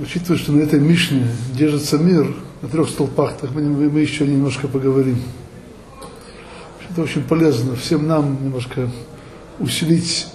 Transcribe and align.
учитывая, 0.00 0.38
что 0.38 0.52
на 0.52 0.60
этой 0.60 0.80
Мишне 0.80 1.26
держится 1.54 1.98
мир 1.98 2.34
на 2.62 2.68
трех 2.68 2.88
столпах, 2.88 3.36
так 3.38 3.50
мы, 3.52 3.62
мы 3.62 4.00
еще 4.00 4.26
немножко 4.26 4.66
поговорим. 4.66 5.18
Это 6.90 7.02
очень 7.02 7.22
полезно 7.22 7.76
всем 7.76 8.06
нам 8.08 8.44
немножко 8.44 8.90
усилить 9.58 10.26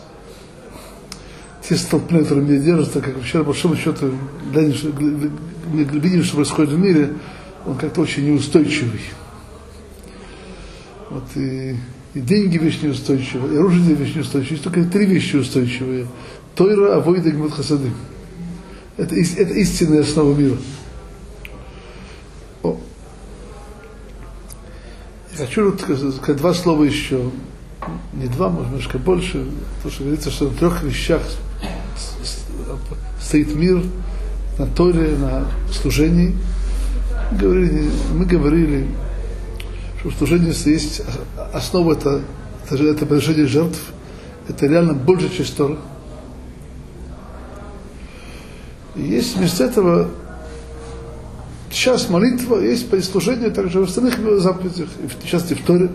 те 1.67 1.75
столпы, 1.75 2.13
на 2.13 2.19
которых 2.21 2.47
меня 2.47 2.59
держат, 2.59 2.93
так 2.93 3.03
как 3.03 3.21
вчера, 3.21 3.39
по 3.43 3.47
большому 3.47 3.75
счету, 3.75 4.11
видим, 4.53 6.23
что 6.23 6.35
происходит 6.35 6.73
в 6.73 6.79
мире, 6.79 7.13
он 7.65 7.75
как-то 7.75 8.01
очень 8.01 8.25
неустойчивый. 8.25 9.01
Вот 11.09 11.23
и, 11.35 11.75
и 12.13 12.19
деньги 12.19 12.57
вещь 12.57 12.79
неустойчивые, 12.83 13.55
и 13.55 13.57
оружие 13.57 13.95
вещь 13.95 14.15
неустойчивые. 14.15 14.51
Есть 14.51 14.63
только 14.63 14.83
три 14.85 15.05
вещи 15.05 15.37
устойчивые. 15.37 16.07
Тойра, 16.55 16.97
Авойда 16.97 17.29
и 17.29 17.31
Гмут 17.31 17.53
Хасады. 17.53 17.89
Это, 18.97 19.15
это 19.15 19.53
истинная 19.53 20.01
основа 20.01 20.33
мира. 20.35 20.57
О. 22.63 22.77
Я 25.37 25.45
хочу 25.45 25.77
сказать 25.77 26.37
два 26.37 26.53
слова 26.53 26.83
еще. 26.83 27.31
Не 28.13 28.27
два, 28.27 28.49
может, 28.49 28.69
немножко 28.69 28.97
больше. 28.97 29.45
Потому 29.77 29.91
что 29.91 30.03
говорится, 30.03 30.31
что 30.31 30.45
на 30.45 30.57
трех 30.57 30.83
вещах 30.83 31.21
стоит 33.21 33.53
мир 33.55 33.83
на 34.57 34.67
Торе, 34.67 35.15
на 35.17 35.45
служении. 35.71 36.35
Мы 37.31 37.37
говорили, 37.37 37.91
мы 38.13 38.25
говорили 38.25 38.87
что 40.05 40.09
в 40.09 40.17
служении 40.17 40.69
есть 40.69 41.01
основа 41.53 41.93
это, 41.93 42.21
это, 42.69 42.83
это 42.83 43.05
приношение 43.05 43.47
жертв, 43.47 43.79
это 44.47 44.67
реально 44.67 44.93
больше, 44.93 45.35
чем 45.35 45.45
Тора. 45.57 45.77
И 48.95 49.01
есть 49.01 49.35
вместо 49.35 49.65
этого 49.65 50.09
сейчас 51.69 52.09
молитва, 52.09 52.59
есть 52.59 53.11
служение 53.11 53.49
также 53.49 53.79
в 53.79 53.83
остальных 53.83 54.17
заповедях, 54.41 54.89
в 54.89 55.27
частности 55.27 55.53
в 55.61 55.65
Торе. 55.65 55.89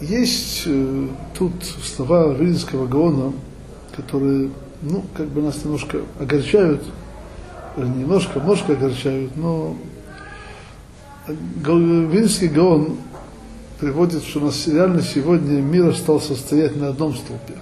Есть 0.00 0.62
э, 0.66 1.08
тут 1.38 1.52
слова 1.84 2.32
Вильнинского 2.32 2.86
Гаона, 2.86 3.32
которые, 3.94 4.50
ну, 4.82 5.04
как 5.14 5.28
бы 5.28 5.42
нас 5.42 5.62
немножко 5.62 5.98
огорчают, 6.18 6.82
немножко, 7.76 8.38
немножко 8.40 8.72
огорчают, 8.72 9.36
но 9.36 9.76
Вильнинский 11.26 12.48
Гаон 12.48 12.96
приводит, 13.78 14.24
что 14.24 14.40
у 14.40 14.44
нас 14.46 14.66
реально 14.66 15.02
сегодня 15.02 15.60
мир 15.60 15.94
стал 15.94 16.20
состоять 16.20 16.76
на 16.76 16.88
одном 16.88 17.14
столпе. 17.14 17.54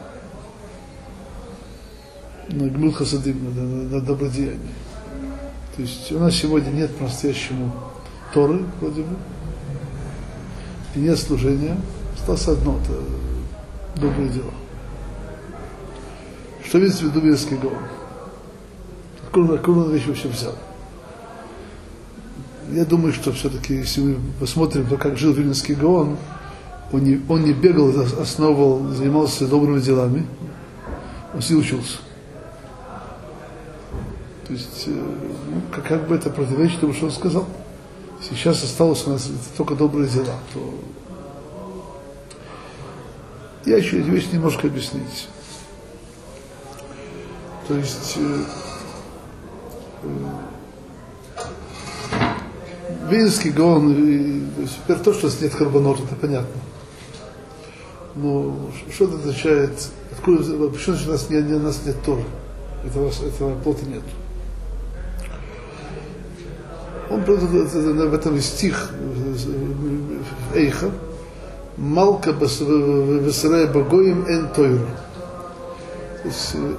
На 2.50 2.68
Гмил 2.68 2.92
Хасадим, 2.92 3.54
на, 3.54 3.62
на, 3.62 3.82
на 3.96 4.00
добродеянии. 4.00 4.74
То 5.76 5.82
есть 5.82 6.10
у 6.12 6.18
нас 6.18 6.34
сегодня 6.34 6.70
нет 6.70 6.94
по-настоящему 6.96 7.72
Торы, 8.32 8.64
вроде 8.80 9.02
бы, 9.02 9.16
и 10.94 11.00
нет 11.00 11.18
служения. 11.18 11.76
Осталось 12.16 12.48
одно, 12.48 12.78
это 12.82 14.00
добрые 14.00 14.30
дела. 14.30 14.52
Что 16.64 16.78
видите 16.78 17.04
в 17.04 17.08
виду 17.10 17.20
Вильнинский 17.20 17.56
Гаон? 17.56 17.78
Откуда, 19.24 19.54
откуда 19.54 19.80
он 19.80 19.92
вещь 19.92 20.06
вообще 20.06 20.28
взял? 20.28 20.54
я 22.72 22.84
думаю, 22.84 23.12
что 23.12 23.32
все-таки, 23.32 23.74
если 23.74 24.00
мы 24.00 24.16
посмотрим, 24.40 24.86
то 24.86 24.96
как 24.96 25.16
жил 25.16 25.32
Вильнинский 25.32 25.74
Гаон, 25.74 26.16
он 26.92 27.02
не, 27.02 27.20
он 27.28 27.44
не 27.44 27.52
бегал, 27.52 27.92
основывал, 28.20 28.88
занимался 28.90 29.46
добрыми 29.46 29.80
делами, 29.80 30.26
он 31.34 31.40
все 31.40 31.54
учился. 31.54 31.98
То 34.48 34.54
есть, 34.54 34.84
э, 34.86 34.90
ну, 34.92 35.60
как, 35.70 35.86
как 35.86 36.08
бы 36.08 36.16
это 36.16 36.30
противоречит 36.30 36.80
тому, 36.80 36.94
что 36.94 37.04
он 37.04 37.12
сказал. 37.12 37.46
Сейчас 38.22 38.64
осталось 38.64 39.06
у 39.06 39.10
нас 39.10 39.30
только 39.58 39.74
добрые 39.74 40.08
дела, 40.08 40.34
то 40.54 40.74
я 43.66 43.76
еще 43.76 44.00
эту 44.00 44.10
вещь 44.10 44.28
немножко 44.32 44.66
объяснить. 44.68 45.28
То 47.68 47.74
есть, 47.76 48.16
э, 48.16 48.44
э, 50.04 50.08
Вильнский 53.10 53.50
Гаон, 53.50 54.50
теперь 54.66 54.96
то, 54.96 55.12
что 55.12 55.30
нет 55.42 55.54
карбонот, 55.54 56.00
это 56.00 56.16
понятно. 56.16 56.60
Но 58.14 58.56
что 58.90 59.04
это 59.04 59.16
означает? 59.16 59.90
Откуда, 60.10 60.42
почему 60.70 60.96
у 61.06 61.10
нас, 61.10 61.28
не, 61.28 61.36
у 61.36 61.60
нас 61.60 61.82
нет 61.84 62.02
тоже? 62.02 62.24
Этого, 62.84 63.10
этого 63.10 63.54
плота 63.60 63.84
нет. 63.84 64.02
Он 67.10 67.20
в 67.22 68.14
этом 68.14 68.40
стих 68.40 68.90
Эйха, 70.54 70.90
Малка 71.76 72.32
Весарая 72.32 73.66
Богоим 73.66 74.26
Эн 74.26 74.48
Тойру. 74.48 74.86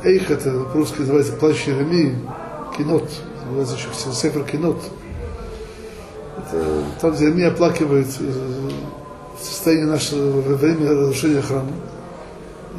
Эйх 0.03 0.29
это 0.29 0.51
по-русски 0.65 0.99
называется 0.99 1.33
плащ 1.33 1.67
Еремии, 1.67 2.15
кинот, 2.77 3.09
называется 3.45 3.75
еще 3.75 4.13
Сефер 4.13 4.43
кинот 4.43 4.77
там, 7.01 7.11
где 7.11 7.25
Ирмия 7.25 7.47
оплакивает 7.47 8.07
э, 8.19 8.69
состояние 9.41 9.87
нашего 9.87 10.41
во 10.41 10.55
время 10.55 10.91
разрушения 10.91 11.41
храма. 11.41 11.71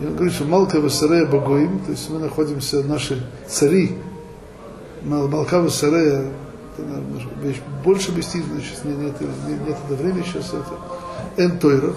И 0.01 0.07
он 0.07 0.15
говорит, 0.15 0.35
что 0.35 0.45
Малка 0.45 0.81
Васарея 0.81 1.27
Богоим, 1.27 1.81
то 1.81 1.93
есть 1.93 2.09
мы 2.11 2.19
находимся, 2.19 2.83
наши 2.83 3.23
цари, 3.47 3.97
Малка 5.03 5.61
Васарея, 6.79 7.03
вещь 7.43 7.61
больше 7.85 8.11
объяснить, 8.11 8.45
сейчас 8.63 8.85
нет, 8.85 8.99
нет, 8.99 9.21
нет, 9.21 9.61
нет 9.67 9.77
это 9.87 10.03
времени 10.03 10.23
сейчас, 10.23 10.49
это 10.49 11.43
Эн 11.43 11.59
Тойра. 11.59 11.93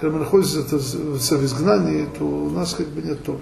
Когда 0.00 0.16
мы 0.16 0.24
находимся 0.24 0.60
в 0.60 1.44
изгнании, 1.44 2.08
то 2.18 2.24
у 2.24 2.50
нас 2.50 2.74
как 2.74 2.88
бы 2.88 3.02
нет 3.02 3.22
Тора. 3.24 3.38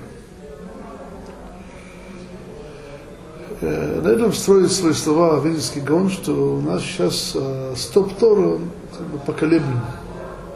на 3.63 4.09
этом 4.09 4.33
строит 4.33 4.73
свои 4.73 4.93
слова 4.93 5.39
Вильнинский 5.41 5.81
Гаон, 5.81 6.11
что 6.11 6.57
у 6.57 6.61
нас 6.61 6.83
сейчас 6.83 7.33
э, 7.35 7.75
стоп 7.77 8.13
Тора 8.19 8.59
как 8.97 9.07
бы 9.07 9.19
поколеблен. 9.19 9.81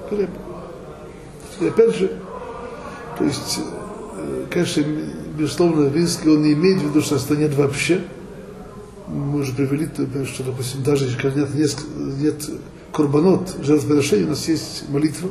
поколеблен. 0.02 0.40
И 1.60 1.68
опять 1.68 1.96
же, 1.96 2.20
то 3.16 3.24
есть, 3.24 3.60
э, 4.16 4.46
конечно, 4.50 4.82
безусловно, 5.38 5.86
Вильнинский 5.88 6.30
он 6.30 6.42
не 6.42 6.52
имеет 6.54 6.80
в 6.80 6.88
виду, 6.88 7.00
что 7.00 7.16
это 7.16 7.36
нет 7.36 7.54
вообще. 7.54 8.02
Мы 9.08 9.40
уже 9.40 9.52
привели, 9.54 9.88
что, 10.26 10.42
допустим, 10.42 10.82
даже 10.82 11.04
если 11.04 11.30
нет, 11.30 11.54
нет, 11.54 11.76
нет 12.18 12.50
курбанот, 12.92 13.56
жертвоприношений, 13.62 14.24
у 14.24 14.30
нас 14.30 14.48
есть 14.48 14.88
молитва. 14.88 15.30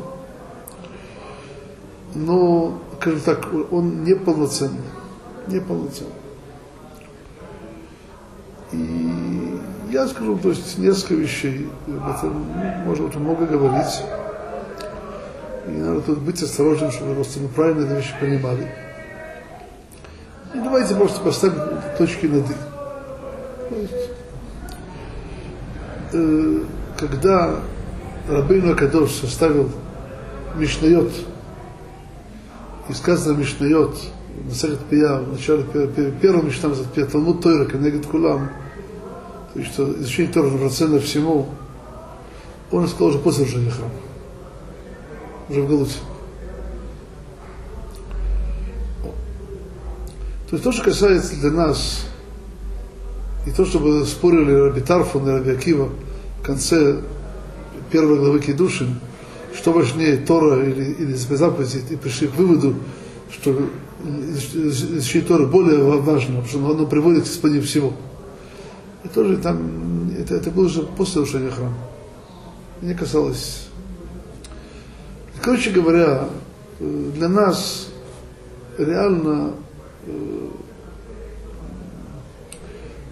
Но, 2.14 2.80
скажем 3.00 3.20
так, 3.20 3.48
он 3.72 4.04
неполноценный. 4.06 4.80
Неполноценный. 5.48 6.14
И 8.72 9.60
я 9.92 10.08
скажу, 10.08 10.38
то 10.38 10.50
есть 10.50 10.78
несколько 10.78 11.16
вещей, 11.16 11.68
об 11.88 12.16
этом 12.16 12.34
можно 12.86 13.08
очень 13.08 13.20
много 13.20 13.46
говорить. 13.46 14.04
И 15.68 15.72
надо 15.72 16.02
тут 16.02 16.20
быть 16.20 16.42
осторожным, 16.42 16.92
чтобы 16.92 17.16
просто 17.16 17.40
мы 17.40 17.50
правильно 17.50 17.86
эти 17.86 17.94
вещи 17.94 18.14
понимали. 18.20 18.72
И 20.54 20.60
давайте 20.60 20.96
просто 20.96 21.20
поставим 21.22 21.60
точки 21.98 22.28
над 22.28 22.50
«и». 22.50 22.75
Э, 26.14 26.60
когда 26.98 27.60
Рабейну 28.30 28.74
Акадош 28.74 29.12
составил 29.12 29.72
Мишнайот, 30.56 31.12
и 32.90 32.94
сказано 32.94 33.38
Мишнайот, 33.38 33.98
Масахет 34.48 34.80
Пия, 34.86 35.18
в 35.18 35.34
начале 35.34 35.64
первого 36.22 36.44
Мишна 36.44 36.72
Пия, 36.94 37.06
Талмуд 37.06 37.42
Тойра, 37.42 37.66
Кенегет 37.66 38.06
Кулам, 38.06 38.50
то 39.54 39.60
есть, 39.60 39.74
что 39.74 39.92
изучение 39.94 40.32
Тора 40.32 40.52
равноценно 40.52 41.00
всему, 41.00 41.48
он 42.72 42.88
сказал 42.88 43.08
уже 43.08 43.20
после 43.20 43.46
разрушения 43.46 43.72
храма, 43.72 43.92
уже 45.50 45.62
в 45.62 45.70
Галуте. 45.70 45.96
То 50.50 50.52
есть 50.52 50.64
то, 50.64 50.72
что 50.72 50.84
касается 50.84 51.36
для 51.40 51.52
нас, 51.52 52.06
и 53.46 53.52
то, 53.52 53.66
что 53.66 54.06
спорили 54.06 54.52
Раби 54.52 54.82
Тарфон 54.82 55.28
и 55.28 55.32
Раби 55.32 55.52
Акива 55.52 55.90
в 56.42 56.46
конце 56.46 57.02
первой 57.92 58.18
главы 58.18 58.40
Кедушин, 58.40 59.00
что 59.56 59.72
важнее, 59.72 60.18
Тора 60.18 60.64
или, 60.64 60.94
или 60.94 61.14
заповеди, 61.14 61.84
и 61.90 61.96
пришли 61.96 62.28
к 62.28 62.36
выводу, 62.36 62.76
что 63.30 63.56
изучение 64.54 65.28
Тора 65.28 65.46
более 65.46 65.84
важно, 65.84 66.42
потому 66.42 66.48
что 66.48 66.72
оно 66.72 66.86
приводит 66.88 67.24
к 67.24 67.28
исполнению 67.28 67.66
всего. 67.66 67.94
И 69.04 69.08
тоже 69.08 69.38
там, 69.38 70.10
это, 70.20 70.36
это 70.36 70.50
было 70.50 70.66
уже 70.66 70.82
после 70.84 71.22
разрушения 71.22 71.52
храма. 71.52 71.78
Не 72.82 72.96
касалось. 72.96 73.68
Короче 75.42 75.70
говоря, 75.70 76.28
для 76.80 77.30
нас 77.30 77.90
реально 78.78 79.54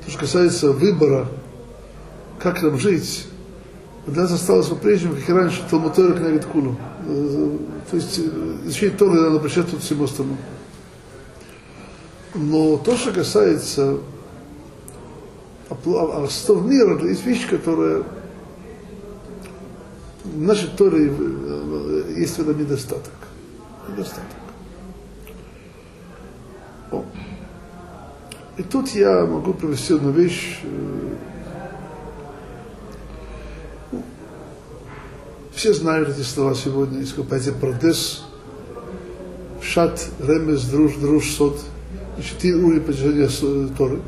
То, 0.06 0.12
что 0.12 0.20
касается 0.20 0.72
выбора, 0.72 1.28
как 2.40 2.62
нам 2.62 2.78
жить, 2.78 3.28
для 4.06 4.24
нас 4.24 4.32
осталось 4.32 4.68
по-прежнему, 4.68 5.16
как 5.16 5.30
и 5.30 5.34
раньше, 5.34 5.64
Талмутора 5.70 6.14
книга 6.14 6.44
Кулу. 6.44 6.76
То 7.90 7.96
есть 7.96 8.20
изучение 8.66 8.98
Торы 8.98 9.22
надо 9.22 9.40
тут 9.40 9.82
всему 9.82 10.04
остальному. 10.04 10.38
Но 12.36 12.78
то, 12.78 12.98
что 12.98 13.12
касается 13.14 14.00
обстоятельств 15.70 16.50
мира, 16.50 17.00
есть 17.08 17.26
вещи, 17.26 17.48
которые 17.48 18.04
в 20.24 20.42
нашей 20.42 20.70
Торе 20.70 21.14
есть 22.18 22.38
в 22.38 22.42
этом 22.42 22.60
недостаток. 22.60 23.14
Недостаток. 23.90 24.24
И 28.56 28.62
тут 28.62 28.90
я 28.90 29.26
могу 29.26 29.54
привести 29.54 29.96
одну 29.96 30.12
вещь. 30.12 30.60
Все 35.56 35.74
знают 35.74 36.10
эти 36.10 36.22
слова 36.22 36.54
сегодня, 36.54 37.04
понятие 37.28 37.56
продес, 37.56 38.26
шат, 39.62 40.08
ремес, 40.20 40.66
друж, 40.66 40.96
друж, 40.96 41.32
сот. 41.32 41.60
Четыре 42.22 42.58
уровня 42.58 42.82
постижения 42.82 43.70
Торы. 43.76 44.02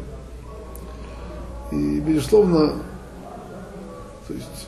И, 1.71 1.99
безусловно, 2.01 2.73
то 4.27 4.33
есть, 4.33 4.67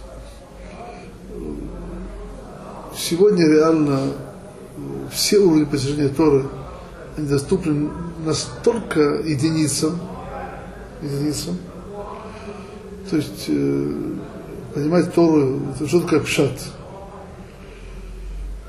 сегодня 2.96 3.48
реально 3.48 4.00
все 5.12 5.38
уровни 5.38 5.66
постижения 5.66 6.10
Торы 6.10 6.48
они 7.18 7.28
доступны 7.28 7.90
настолько 8.26 9.00
единицам, 9.00 10.00
единицам. 11.02 11.58
То 13.10 13.18
есть 13.18 13.46
э, 13.48 13.94
понимать 14.74 15.14
Тору, 15.14 15.62
что 15.86 16.02
такое 16.02 16.20
пшат? 16.22 16.52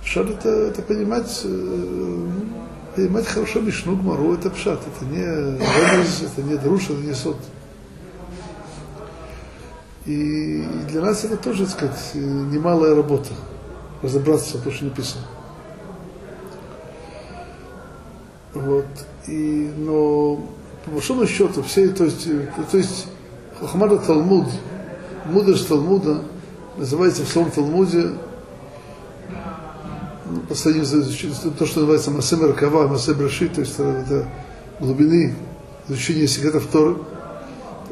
Пшат 0.02 0.30
это, 0.30 0.48
это 0.48 0.82
понимать, 0.82 1.40
э, 1.44 2.28
понимать 2.94 3.26
хорошо 3.26 3.60
Мишну, 3.60 3.96
Гмару, 3.96 4.34
это 4.34 4.50
пшат, 4.50 4.80
это 4.80 5.04
не 5.04 5.22
ремез, 5.22 6.22
это 6.22 6.42
не 6.42 6.56
друш, 6.56 6.84
это 6.84 7.00
не 7.00 7.14
сот. 7.14 7.38
И 10.06 10.64
для 10.88 11.02
нас 11.02 11.24
это 11.24 11.36
тоже, 11.36 11.66
так 11.66 11.74
сказать, 11.74 12.14
немалая 12.14 12.94
работа, 12.94 13.30
разобраться 14.02 14.56
в 14.56 14.62
том, 14.62 14.72
что 14.72 14.84
написано. 14.86 15.24
Вот. 18.54 18.86
И, 19.26 19.70
но 19.76 20.40
по 20.84 20.90
большому 20.92 21.26
счету 21.26 21.62
все, 21.62 21.88
то 21.88 22.04
есть, 22.04 22.28
то 22.70 22.78
есть 22.78 23.06
Хахмада 23.60 23.98
Талмуд, 23.98 24.46
мудрость 25.26 25.68
Талмуда 25.68 26.22
называется 26.76 27.24
в 27.24 27.28
своем 27.28 27.50
Талмуде 27.50 28.12
ну, 30.30 30.40
по 30.48 30.54
сравнению 30.54 30.86
то, 31.58 31.66
что 31.66 31.80
называется 31.80 32.10
Масе 32.10 32.36
Меркава, 32.36 32.88
Масе 32.88 33.14
Браши, 33.14 33.48
то 33.48 33.60
есть 33.60 33.74
это 33.74 34.26
глубины 34.80 35.34
изучения 35.88 36.26
секретов 36.26 36.66
Торы. 36.66 36.96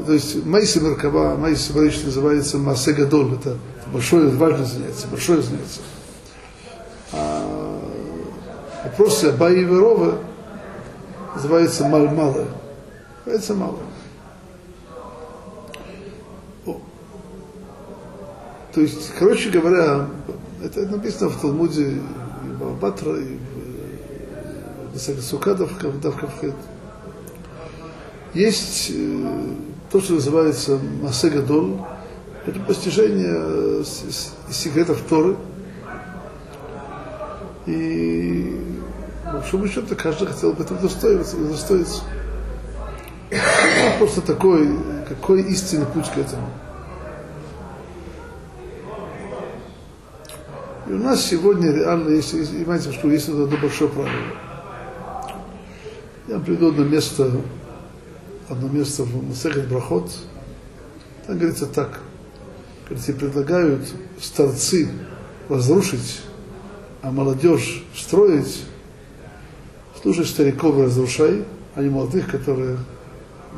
То 0.05 0.13
есть 0.13 0.45
Майси 0.45 0.79
Меркава, 0.79 1.37
Майси 1.37 1.73
Браши 1.73 2.05
называется 2.05 2.59
Масе 2.59 2.93
Гадоль, 2.93 3.35
это 3.35 3.57
большое, 3.93 4.29
важное 4.29 4.67
занятие, 4.67 5.07
большое 5.11 5.43
занятие. 5.43 5.81
А 7.13 7.81
вопросы 8.85 9.27
Абай 9.27 9.55
и 9.61 9.65
Верова 9.65 10.19
называется 11.37 11.87
малое. 11.87 12.47
Называется 13.25 13.55
малое. 13.55 13.87
То 18.75 18.83
есть, 18.83 19.11
короче 19.19 19.49
говоря, 19.49 20.07
это 20.63 20.87
написано 20.87 21.31
в 21.31 21.41
Талмуде 21.41 21.93
и 21.93 22.01
в 22.61 22.79
Батра, 22.79 23.17
и 23.17 23.39
в 24.93 25.23
Сукадов, 25.23 25.79
Кавдавкавхет. 25.79 26.55
Есть 28.35 28.91
э, 28.95 29.55
то, 29.91 29.99
что 29.99 30.15
называется 30.15 30.79
Масе 31.03 31.31
Гадол, 31.31 31.87
это 32.45 32.61
постижение 32.61 33.83
секретов 34.51 35.01
Торы. 35.09 35.37
И 37.65 38.66
по 39.27 39.39
большому 39.39 39.69
счету 39.69 39.97
каждый 39.97 40.29
хотел 40.29 40.53
бы 40.53 40.63
этого 40.63 40.81
достоиться. 40.81 41.37
достоиться. 41.37 42.03
просто 43.99 44.21
такой, 44.21 44.69
какой 45.09 45.43
истинный 45.43 45.87
путь 45.87 46.09
к 46.09 46.19
этому. 46.19 46.49
И 50.89 50.93
у 50.93 50.99
нас 50.99 51.25
сегодня 51.25 51.73
реально 51.73 52.11
есть, 52.11 52.31
понимаете, 52.31 52.93
что 52.93 53.11
есть 53.11 53.29
одно 53.29 53.47
большое 53.57 53.91
правило. 53.91 54.13
Я 56.29 56.39
приду 56.39 56.69
одно 56.69 56.85
место, 56.85 57.31
одно 58.49 58.69
место 58.69 59.03
в 59.03 59.29
Масехет 59.29 59.69
Брахот, 59.69 60.11
там 61.27 61.39
говорится 61.39 61.67
так, 61.67 62.01
говорится, 62.85 63.13
предлагают 63.15 63.83
старцы 64.21 64.89
разрушить, 65.49 66.21
а 67.03 67.11
молодежь 67.11 67.85
строить, 67.95 68.65
слушай 70.07 70.25
стариков 70.25 70.79
разрушай, 70.79 71.43
а 71.75 71.83
не 71.83 71.89
молодых, 71.89 72.31
которые 72.31 72.79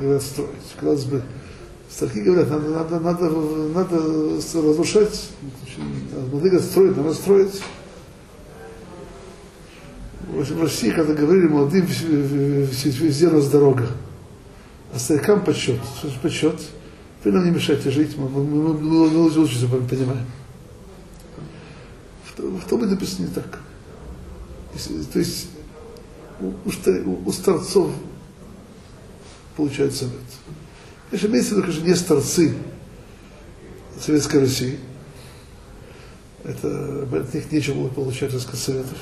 говорят 0.01 0.23
строить. 0.23 0.49
Казалось 0.81 1.05
бы, 1.05 1.23
старики 1.91 2.23
говорят, 2.23 2.49
надо, 2.49 2.71
надо, 2.71 3.01
надо, 3.01 3.31
надо 3.75 3.97
разрушать, 4.55 5.29
молодых 6.33 6.63
строить, 6.63 6.97
надо 6.97 7.13
строить. 7.13 7.61
В 10.27 10.63
России, 10.63 10.91
когда 10.91 11.13
говорили 11.13 11.49
молодым, 11.49 11.85
везде 11.85 13.29
нас 13.29 13.51
дорога. 13.51 13.87
А 14.95 14.99
старикам 14.99 15.45
почет. 15.45 15.81
Что 15.99 16.09
же 16.09 16.19
почет? 16.23 16.59
Вы 17.25 17.33
нам 17.33 17.45
не 17.45 17.51
мешайте 17.51 17.91
жить, 17.91 18.17
мы, 18.17 18.27
мы, 18.31 18.43
мы, 18.43 18.73
мы, 18.73 18.99
лучше 19.09 19.41
учиться 19.41 19.67
понимаем. 19.69 20.25
В, 22.25 22.41
в 22.41 22.65
том 22.65 22.85
и 22.85 22.87
написано 22.87 23.27
не 23.27 23.33
так. 23.35 23.59
То 25.13 25.19
есть 25.19 25.49
у, 26.41 26.53
у, 27.27 27.33
старцов 27.33 27.91
получают 29.57 29.95
совет. 29.95 30.13
Конечно, 31.11 31.27
имеется 31.29 31.51
в 31.51 31.53
виду, 31.59 31.63
конечно, 31.67 31.87
не 31.87 31.95
старцы 31.95 32.55
Советской 34.01 34.41
России. 34.41 34.79
Это, 36.45 37.09
от 37.13 37.35
них 37.35 37.51
нечего 37.51 37.75
было 37.75 37.89
получать, 37.89 38.31
так 38.31 38.41
сказать, 38.41 38.61
советов. 38.61 38.99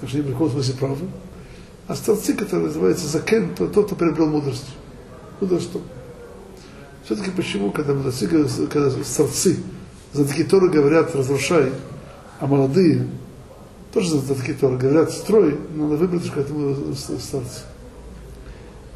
Так 0.00 0.08
что 0.08 0.18
они 0.18 0.28
в 0.28 0.32
каком 0.32 0.50
смысле 0.50 0.74
правы. 0.74 1.08
А 1.86 1.94
старцы, 1.94 2.34
которые 2.34 2.68
называются 2.68 3.06
закен, 3.06 3.54
то 3.54 3.66
тот, 3.68 3.86
кто 3.86 3.96
приобрел 3.96 4.28
мудрость. 4.28 4.66
Мудрость 5.40 5.64
что? 5.64 5.82
Все-таки 7.04 7.30
почему, 7.30 7.70
когда 7.72 7.92
мудрецы, 7.92 8.28
когда 8.28 8.90
старцы 9.04 9.58
за 10.12 10.24
такие 10.24 10.46
торы 10.46 10.70
говорят, 10.70 11.14
разрушай, 11.14 11.72
а 12.38 12.46
молодые 12.46 13.06
тоже 13.92 14.10
за 14.10 14.34
такие 14.34 14.56
Торы 14.56 14.76
говорят, 14.76 15.10
строй, 15.10 15.58
надо 15.74 15.96
выбрать 15.96 16.30
к 16.30 16.36
этому 16.36 16.94
старцу. 16.94 17.62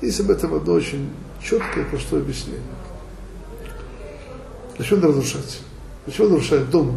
Есть 0.01 0.21
об 0.21 0.31
этом 0.31 0.55
одно 0.55 0.75
очень 0.75 1.11
четкое, 1.43 1.85
простое 1.85 2.21
объяснение. 2.21 2.63
Зачем 4.79 5.01
надо 5.01 5.09
разрушать? 5.09 5.61
Зачем 6.07 6.27
он 6.27 6.33
разрушает 6.33 6.71
дом? 6.71 6.97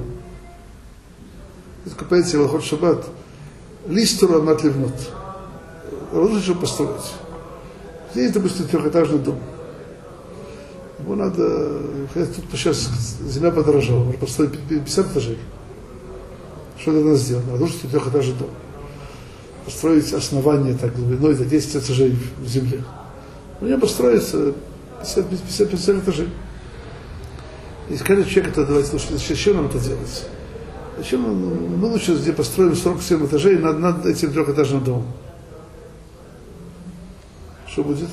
Купается 1.98 2.38
Вахот 2.38 2.64
Шаббат. 2.64 3.06
Листура 3.88 4.42
мат 4.42 4.64
ливнот. 4.64 4.94
Разрушить, 6.12 6.44
чтобы 6.44 6.62
построить. 6.62 7.14
Здесь, 8.14 8.32
допустим, 8.32 8.68
трехэтажный 8.68 9.20
дом. 9.20 9.40
Ему 11.00 11.16
надо, 11.16 11.80
тут 12.14 12.46
сейчас 12.54 12.90
земля 13.22 13.52
подорожала, 13.52 14.04
можно 14.04 14.20
построить 14.20 14.60
50 14.68 15.12
этажей. 15.12 15.38
Что 16.80 16.92
надо 16.92 17.16
сделать? 17.16 17.46
Разрушить 17.52 17.92
трехэтажный 17.92 18.36
дом. 18.36 18.50
Построить 19.66 20.14
основание 20.14 20.78
так 20.78 20.96
глубиной 20.96 21.34
за 21.34 21.46
10 21.46 21.76
этажей 21.76 22.18
в 22.40 22.48
земле. 22.48 22.84
У 23.60 23.66
него 23.66 23.80
построится 23.80 24.54
50, 25.00 25.30
50, 25.30 25.70
50 25.70 25.96
этажей. 25.98 26.30
И 27.90 27.98
каждый 27.98 28.26
человек 28.26 28.52
это 28.52 28.66
давайте 28.66 28.90
слушать, 28.90 29.12
зачем 29.28 29.56
нам 29.56 29.66
это 29.68 29.80
делать? 29.80 30.28
Зачем 30.98 31.22
мы, 31.22 31.78
мы 31.78 31.88
лучше 31.88 32.16
где 32.16 32.34
построим 32.34 32.76
47 32.76 33.26
этажей 33.26 33.58
над, 33.58 33.80
над 33.80 34.06
этим 34.06 34.34
трехэтажным 34.34 34.84
домом? 34.84 35.08
Что 37.68 37.84
будет? 37.84 38.10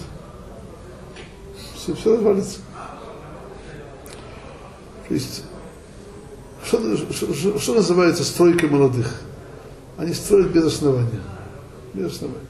Все, 1.75 1.95
все 1.95 2.17
развалится. 2.17 2.59
То 5.09 5.15
есть 5.15 5.45
что, 6.65 6.97
что, 7.13 7.59
что 7.59 7.75
называется 7.75 8.25
стройкой 8.25 8.69
молодых? 8.69 9.21
Они 9.97 10.13
строят 10.13 10.51
без 10.53 10.65
основания. 10.65 11.21
Без 11.93 12.13
основания. 12.13 12.41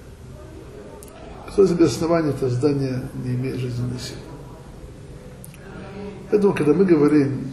Строится 1.50 1.75
без 1.76 1.90
основания, 1.92 2.30
это 2.30 2.49
здание 2.49 3.02
не 3.23 3.35
имеет 3.35 3.56
жизненной 3.56 3.99
силы. 3.99 4.18
Поэтому, 6.30 6.54
когда 6.54 6.73
мы 6.73 6.85
говорим, 6.85 7.52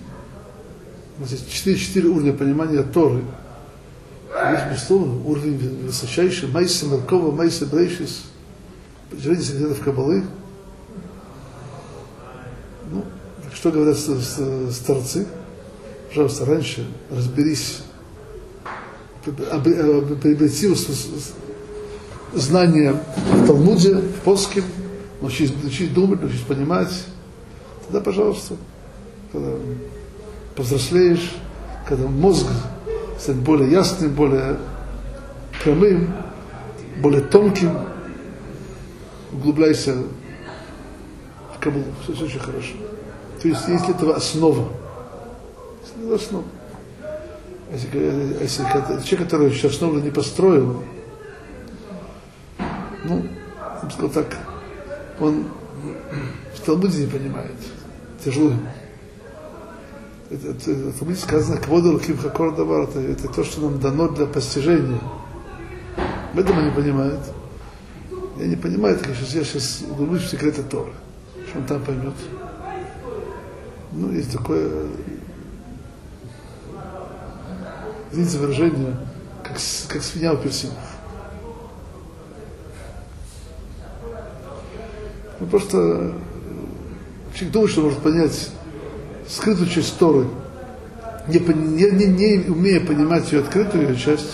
у 1.17 1.21
нас 1.21 1.31
есть 1.31 1.51
четыре, 1.51 1.77
четыре 1.77 2.09
уровня 2.09 2.33
понимания 2.33 2.81
Торы, 2.83 3.21
есть, 4.51 4.65
безусловно, 4.71 5.23
уровень 5.25 5.85
высочайший, 5.85 6.49
Майса 6.49 6.85
Меркова, 6.85 7.31
Майса 7.31 7.65
Брейшис, 7.65 8.23
Жрение 9.19 9.43
секретов 9.43 9.81
Кабалы. 9.81 10.23
Ну, 12.89 13.03
что 13.53 13.71
говорят 13.71 13.97
старцы? 13.97 15.27
Пожалуйста, 16.11 16.45
раньше 16.45 16.85
разберись, 17.09 17.83
приобрети 19.23 20.75
знания 22.33 23.01
в 23.31 23.47
Талмуде, 23.47 23.95
в 23.95 24.19
Поским, 24.25 24.65
научись, 25.21 25.53
научись 25.63 25.89
думать, 25.89 26.19
научись 26.19 26.41
понимать. 26.41 26.91
Тогда, 27.85 28.01
пожалуйста, 28.01 28.57
когда 29.31 29.53
повзрослеешь, 30.57 31.33
когда 31.87 32.07
мозг 32.07 32.47
станет 33.17 33.43
более 33.43 33.71
ясным, 33.71 34.13
более 34.13 34.57
прямым, 35.63 36.13
более 37.01 37.21
тонким, 37.21 37.71
углубляйся 39.31 39.95
в 41.55 41.59
Кабулу. 41.61 41.85
Все, 42.03 42.13
все 42.15 42.25
очень 42.25 42.39
хорошо. 42.39 42.73
То 43.41 43.47
есть 43.47 43.65
есть 43.69 43.85
для 43.85 43.95
этого 43.95 44.17
основа. 44.17 44.80
Это 46.01 46.15
основа. 46.15 46.45
Если, 47.71 47.87
если 48.41 48.63
человек, 48.63 49.19
который 49.19 49.49
еще 49.49 49.67
основу 49.67 49.99
не 49.99 50.09
построил, 50.09 50.83
ну, 53.03 53.25
я 53.83 53.89
сказал 53.89 54.09
так, 54.09 54.37
он 55.19 55.45
в 56.55 56.61
Талмуде 56.65 57.05
не 57.05 57.11
понимает. 57.11 57.55
Тяжело 58.23 58.49
ему. 58.49 58.61
Это, 60.29 60.49
это, 60.49 60.71
это, 60.71 61.05
это 61.05 61.15
сказано, 61.15 61.57
кводу 61.57 61.93
луким 61.93 62.17
хакор 62.17 62.53
это, 62.53 62.99
это 62.99 63.27
то, 63.27 63.43
что 63.43 63.61
нам 63.61 63.79
дано 63.79 64.07
для 64.09 64.25
постижения. 64.25 64.99
В 66.33 66.39
этом 66.39 66.63
не 66.65 66.71
понимает. 66.71 67.19
Я 68.37 68.47
не 68.47 68.55
понимаю, 68.55 68.97
так 68.97 69.09
я 69.09 69.15
сейчас, 69.15 69.35
я 69.35 69.43
сейчас 69.43 69.83
углублюсь 69.89 70.23
в 70.23 70.29
секреты 70.29 70.63
Торы. 70.63 70.93
Что 71.47 71.59
он 71.59 71.65
там 71.65 71.83
поймет. 71.83 72.13
Ну, 73.91 74.11
есть 74.11 74.31
такое, 74.31 74.87
извините 78.11 78.37
выражение, 78.37 78.95
как, 79.43 79.57
как 79.87 80.03
свинья 80.03 80.33
у 80.33 80.37
персинов. 80.37 80.77
Ну, 85.39 85.47
просто 85.47 86.13
человек 87.33 87.53
думает, 87.53 87.71
что 87.71 87.81
может 87.81 87.99
понять 87.99 88.49
скрытую 89.27 89.67
часть 89.69 89.97
Торы, 89.97 90.27
не, 91.27 91.39
не, 91.39 91.91
не, 91.91 92.05
не 92.05 92.49
умея 92.49 92.79
понимать 92.81 93.31
ее 93.31 93.39
открытую 93.39 93.95
часть, 93.95 94.31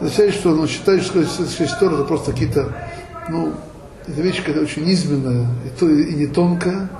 означает, 0.00 0.34
что 0.34 0.50
он 0.50 0.66
считает, 0.66 1.02
что 1.02 1.24
часть 1.24 1.78
Торы 1.78 1.94
это 1.94 2.04
просто 2.04 2.32
какие-то, 2.32 2.74
ну, 3.28 3.54
это 4.06 4.20
вещь, 4.20 4.40
которая 4.40 4.64
очень 4.64 4.84
низменная, 4.84 5.46
и, 5.64 5.78
то, 5.78 5.88
и 5.88 6.14
не 6.14 6.26
тонкая, 6.26 6.90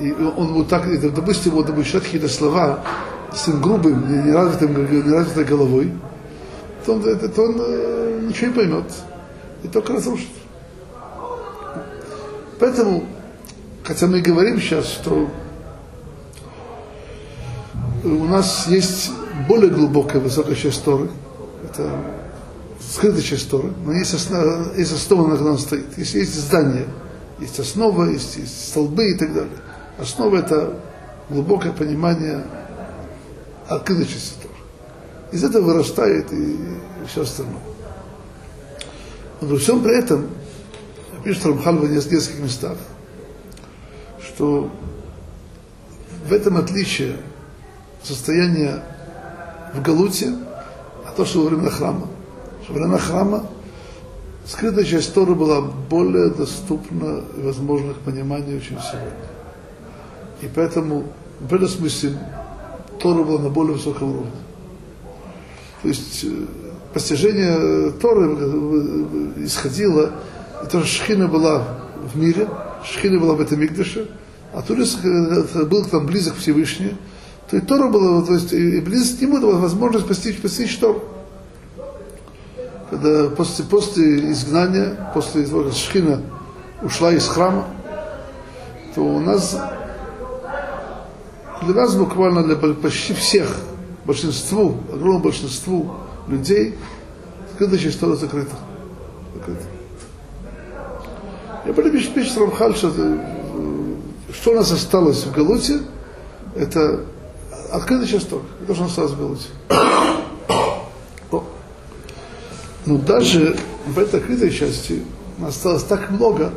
и 0.00 0.12
он 0.12 0.52
вот 0.52 0.68
так, 0.68 0.84
допустим, 1.14 1.52
вот 1.52 1.68
считать 1.84 2.04
какие-то 2.04 2.28
слова 2.28 2.82
с 3.34 3.48
грубым, 3.48 4.26
неразвитым, 4.26 5.06
неразвитой 5.08 5.44
головой, 5.44 5.92
то 6.84 6.94
он, 6.94 7.04
это, 7.06 7.28
то 7.28 7.42
он 7.42 7.56
э, 7.58 8.20
ничего 8.28 8.48
не 8.48 8.54
поймет, 8.54 8.84
и 9.62 9.68
только 9.68 9.92
разрушит. 9.94 10.28
Поэтому, 12.58 13.04
хотя 13.82 14.06
мы 14.06 14.20
говорим 14.20 14.60
сейчас, 14.60 14.86
что 14.86 15.28
у 18.04 18.24
нас 18.24 18.66
есть 18.68 19.10
более 19.48 19.70
глубокая, 19.70 20.20
высокая 20.20 20.54
часть 20.54 20.84
Торы, 20.84 21.08
это 21.64 21.90
скрытая 22.80 23.22
часть 23.22 23.50
Торы, 23.50 23.72
но 23.84 23.92
есть 23.92 24.14
основа, 24.14 24.76
есть 24.76 24.92
основа, 24.92 25.28
на 25.28 25.36
которой 25.36 25.58
стоит. 25.58 25.96
Есть, 25.96 26.14
есть 26.14 26.34
здание, 26.34 26.86
есть 27.38 27.58
основа, 27.58 28.10
есть, 28.10 28.36
есть 28.36 28.68
столбы 28.70 29.10
и 29.10 29.14
так 29.16 29.32
далее. 29.32 29.58
Основа 29.98 30.36
это 30.36 30.78
глубокое 31.28 31.72
понимание 31.72 32.44
открытой 33.76 34.06
части 34.06 34.34
Торы. 34.42 34.54
Из 35.32 35.44
этого 35.44 35.64
вырастает 35.64 36.32
и, 36.32 36.58
все 37.06 37.22
остальное. 37.22 37.56
Но 39.40 39.48
при 39.48 39.56
всем 39.56 39.82
при 39.82 39.98
этом 39.98 40.28
пишет 41.24 41.46
Рамхал 41.46 41.76
в 41.76 41.90
нескольких 41.90 42.38
местах, 42.38 42.76
что 44.20 44.70
в 46.28 46.32
этом 46.32 46.56
отличие 46.56 47.16
состояния 48.02 48.82
в 49.74 49.82
Галуте, 49.82 50.34
а 51.06 51.12
то, 51.16 51.24
что 51.24 51.40
во 51.42 51.48
времена 51.48 51.70
храма. 51.70 52.08
Во 52.68 52.74
времена 52.74 52.98
храма 52.98 53.46
скрытая 54.46 54.84
часть 54.84 55.14
Торы 55.14 55.34
была 55.34 55.60
более 55.60 56.30
доступна 56.30 57.22
и 57.36 57.40
возможна 57.40 57.94
к 57.94 57.98
пониманию, 57.98 58.60
чем 58.60 58.78
сегодня. 58.80 59.12
И 60.40 60.48
поэтому 60.54 61.04
в 61.40 61.52
этом 61.54 61.68
смысле 61.68 62.18
Тора 63.02 63.24
была 63.24 63.40
на 63.40 63.48
более 63.48 63.74
высоком 63.74 64.10
уровне. 64.12 64.30
То 65.82 65.88
есть 65.88 66.24
э, 66.24 66.28
постижение 66.94 67.90
Торы 68.00 68.36
э, 68.38 69.36
э, 69.36 69.44
исходило 69.44 70.12
и 70.62 70.66
то, 70.68 70.84
Шхина 70.84 71.26
была 71.26 71.80
в 72.12 72.16
мире, 72.16 72.48
Шхина 72.84 73.18
была 73.18 73.34
в 73.34 73.40
этом 73.40 73.60
Мигдаше, 73.60 74.08
а 74.54 74.62
Турис 74.62 74.96
был 74.96 75.84
там 75.86 76.06
близок 76.06 76.34
к 76.34 76.38
Всевышнему, 76.38 76.92
то 77.50 77.56
и 77.56 77.60
Тора 77.60 77.88
была, 77.88 78.22
то 78.22 78.34
есть 78.34 78.52
и 78.52 78.80
близость 78.80 79.18
к 79.18 79.22
нему 79.22 79.40
была 79.40 79.58
возможность 79.58 80.06
постичь, 80.06 80.40
постичь 80.40 80.78
Тору. 80.78 81.02
Когда 82.90 83.30
после, 83.30 83.64
после 83.64 84.30
изгнания, 84.30 85.10
после 85.14 85.44
того, 85.44 85.64
как 85.64 85.72
Шхина 85.72 86.22
ушла 86.82 87.12
из 87.12 87.26
храма, 87.26 87.66
то 88.94 89.02
у 89.02 89.18
нас 89.18 89.56
для 91.62 91.74
нас 91.74 91.94
буквально 91.94 92.42
для 92.42 92.56
почти 92.56 93.14
всех, 93.14 93.56
большинству, 94.04 94.76
огромному 94.92 95.20
большинству 95.20 95.94
людей, 96.28 96.76
скрытая 97.54 97.78
часть 97.78 98.00
Тора 98.00 98.16
закрыта. 98.16 98.54
закрыта. 99.34 99.62
Я 101.64 101.72
пишет 101.72 102.36
Рамхаль, 102.36 102.74
что, 102.74 102.92
что 104.32 104.50
у 104.50 104.54
нас 104.54 104.72
осталось 104.72 105.24
в 105.24 105.32
Галуте, 105.32 105.80
это 106.56 107.04
открытый 107.70 108.08
часть 108.08 108.28
Тора. 108.28 108.42
Это 108.62 108.74
что 108.74 108.82
у 108.82 108.86
нас 108.86 108.92
осталось 108.92 109.12
в 109.12 109.18
Галуте. 109.18 109.48
Но 112.84 112.98
даже 112.98 113.56
в 113.86 113.96
этой 113.98 114.18
открытой 114.18 114.50
части 114.50 115.04
осталось 115.46 115.84
так 115.84 116.10
много, 116.10 116.52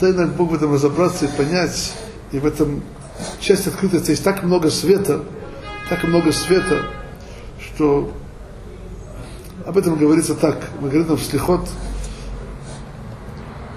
дай 0.00 0.12
нам 0.14 0.30
Бог 0.30 0.50
в 0.50 0.54
этом 0.54 0.72
разобраться 0.72 1.26
и 1.26 1.28
понять, 1.28 1.92
и 2.32 2.38
в 2.38 2.46
этом 2.46 2.82
часть 3.40 3.66
открытости 3.66 4.10
есть 4.10 4.24
так 4.24 4.42
много 4.42 4.70
света, 4.70 5.24
так 5.88 6.04
много 6.04 6.32
света, 6.32 6.86
что 7.58 8.12
об 9.66 9.76
этом 9.78 9.96
говорится 9.96 10.34
так. 10.34 10.68
Мы 10.80 10.88
говорим 10.88 11.16
в 11.16 11.22
Слихот, 11.22 11.68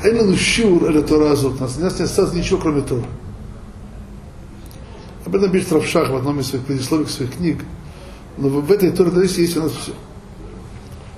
Эйнану 0.04 0.36
щур 0.36 0.86
эля 0.90 1.02
Тора 1.02 1.32
азот. 1.32 1.60
Нас 1.60 1.78
не 1.78 1.86
осталось 1.86 2.34
ничего, 2.34 2.60
кроме 2.60 2.82
Тора. 2.82 3.06
Об 5.26 5.36
этом 5.36 5.52
пишет 5.52 5.72
Равшах 5.72 6.10
в 6.10 6.16
одном 6.16 6.40
из 6.42 6.48
своих 6.48 6.66
предисловий 6.66 7.08
своих 7.08 7.36
книг. 7.36 7.64
Но 8.38 8.50
в 8.50 8.72
этой 8.72 8.92
Торе 8.92 9.12
есть, 9.22 9.38
есть 9.38 9.56
у 9.58 9.64
нас 9.64 9.72
все. 9.72 9.92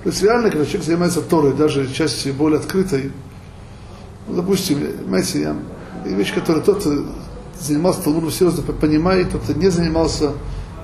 То 0.04 0.10
есть 0.10 0.22
реально, 0.22 0.50
когда 0.50 0.64
человек 0.64 0.84
занимается 0.84 1.20
Торой, 1.20 1.52
даже 1.52 1.92
части 1.92 2.28
более 2.28 2.60
открытой, 2.60 3.10
ну, 4.28 4.36
допустим, 4.36 4.78
знаете, 5.08 5.40
я, 5.40 5.56
вещь, 6.04 6.32
которая 6.32 6.62
тот 6.62 6.86
занимался 7.60 8.02
Талмудом 8.02 8.30
серьезно, 8.30 8.62
понимает, 8.62 9.30
тот 9.30 9.56
не 9.56 9.70
занимался, 9.70 10.32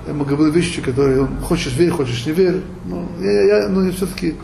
я 0.05 0.13
ему 0.13 0.25
говорил 0.25 0.53
вещи, 0.53 0.81
которые 0.81 1.21
он 1.21 1.37
хочешь 1.41 1.73
верь, 1.75 1.89
хочешь 1.89 2.25
не 2.25 2.33
верь. 2.33 2.61
Ну, 2.85 3.07
я, 3.21 3.31
я, 3.31 3.57
я 3.63 3.69
ну, 3.69 3.89
все-таки 3.91 4.35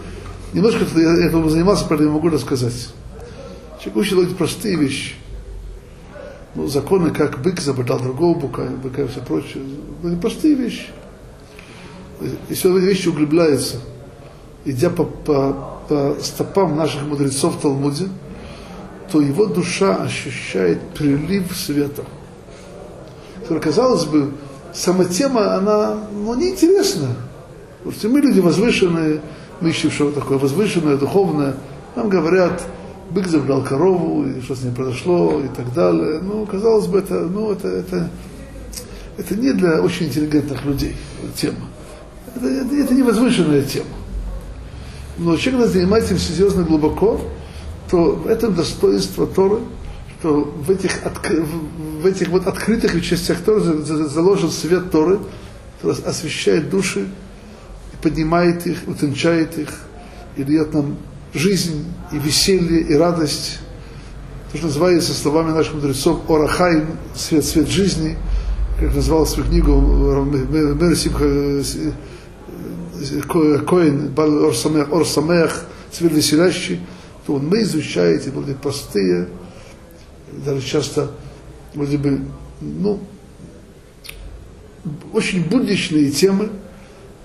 немножко 0.53 0.85
я 0.99 1.25
этому 1.25 1.49
занимался, 1.49 1.85
поэтому 1.87 2.09
я 2.09 2.15
могу 2.15 2.29
рассказать. 2.29 2.89
Человек 3.79 3.97
учит 3.97 4.13
делать 4.15 4.37
простые 4.37 4.75
вещи. 4.75 5.15
Ну, 6.55 6.67
законы, 6.67 7.11
как 7.11 7.41
бык 7.41 7.59
забодал 7.59 7.99
другого 7.99 8.37
быка, 8.37 8.63
быка 8.83 9.03
и 9.03 9.07
все 9.07 9.21
прочее. 9.21 9.63
Ну, 10.01 10.17
простые 10.17 10.55
вещи. 10.55 10.87
Если 12.49 12.67
он 12.67 12.73
в 12.73 12.77
эти 12.77 12.85
вещи 12.85 13.07
углубляется, 13.07 13.77
идя 14.65 14.89
по, 14.89 15.03
по, 15.03 15.79
по 15.87 16.15
стопам 16.21 16.75
наших 16.75 17.03
мудрецов 17.03 17.55
в 17.55 17.61
Талмуде, 17.61 18.09
то 19.11 19.21
его 19.21 19.45
душа 19.45 19.95
ощущает 19.95 20.81
прилив 20.89 21.55
света. 21.55 22.03
Который, 23.49 23.63
казалось 23.63 24.05
бы, 24.05 24.29
сама 24.75 25.05
тема, 25.05 25.55
она 25.55 25.97
ну, 26.13 26.35
неинтересна. 26.35 27.07
Потому 27.79 27.95
что 27.95 28.09
мы 28.09 28.21
люди 28.21 28.39
возвышенные, 28.39 29.21
мы 29.59 29.69
ищем 29.71 29.89
что-то 29.89 30.19
такое 30.19 30.37
возвышенное, 30.37 30.97
духовное. 30.97 31.55
Нам 31.95 32.09
говорят, 32.09 32.61
бык 33.09 33.25
забрал 33.25 33.63
корову, 33.63 34.27
и 34.27 34.39
что 34.41 34.53
с 34.53 34.61
ним 34.61 34.75
произошло, 34.75 35.41
и 35.43 35.47
так 35.47 35.73
далее. 35.73 36.19
Ну, 36.21 36.45
казалось 36.45 36.85
бы, 36.85 36.99
это, 36.99 37.21
ну, 37.21 37.51
это, 37.51 37.69
это, 37.69 38.11
это 39.17 39.35
не 39.35 39.51
для 39.53 39.81
очень 39.81 40.09
интеллигентных 40.09 40.63
людей 40.65 40.95
тема. 41.35 41.65
Это, 42.35 42.45
это, 42.45 42.75
это 42.75 42.93
не 42.93 43.01
возвышенная 43.01 43.63
тема. 43.63 43.87
Но 45.17 45.35
человек, 45.37 45.61
когда 45.61 45.79
занимается 45.79 46.13
этим 46.13 46.21
серьезно 46.21 46.61
глубоко, 46.61 47.19
то 47.89 48.11
в 48.11 48.27
этом 48.27 48.53
достоинство 48.53 49.25
Торы, 49.25 49.57
что 50.19 50.41
в 50.43 50.69
этих, 50.69 50.91
в 52.01 52.05
этих 52.05 52.27
вот 52.27 52.45
открытых 52.45 53.01
частях 53.01 53.39
Торы 53.39 53.61
заложен 53.61 54.51
свет 54.51 54.91
Торы, 54.91 55.19
который 55.81 56.03
освещает 56.03 56.69
души, 56.69 57.07
и 57.93 58.03
поднимает 58.03 58.67
их, 58.67 58.79
утончает 58.85 59.57
их, 59.57 59.69
и 60.35 60.43
дает 60.43 60.73
нам 60.73 60.97
жизнь, 61.33 61.85
и 62.11 62.17
веселье, 62.17 62.81
и 62.81 62.93
радость. 62.95 63.59
То, 64.51 64.57
что 64.57 64.67
называется 64.67 65.13
словами 65.13 65.51
наших 65.51 65.75
мудрецов 65.75 66.29
Орахайм, 66.29 66.97
свет, 67.15 67.45
свет 67.45 67.69
жизни, 67.69 68.17
как 68.77 68.93
назвал 68.93 69.25
свою 69.25 69.47
книгу 69.47 69.79
Мерсим 69.79 71.13
Коин, 73.65 74.13
Ор 74.17 75.05
Самех, 75.05 75.65
цвет 75.91 76.11
веселящий, 76.11 76.81
то 77.25 77.35
он 77.35 77.47
мы 77.47 77.61
изучаете 77.61 78.31
вроде 78.31 78.55
простые, 78.55 79.29
даже 80.45 80.61
часто 80.61 81.11
вроде 81.73 81.97
бы, 81.97 82.21
ну, 82.61 82.99
очень 85.13 85.43
будничные 85.47 86.11
темы, 86.11 86.49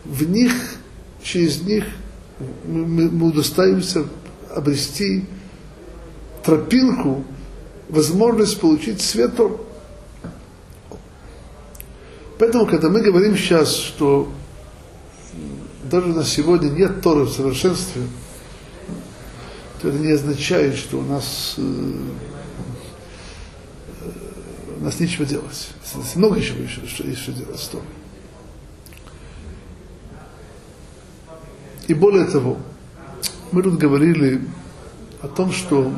в 0.05 0.29
них, 0.29 0.53
через 1.23 1.63
них 1.63 1.85
мы, 2.67 3.11
мы 3.11 3.29
удостаиваемся 3.29 4.07
обрести 4.51 5.25
тропинку, 6.45 7.25
возможность 7.89 8.61
получить 8.61 9.01
свет 9.01 9.33
Поэтому, 12.39 12.67
когда 12.67 12.89
мы 12.89 13.01
говорим 13.01 13.37
сейчас, 13.37 13.77
что 13.77 14.29
даже 15.91 16.09
на 16.09 16.25
сегодня 16.25 16.69
нет 16.69 17.01
Торы 17.01 17.25
в 17.25 17.31
совершенстве, 17.31 18.03
то 19.81 19.89
это 19.89 19.99
не 19.99 20.13
означает, 20.13 20.77
что 20.77 20.99
у 20.99 21.03
нас, 21.03 21.55
э, 21.59 21.63
у 24.85 24.87
нас 24.87 25.01
нечего 25.01 25.25
делать. 25.25 25.71
Много 26.15 26.37
еще 26.37 26.53
что, 26.69 27.17
что 27.17 27.33
делать 27.33 27.69
Торой. 27.73 27.87
И 31.89 31.95
более 31.95 32.27
того, 32.27 32.59
мы 33.51 33.63
тут 33.63 33.79
говорили 33.79 34.47
о 35.23 35.29
том, 35.29 35.53
что 35.53 35.91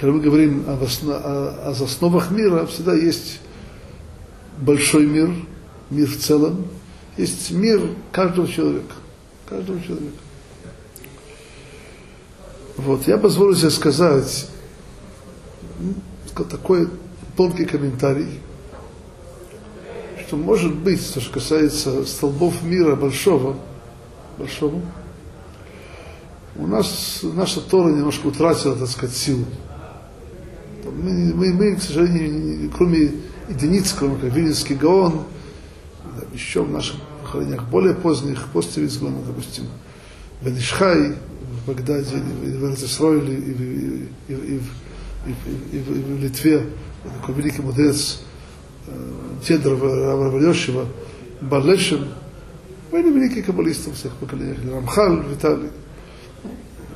когда 0.00 0.12
мы 0.12 0.20
говорим 0.20 0.64
о, 0.66 0.72
основ, 0.82 1.14
о, 1.14 1.68
о 1.68 1.70
основах 1.70 2.32
мира, 2.32 2.66
всегда 2.66 2.94
есть 2.94 3.38
большой 4.58 5.06
мир, 5.06 5.32
мир 5.90 6.08
в 6.08 6.18
целом, 6.18 6.66
есть 7.16 7.52
мир 7.52 7.80
каждого 8.10 8.48
человека. 8.48 8.94
Каждого 9.48 9.80
человека. 9.80 10.18
Вот, 12.76 13.06
я 13.06 13.18
позволю 13.18 13.54
себе 13.54 13.70
сказать 13.70 14.48
такой 16.50 16.88
тонкий 17.36 17.64
комментарий, 17.64 18.40
что 20.26 20.36
может 20.36 20.74
быть, 20.74 21.14
то, 21.14 21.20
что 21.20 21.32
касается 21.32 22.04
столбов 22.04 22.62
мира 22.62 22.96
большого, 22.96 23.56
большого, 24.38 24.80
у 26.56 26.66
нас 26.66 27.20
наша 27.22 27.60
Тора 27.60 27.90
немножко 27.90 28.26
утратила, 28.26 28.74
так 28.76 28.88
сказать, 28.88 29.14
силу. 29.14 29.44
Мы, 30.84 31.34
мы, 31.34 31.52
мы 31.52 31.76
к 31.76 31.82
сожалению, 31.82 32.70
кроме 32.76 33.12
единиц, 33.48 33.94
кроме 33.96 34.16
как 34.16 34.32
Вильнинский 34.32 34.74
Гаон, 34.74 35.24
еще 36.32 36.62
в 36.62 36.70
наших 36.70 36.96
похоронениях 37.22 37.64
более 37.64 37.94
поздних, 37.94 38.46
после 38.52 38.84
Визгона, 38.84 39.18
допустим, 39.26 39.64
Бенишхай 40.42 41.12
в 41.12 41.66
Багдаде, 41.66 42.16
в 42.16 42.64
Эрцесройле, 42.64 43.34
и, 43.34 43.38
и, 43.38 44.08
и, 44.28 44.32
и, 44.32 44.56
и, 44.56 44.60
и, 45.26 45.78
в 45.78 46.22
Литве, 46.22 46.66
такой 47.20 47.34
великий 47.34 47.62
мудрец 47.62 48.20
Тедров 49.46 49.82
Равлешева, 49.82 50.86
Балешин, 51.40 52.08
были 52.90 53.10
великие 53.10 53.42
каббалисты 53.42 53.92
всех 53.92 54.14
поколениях, 54.16 54.58
Рамхаль, 54.72 55.24
Виталий, 55.28 55.70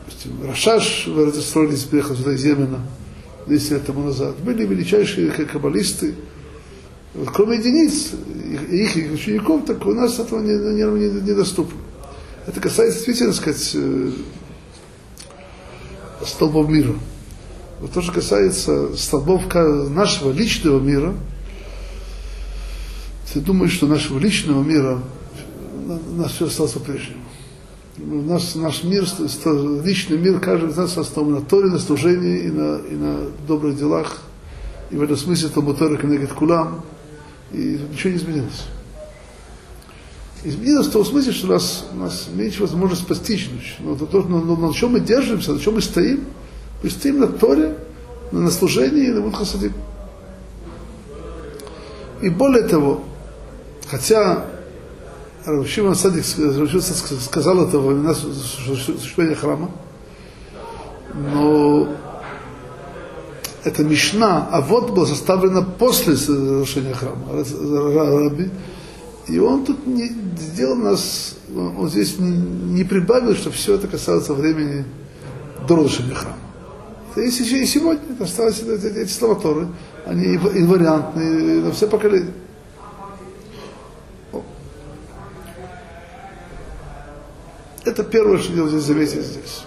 допустим, 0.06 0.46
Рашаш 0.46 1.08
Эрцесройле 1.08 1.76
приехал 1.90 2.14
сюда 2.14 2.34
из 2.34 2.44
Йемена 2.44 2.80
200 3.46 3.72
лет 3.72 3.86
тому 3.86 4.04
назад. 4.04 4.36
Были 4.38 4.64
величайшие 4.66 5.30
каббалисты, 5.30 6.14
кроме 7.32 7.58
единиц, 7.58 8.12
их, 8.70 8.96
их 8.96 9.12
учеников, 9.12 9.64
так 9.66 9.84
у 9.86 9.92
нас 9.92 10.18
этого 10.18 10.40
недоступно. 10.40 10.96
Не, 10.96 11.08
не, 11.08 11.20
не 11.22 11.34
доступно. 11.34 11.78
Это 12.46 12.60
касается 12.60 12.98
действительно, 12.98 13.32
сказать, 13.32 13.72
э, 13.74 14.10
столбов 16.24 16.68
мира. 16.68 16.94
Вот 17.80 17.92
то, 17.92 18.02
что 18.02 18.12
касается 18.12 18.94
столбов 18.96 19.52
нашего 19.54 20.32
личного 20.32 20.80
мира, 20.80 21.14
ты 23.32 23.40
думаешь, 23.40 23.72
что 23.72 23.86
нашего 23.86 24.18
личного 24.18 24.62
мира 24.62 25.00
у 25.86 26.16
нас 26.16 26.32
все 26.32 26.46
осталось 26.46 26.72
по-прежнему. 26.72 27.22
Наш, 27.96 28.54
наш 28.54 28.84
мир, 28.84 29.06
личный 29.84 30.18
мир, 30.18 30.40
каждый 30.40 30.70
из 30.70 30.76
нас 30.76 30.96
основан 30.96 31.34
на 31.34 31.40
Торе, 31.40 31.68
на 31.68 31.78
служении 31.78 32.40
и 32.44 32.50
на, 32.50 32.76
и 32.78 32.94
на 32.94 33.30
добрых 33.46 33.76
делах. 33.76 34.18
И 34.90 34.96
в 34.96 35.02
этом 35.02 35.16
смысле 35.16 35.48
Талмуд 35.48 35.78
Тора 35.78 35.96
Кенегет 35.96 36.32
Кулам. 36.32 36.82
И 37.52 37.80
ничего 37.90 38.10
не 38.12 38.18
изменилось 38.18 38.66
изменилось 40.44 40.86
в 40.86 40.92
том 40.92 41.04
смысле, 41.04 41.32
что 41.32 41.46
у 41.46 41.50
нас, 41.50 41.86
у 41.92 41.96
нас 41.96 42.28
меньше 42.32 42.62
возможность 42.62 43.06
постичь. 43.06 43.50
Но, 43.80 43.94
но, 43.94 44.22
но, 44.22 44.56
но 44.56 44.68
на 44.68 44.74
чем 44.74 44.92
мы 44.92 45.00
держимся, 45.00 45.52
на 45.52 45.60
чем 45.60 45.74
мы 45.74 45.82
стоим? 45.82 46.24
Мы 46.82 46.90
стоим 46.90 47.20
на 47.20 47.26
Торе, 47.26 47.76
на 48.32 48.50
служении 48.50 49.06
и 49.06 49.10
на 49.10 49.20
Мудхасадим. 49.20 49.72
И 52.22 52.28
более 52.28 52.64
того, 52.64 53.02
хотя 53.86 54.44
Равшиман 55.44 55.94
Садик 55.94 56.24
сказал 56.24 57.66
это 57.66 57.78
во 57.78 57.88
времена 57.88 58.14
существования 58.14 59.34
храма, 59.34 59.70
но 61.14 61.88
эта 63.64 63.82
Мишна, 63.84 64.48
а 64.50 64.60
вот 64.60 64.90
была 64.90 65.06
составлена 65.06 65.62
после 65.62 66.12
разрушения 66.12 66.94
храма. 66.94 67.44
Раби, 68.20 68.50
и 69.28 69.38
он 69.38 69.64
тут 69.64 69.86
не 69.86 70.08
сделал 70.38 70.76
нас, 70.76 71.36
он 71.54 71.88
здесь 71.88 72.16
не 72.18 72.84
прибавил, 72.84 73.34
что 73.34 73.50
все 73.50 73.74
это 73.74 73.86
касается 73.86 74.34
времени 74.34 74.84
до 75.66 75.76
разрушения 75.76 76.14
храма. 76.14 76.36
Это 77.10 77.22
есть 77.22 77.40
и 77.40 77.66
сегодня, 77.66 78.02
это 78.12 78.24
осталось 78.24 78.60
эти, 78.60 78.86
эти 78.86 79.10
слова 79.10 79.34
Торы, 79.34 79.68
они 80.06 80.36
инвариантные 80.36 81.62
на 81.62 81.72
все 81.72 81.88
поколения. 81.88 82.32
Это 87.84 88.04
первое, 88.04 88.38
что 88.38 88.52
я 88.52 88.68
здесь 88.68 88.82
заметить 88.82 89.24
здесь. 89.24 89.64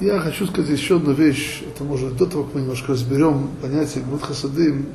Я 0.00 0.18
хочу 0.18 0.46
сказать 0.48 0.68
еще 0.68 0.96
одну 0.96 1.12
вещь, 1.12 1.62
это 1.64 1.84
может 1.84 2.16
до 2.16 2.26
того, 2.26 2.42
как 2.44 2.54
мы 2.54 2.60
немножко 2.62 2.92
разберем 2.92 3.48
понятие 3.62 4.02
Гмут 4.02 4.22
Хасадым. 4.22 4.86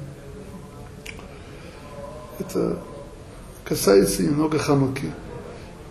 Это 2.40 2.80
касается 3.64 4.24
немного 4.24 4.58
Хануки. 4.60 5.12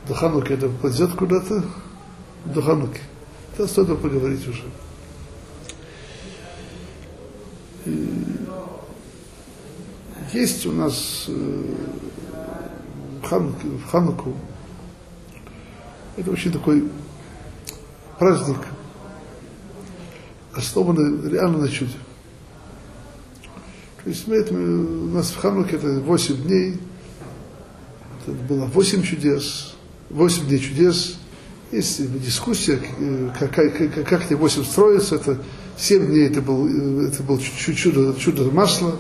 До 0.07 0.15
Хануки 0.15 0.53
это 0.53 0.69
пойдет 0.69 1.13
куда-то? 1.13 1.65
До 2.45 2.63
Хануки. 2.63 3.01
Это 3.55 3.67
стоит 3.67 4.01
поговорить 4.01 4.47
уже. 4.47 4.63
И 7.85 8.09
есть 10.33 10.67
у 10.67 10.73
нас 10.73 11.27
э, 11.29 11.75
Хануки, 13.25 13.67
в 13.67 13.91
Хануку, 13.91 14.35
это 16.17 16.31
очень 16.31 16.53
такой 16.53 16.89
праздник– 18.19 18.59
основаны 20.57 21.29
реально 21.29 21.59
на 21.59 21.69
чуде. 21.69 21.93
Это, 24.07 24.55
у 24.55 25.09
нас 25.09 25.31
в 25.31 25.37
Хануке 25.39 25.75
это 25.77 25.99
8 25.99 26.43
дней, 26.45 26.79
это 28.23 28.37
было 28.49 28.67
8 28.67 29.03
чудес, 29.03 29.75
8 30.11 30.47
дней 30.47 30.61
чудес, 30.61 31.17
есть 31.73 32.23
дискуссия, 32.23 32.79
как, 33.37 33.53
как, 33.53 34.07
как 34.07 34.25
эти 34.27 34.35
8 34.35 34.65
строятся, 34.65 35.17
это 35.17 35.39
7 35.77 36.07
дней 36.07 36.29
это 36.29 36.41
был, 36.41 36.69
это 37.05 37.21
был 37.25 37.41
чудо, 37.41 38.15
чудо 38.17 38.45
масла, 38.53 38.95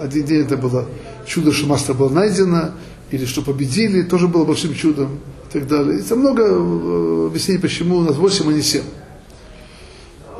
Один 0.00 0.24
день 0.24 0.42
это 0.42 0.56
было 0.56 0.86
чудо, 1.26 1.50
что 1.50 1.66
масло 1.66 1.94
было 1.94 2.10
найдено, 2.10 2.74
или 3.10 3.24
что 3.24 3.42
победили, 3.42 4.02
тоже 4.02 4.28
было 4.28 4.44
большим 4.44 4.72
чудом 4.74 5.18
и 5.48 5.52
так 5.52 5.66
далее. 5.66 5.98
Это 5.98 6.14
много 6.14 6.44
э, 6.44 7.26
объяснений, 7.26 7.60
почему 7.60 7.96
у 7.96 8.02
нас 8.02 8.16
8, 8.16 8.48
а 8.48 8.52
не 8.52 8.62
7. 8.62 8.82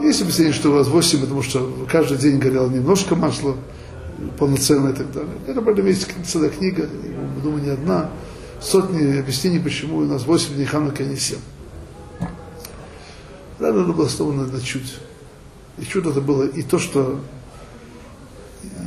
Есть 0.03 0.23
объяснение, 0.23 0.53
что 0.53 0.71
у 0.71 0.75
нас 0.77 0.87
8, 0.87 1.21
потому 1.21 1.43
что 1.43 1.87
каждый 1.91 2.19
день 2.19 2.39
горело 2.39 2.69
немножко 2.69 3.17
масла, 3.17 3.57
полноценное 4.39 4.93
и 4.93 4.97
так 4.97 5.13
далее. 5.13 5.33
Это, 5.47 5.61
правда, 5.63 5.83
есть 5.83 6.09
целая 6.27 6.51
книга, 6.51 6.89
думаю, 7.43 7.63
не 7.63 7.71
одна, 7.71 8.11
сотни 8.61 9.19
объяснений, 9.19 9.59
почему 9.59 9.99
у 9.99 10.05
нас 10.05 10.27
8 10.27 10.55
дней 10.55 10.67
Хануки, 10.67 11.03
а 11.03 11.07
не 11.07 11.17
7. 11.17 11.39
Рано 13.59 13.85
было 13.85 13.93
благословено 13.93 14.47
на 14.47 14.61
чудо. 14.61 14.87
И 15.79 15.85
чудо 15.85 16.11
это 16.11 16.21
было 16.21 16.45
и 16.45 16.63
то, 16.63 16.79
что 16.79 17.21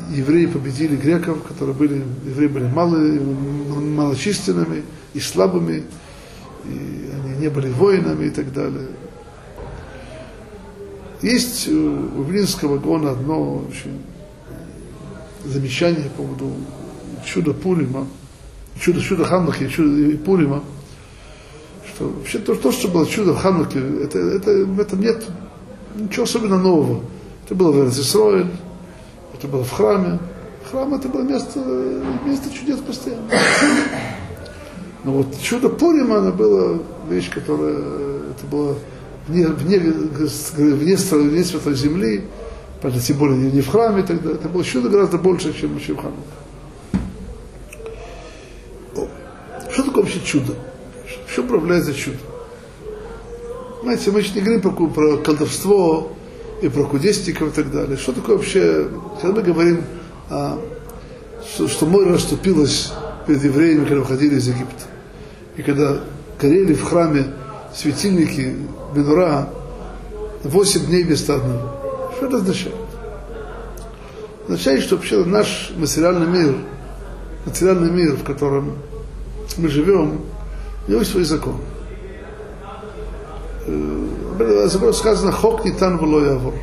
евреи 0.09 0.45
победили 0.45 0.95
греков, 0.95 1.43
которые 1.43 1.75
были, 1.75 2.03
евреи 2.25 2.47
были 2.47 2.67
малые, 2.67 3.19
малочисленными 3.19 4.83
и 5.13 5.19
слабыми, 5.19 5.83
и 6.65 7.09
они 7.13 7.37
не 7.39 7.49
были 7.49 7.69
воинами 7.69 8.25
и 8.25 8.29
так 8.29 8.51
далее. 8.53 8.87
Есть 11.21 11.67
у 11.67 12.23
Блинского 12.23 12.77
гона 12.77 13.11
одно 13.11 13.65
очень 13.67 14.01
замечание 15.45 16.09
по 16.09 16.23
поводу 16.23 16.51
чуда 17.25 17.53
Пурима, 17.53 18.07
чудо, 18.79 19.01
чудо 19.01 19.25
Ханухи, 19.25 19.67
чудо 19.67 20.17
Пурима, 20.17 20.63
что 21.87 22.09
вообще 22.09 22.39
то, 22.39 22.55
то, 22.55 22.71
что 22.71 22.87
было 22.87 23.07
чудо 23.07 23.33
в 23.33 23.37
Хануке, 23.37 23.79
это, 23.79 24.19
это, 24.19 24.65
в 24.65 24.79
этом 24.79 25.01
нет 25.01 25.25
ничего 25.95 26.23
особенно 26.23 26.57
нового. 26.57 27.01
Это 27.45 27.55
было 27.55 27.71
в 27.71 27.89
Израиль, 27.89 28.51
это 29.33 29.47
было 29.47 29.63
в 29.63 29.71
храме. 29.71 30.19
Храм 30.69 30.93
это 30.93 31.07
было 31.07 31.21
место, 31.21 31.59
место 32.25 32.49
чудес 32.53 32.79
постоянно. 32.79 33.23
Но 35.05 35.13
вот 35.13 35.39
чудо 35.41 35.69
Пурима, 35.69 36.17
оно 36.17 36.33
было 36.33 36.81
вещь, 37.09 37.29
которая, 37.29 37.77
это 37.77 38.45
было 38.51 38.75
вне, 39.27 39.47
вне, 39.47 39.79
вне, 39.79 40.97
вне 40.97 40.97
святой 40.97 41.75
земли, 41.75 42.25
правда, 42.81 42.99
тем 42.99 43.17
более 43.17 43.51
не 43.51 43.61
в 43.61 43.67
храме 43.67 44.03
тогда, 44.03 44.31
это 44.31 44.49
было 44.49 44.63
чудо 44.63 44.89
гораздо 44.89 45.17
больше, 45.17 45.53
чем, 45.59 45.79
чем 45.79 45.97
храме. 45.97 46.17
Что 49.71 49.83
такое 49.83 50.03
вообще 50.03 50.21
чудо? 50.21 50.55
Что 51.27 51.43
управляется 51.43 51.93
чудо? 51.93 52.17
Знаете, 53.83 54.11
мы 54.11 54.19
еще 54.19 54.33
не 54.33 54.41
говорим 54.41 54.61
про, 54.61 54.87
про 54.87 55.17
колдовство 55.17 56.11
и 56.61 56.69
про 56.69 56.83
кудесников 56.83 57.49
и 57.49 57.51
так 57.51 57.71
далее. 57.71 57.97
Что 57.97 58.11
такое 58.11 58.37
вообще, 58.37 58.89
когда 59.21 59.39
мы 59.39 59.43
говорим, 59.43 59.83
а, 60.29 60.59
что, 61.47 61.67
что 61.67 61.85
море 61.85 62.11
расступилось 62.11 62.91
перед 63.27 63.43
евреями, 63.43 63.85
когда 63.85 63.99
выходили 64.01 64.35
из 64.35 64.47
Египта. 64.47 64.83
И 65.55 65.61
когда 65.61 65.99
горели 66.41 66.73
в 66.73 66.83
храме 66.83 67.25
светильники 67.75 68.55
Бенура 68.95 69.49
8 70.43 70.85
дней 70.87 71.03
без 71.03 71.29
одного. 71.29 71.76
Что 72.17 72.25
это 72.25 72.37
означает? 72.37 72.75
Означает, 74.47 74.81
что 74.81 74.95
вообще 74.95 75.23
наш 75.23 75.71
материальный 75.77 76.25
мир, 76.25 76.55
материальный 77.45 77.91
мир, 77.91 78.15
в 78.15 78.23
котором 78.23 78.77
мы 79.57 79.69
живем, 79.69 80.21
у 80.87 80.89
него 80.89 80.99
есть 81.01 81.11
свой 81.11 81.25
закон. 81.25 81.61
Забор 84.65 84.95
сказано, 84.95 85.31
хок 85.31 85.63
не 85.63 85.71
тан 85.71 85.99
явор. 85.99 86.55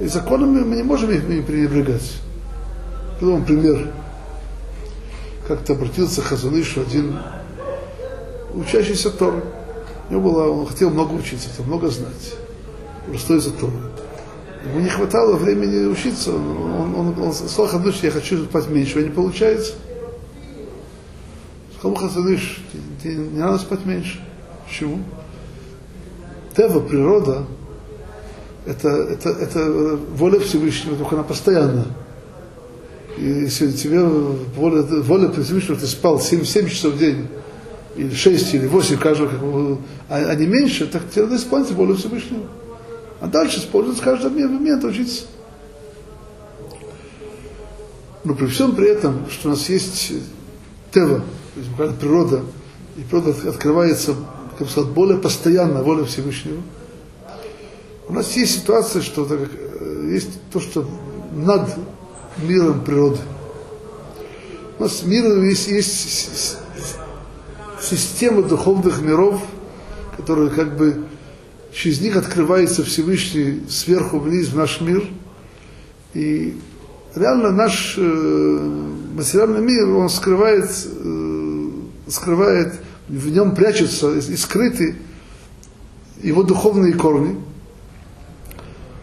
И 0.00 0.06
законами 0.06 0.60
мы 0.64 0.76
не 0.76 0.82
можем 0.82 1.10
их 1.10 1.24
пренебрегать. 1.46 2.20
Потом 3.20 3.44
пример. 3.44 3.88
Как-то 5.48 5.72
обратился 5.72 6.20
Хазанышу 6.20 6.82
один 6.82 7.16
учащийся 8.52 9.10
Торы. 9.10 9.42
У 10.08 10.12
него 10.12 10.30
было, 10.30 10.48
он 10.50 10.66
хотел 10.66 10.90
много 10.90 11.14
учиться, 11.14 11.48
хотел 11.48 11.64
много 11.64 11.88
знать. 11.88 12.34
Простой 13.06 13.40
за 13.40 13.50
Торы. 13.50 13.72
Ему 14.64 14.80
не 14.80 14.88
хватало 14.88 15.36
времени 15.36 15.86
учиться. 15.86 16.32
Он, 16.32 16.94
он, 16.94 17.22
он 17.22 17.32
сказал 17.32 17.66
Хазаныш, 17.66 18.02
я 18.02 18.10
хочу 18.10 18.44
спать 18.44 18.68
меньше, 18.68 18.98
а 18.98 19.02
не 19.02 19.10
получается. 19.10 19.74
Сказал 21.78 21.96
Хазаныш, 21.96 22.62
не 23.04 23.38
надо 23.38 23.58
спать 23.58 23.84
меньше. 23.84 24.20
Почему? 24.66 25.00
Тева, 26.56 26.80
природа, 26.80 27.44
это, 28.64 28.88
это, 28.88 29.28
это 29.30 29.98
воля 30.14 30.40
Всевышнего, 30.40 30.96
только 30.96 31.16
она 31.16 31.24
постоянна. 31.24 31.86
И 33.18 33.24
если 33.24 33.70
тебе 33.70 34.02
воля, 34.02 34.82
воля 34.82 35.30
Всевышнего, 35.30 35.76
ты 35.76 35.86
спал 35.86 36.20
7, 36.20 36.44
7 36.44 36.68
часов 36.68 36.94
в 36.94 36.98
день, 36.98 37.28
или 37.96 38.14
6, 38.14 38.54
или 38.54 38.66
8, 38.66 38.96
каждого, 38.96 39.78
а, 40.08 40.16
а 40.16 40.34
не 40.34 40.46
меньше, 40.46 40.86
так 40.86 41.02
тебе 41.10 41.24
надо 41.24 41.36
исполнить 41.36 41.70
волю 41.72 41.96
Всевышнего. 41.96 42.44
А 43.24 43.26
дальше 43.26 43.60
использовать 43.60 44.02
каждый 44.02 44.30
момент, 44.32 44.84
учиться. 44.84 45.24
Но 48.22 48.34
при 48.34 48.44
всем 48.44 48.76
при 48.76 48.90
этом, 48.90 49.30
что 49.30 49.48
у 49.48 49.52
нас 49.52 49.66
есть 49.70 50.12
тева, 50.92 51.22
то 51.54 51.60
есть 51.60 51.98
природа, 51.98 52.42
и 52.98 53.00
природа 53.00 53.48
открывается 53.48 54.14
как 54.58 54.66
бы 54.66 54.70
сказать, 54.70 54.90
более 54.90 55.16
постоянная 55.16 55.82
воля 55.82 56.04
Всевышнего. 56.04 56.60
У 58.08 58.12
нас 58.12 58.36
есть 58.36 58.60
ситуация, 58.60 59.00
что 59.00 59.24
так, 59.24 59.40
э, 59.40 60.10
есть 60.12 60.38
то, 60.52 60.60
что 60.60 60.86
над 61.32 61.70
миром 62.46 62.84
природы. 62.84 63.20
У 64.78 64.82
нас 64.82 65.02
мир 65.02 65.42
есть, 65.44 65.68
есть 65.68 66.58
система 67.80 68.42
духовных 68.42 69.00
миров, 69.00 69.40
которые 70.18 70.50
как 70.50 70.76
бы 70.76 71.06
через 71.74 72.00
них 72.00 72.16
открывается 72.16 72.84
Всевышний 72.84 73.62
сверху 73.68 74.18
вниз 74.18 74.48
в 74.48 74.56
наш 74.56 74.80
мир. 74.80 75.04
И 76.14 76.56
реально 77.14 77.50
наш 77.50 77.96
э, 77.98 78.84
материальный 79.14 79.60
мир, 79.60 79.88
он 79.90 80.08
скрывает, 80.08 80.70
э, 80.70 81.70
скрывает 82.08 82.74
в 83.08 83.28
нем 83.28 83.54
прячутся 83.54 84.12
и 84.12 84.36
скрыты 84.36 84.96
его 86.22 86.42
духовные 86.42 86.94
корни. 86.94 87.38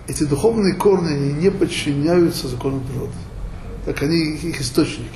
Эти 0.08 0.24
духовные 0.24 0.74
корни, 0.74 1.14
они 1.14 1.34
не 1.34 1.52
подчиняются 1.52 2.48
законам 2.48 2.82
природы. 2.82 3.14
Так 3.86 4.02
они 4.02 4.18
их 4.18 4.62
источники. 4.62 5.10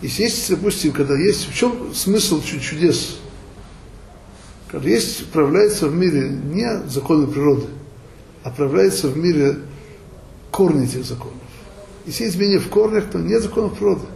Если 0.00 0.22
есть, 0.22 0.50
допустим, 0.50 0.92
когда 0.92 1.16
есть, 1.16 1.48
в 1.48 1.54
чем 1.54 1.94
смысл 1.94 2.42
чудес? 2.42 3.18
Есть, 4.72 5.26
проявляется 5.30 5.88
в 5.88 5.94
мире 5.94 6.28
не 6.28 6.82
законы 6.88 7.26
природы, 7.26 7.66
а 8.44 8.50
проявляется 8.50 9.08
в 9.08 9.16
мире 9.16 9.56
корни 10.50 10.84
этих 10.84 11.04
законов. 11.04 11.36
Если 12.06 12.24
есть 12.24 12.36
изменения 12.36 12.58
в 12.58 12.68
корнях, 12.68 13.10
то 13.10 13.18
нет 13.18 13.42
законов 13.42 13.78
природы. 13.78 14.06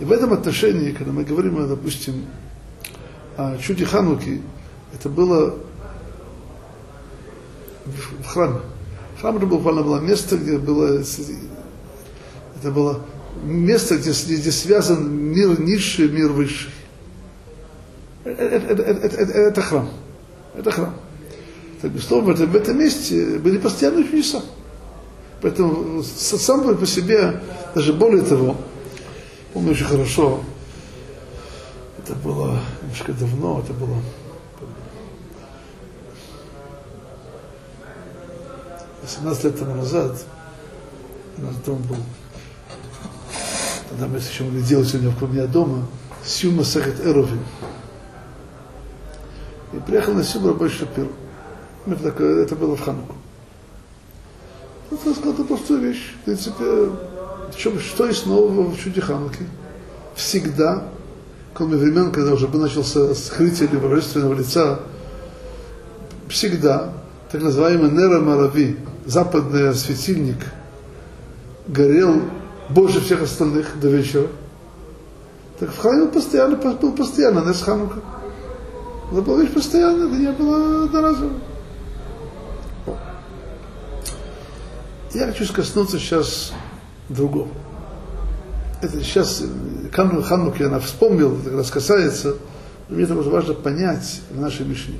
И 0.00 0.04
в 0.04 0.12
этом 0.12 0.32
отношении, 0.32 0.92
когда 0.92 1.12
мы 1.12 1.24
говорим, 1.24 1.66
допустим, 1.68 2.26
о 3.36 3.56
чуде 3.58 3.84
Хануки, 3.84 4.42
это 4.92 5.08
было 5.08 5.54
в 7.84 8.26
храме. 8.26 8.60
Храм 9.20 9.36
это 9.36 9.46
буквально 9.46 9.82
было 9.82 10.00
место, 10.00 10.36
где 10.36 10.58
было, 10.58 11.00
это 12.60 12.70
было 12.70 13.00
место, 13.44 13.96
где, 13.96 14.10
где 14.10 14.50
связан 14.50 15.12
мир 15.14 15.60
низший, 15.60 16.08
мир 16.08 16.32
высший. 16.32 16.70
Это, 18.24 19.60
храм. 19.60 19.88
Это 20.54 20.70
храм. 20.70 20.94
Так, 21.80 21.90
безусловно, 21.90 22.34
в 22.34 22.56
этом 22.56 22.78
месте 22.78 23.38
были 23.38 23.58
постоянные 23.58 24.04
чудеса. 24.04 24.42
Поэтому 25.40 26.02
сам 26.04 26.76
по 26.76 26.86
себе, 26.86 27.40
даже 27.74 27.92
более 27.92 28.22
того, 28.22 28.56
Помню 29.52 29.72
очень 29.72 29.84
хорошо, 29.84 30.42
это 31.98 32.14
было 32.14 32.58
немножко 32.80 33.12
давно, 33.12 33.60
это 33.60 33.74
было 33.74 33.98
18 39.02 39.44
лет 39.44 39.58
тому 39.58 39.74
назад, 39.74 40.24
дом 41.66 41.82
был, 41.82 41.98
тогда 43.90 44.06
мы 44.06 44.16
еще 44.16 44.44
могли 44.44 44.62
делать 44.62 44.94
у 44.94 44.98
меня 45.26 45.46
дома, 45.46 45.86
Сюма 46.24 46.64
Сахет 46.64 47.04
Эрови. 47.04 47.38
Приехал 49.86 50.14
на 50.14 50.22
Сюма 50.22 50.48
рабочий 50.48 50.78
Шапир. 50.78 51.08
Это, 51.86 52.24
это 52.24 52.54
было 52.54 52.76
в 52.76 52.80
Хануку. 52.80 53.16
Он 54.90 55.14
сказал, 55.14 55.32
простую 55.44 55.80
вещь. 55.80 56.14
В 56.20 56.24
принципе, 56.24 56.90
что, 57.56 57.78
что 57.80 58.06
есть 58.06 58.26
нового 58.26 58.70
в 58.70 58.78
чуде 58.78 59.00
Хануки? 59.00 59.46
Всегда, 60.14 60.84
кроме 61.54 61.76
времен, 61.76 62.12
когда 62.12 62.32
уже 62.34 62.46
начался 62.48 63.14
скрытие 63.14 63.68
божественного 63.68 64.34
лица, 64.34 64.80
всегда 66.28 66.92
так 67.32 67.42
называемый 67.42 67.90
Нера 67.90 68.20
Марави, 68.20 68.76
западный 69.06 69.74
светильник, 69.74 70.38
горел 71.66 72.20
больше 72.68 73.00
всех 73.00 73.22
остальных 73.22 73.80
до 73.80 73.88
вечера. 73.88 74.28
Так 75.58 75.70
в 75.70 75.78
храме 75.78 76.06
постоянно, 76.06 76.56
был 76.56 76.92
постоянно 76.92 77.40
Нес 77.40 77.62
Ханука. 77.62 78.00
Это 79.12 79.20
была 79.20 79.42
вещь 79.42 79.52
постоянно, 79.52 80.04
это 80.04 80.16
не 80.16 80.32
было 80.32 80.84
одноразово. 80.84 81.34
Я 85.12 85.26
хочу 85.26 85.52
коснуться 85.52 85.98
сейчас 85.98 86.54
другого. 87.10 87.48
Это 88.80 89.02
сейчас 89.04 89.42
Хану, 89.92 90.22
Хануки 90.22 90.62
она 90.62 90.80
вспомнил, 90.80 91.34
это 91.34 91.50
как 91.50 91.58
раз 91.58 91.70
касается, 91.70 92.36
мне 92.88 93.04
это 93.04 93.14
важно 93.14 93.52
понять 93.52 94.22
в 94.30 94.40
нашей 94.40 94.64
Мишне. 94.64 94.98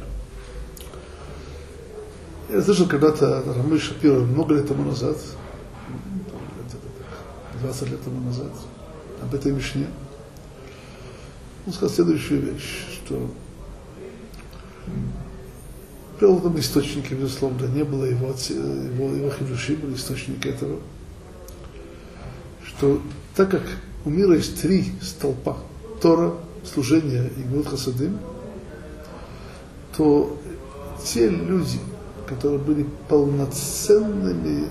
Я 2.51 2.61
слышал 2.61 2.87
когда-то 2.87 3.43
Рамы 3.47 3.79
Шапира 3.79 4.19
много 4.21 4.57
лет 4.57 4.69
тому 4.69 4.85
назад, 4.85 5.17
20 7.63 7.89
лет 7.89 8.05
тому 8.05 8.21
назад, 8.21 8.53
об 9.23 9.35
этой 9.35 9.53
Мишне. 9.53 9.87
Он 11.67 11.73
сказал 11.73 11.95
следующую 11.95 12.43
вещь, 12.43 12.85
что 12.93 13.31
привел 16.19 16.41
там 16.41 16.59
источники, 16.59 17.15
безусловно, 17.15 17.67
не 17.67 17.85
было 17.85 18.05
его, 18.05 18.29
его, 18.29 19.15
его 19.15 19.31
хидуши, 19.31 19.77
были 19.77 19.95
источники 19.95 20.49
этого, 20.49 20.79
что 22.65 23.01
так 23.35 23.51
как 23.51 23.63
у 24.05 24.11
мира 24.11 24.37
есть 24.37 24.61
три 24.61 24.93
столпа, 25.01 25.57
Тора, 26.01 26.35
служение 26.65 27.31
и 27.37 27.43
Гмут 27.43 27.69
Хасадым, 27.69 28.19
то 29.97 30.39
те 31.05 31.29
люди, 31.29 31.79
которые 32.27 32.59
были 32.59 32.87
полноценными 33.09 34.69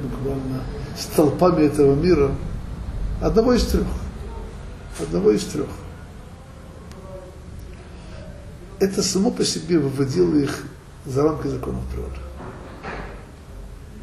буквально 0.00 0.62
столпами 0.98 1.64
этого 1.64 1.94
мира, 1.94 2.32
одного 3.20 3.54
из 3.54 3.64
трех, 3.64 3.86
одного 5.00 5.30
из 5.30 5.44
трех, 5.44 5.68
это 8.82 9.00
само 9.00 9.30
по 9.30 9.44
себе 9.44 9.78
выводило 9.78 10.34
их 10.34 10.64
за 11.06 11.22
рамки 11.22 11.46
законов 11.46 11.84
природы. 11.92 12.16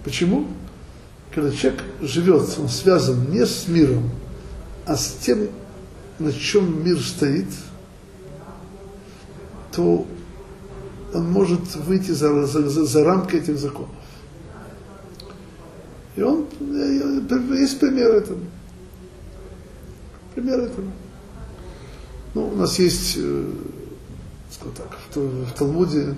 Почему? 0.05 0.47
Когда 1.35 1.51
человек 1.51 1.83
живет, 2.01 2.57
он 2.57 2.69
связан 2.69 3.29
не 3.29 3.45
с 3.45 3.67
миром, 3.67 4.09
а 4.85 4.95
с 4.95 5.17
тем, 5.21 5.49
на 6.17 6.31
чем 6.31 6.83
мир 6.85 6.97
стоит, 7.01 7.49
то 9.73 10.07
он 11.13 11.29
может 11.29 11.75
выйти 11.75 12.11
за, 12.11 12.45
за, 12.45 12.69
за, 12.69 12.85
за 12.85 13.03
рамки 13.03 13.35
этих 13.35 13.59
законов. 13.59 13.91
И 16.15 16.21
он, 16.21 16.47
есть 17.53 17.79
пример 17.79 18.11
этому. 18.15 18.45
Пример 20.35 20.61
этому. 20.61 20.91
Ну, 22.33 22.47
у 22.47 22.55
нас 22.55 22.79
есть, 22.79 23.17
скажем 24.59 24.75
так, 24.75 24.97
в, 25.15 25.45
в 25.45 25.53
Талмуде, 25.53 26.15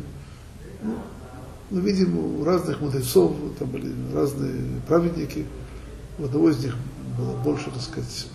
ну, 0.81 0.95
мы 1.69 1.81
видим 1.81 2.17
у 2.17 2.43
разных 2.43 2.81
мудрецов, 2.81 3.35
там 3.59 3.69
были 3.69 3.93
разные 4.13 4.81
праведники, 4.87 5.45
у 6.17 6.25
одного 6.25 6.49
из 6.49 6.63
них 6.63 6.75
было 7.17 7.35
больше, 7.37 7.69
так 7.71 7.81
сказать, 7.81 8.27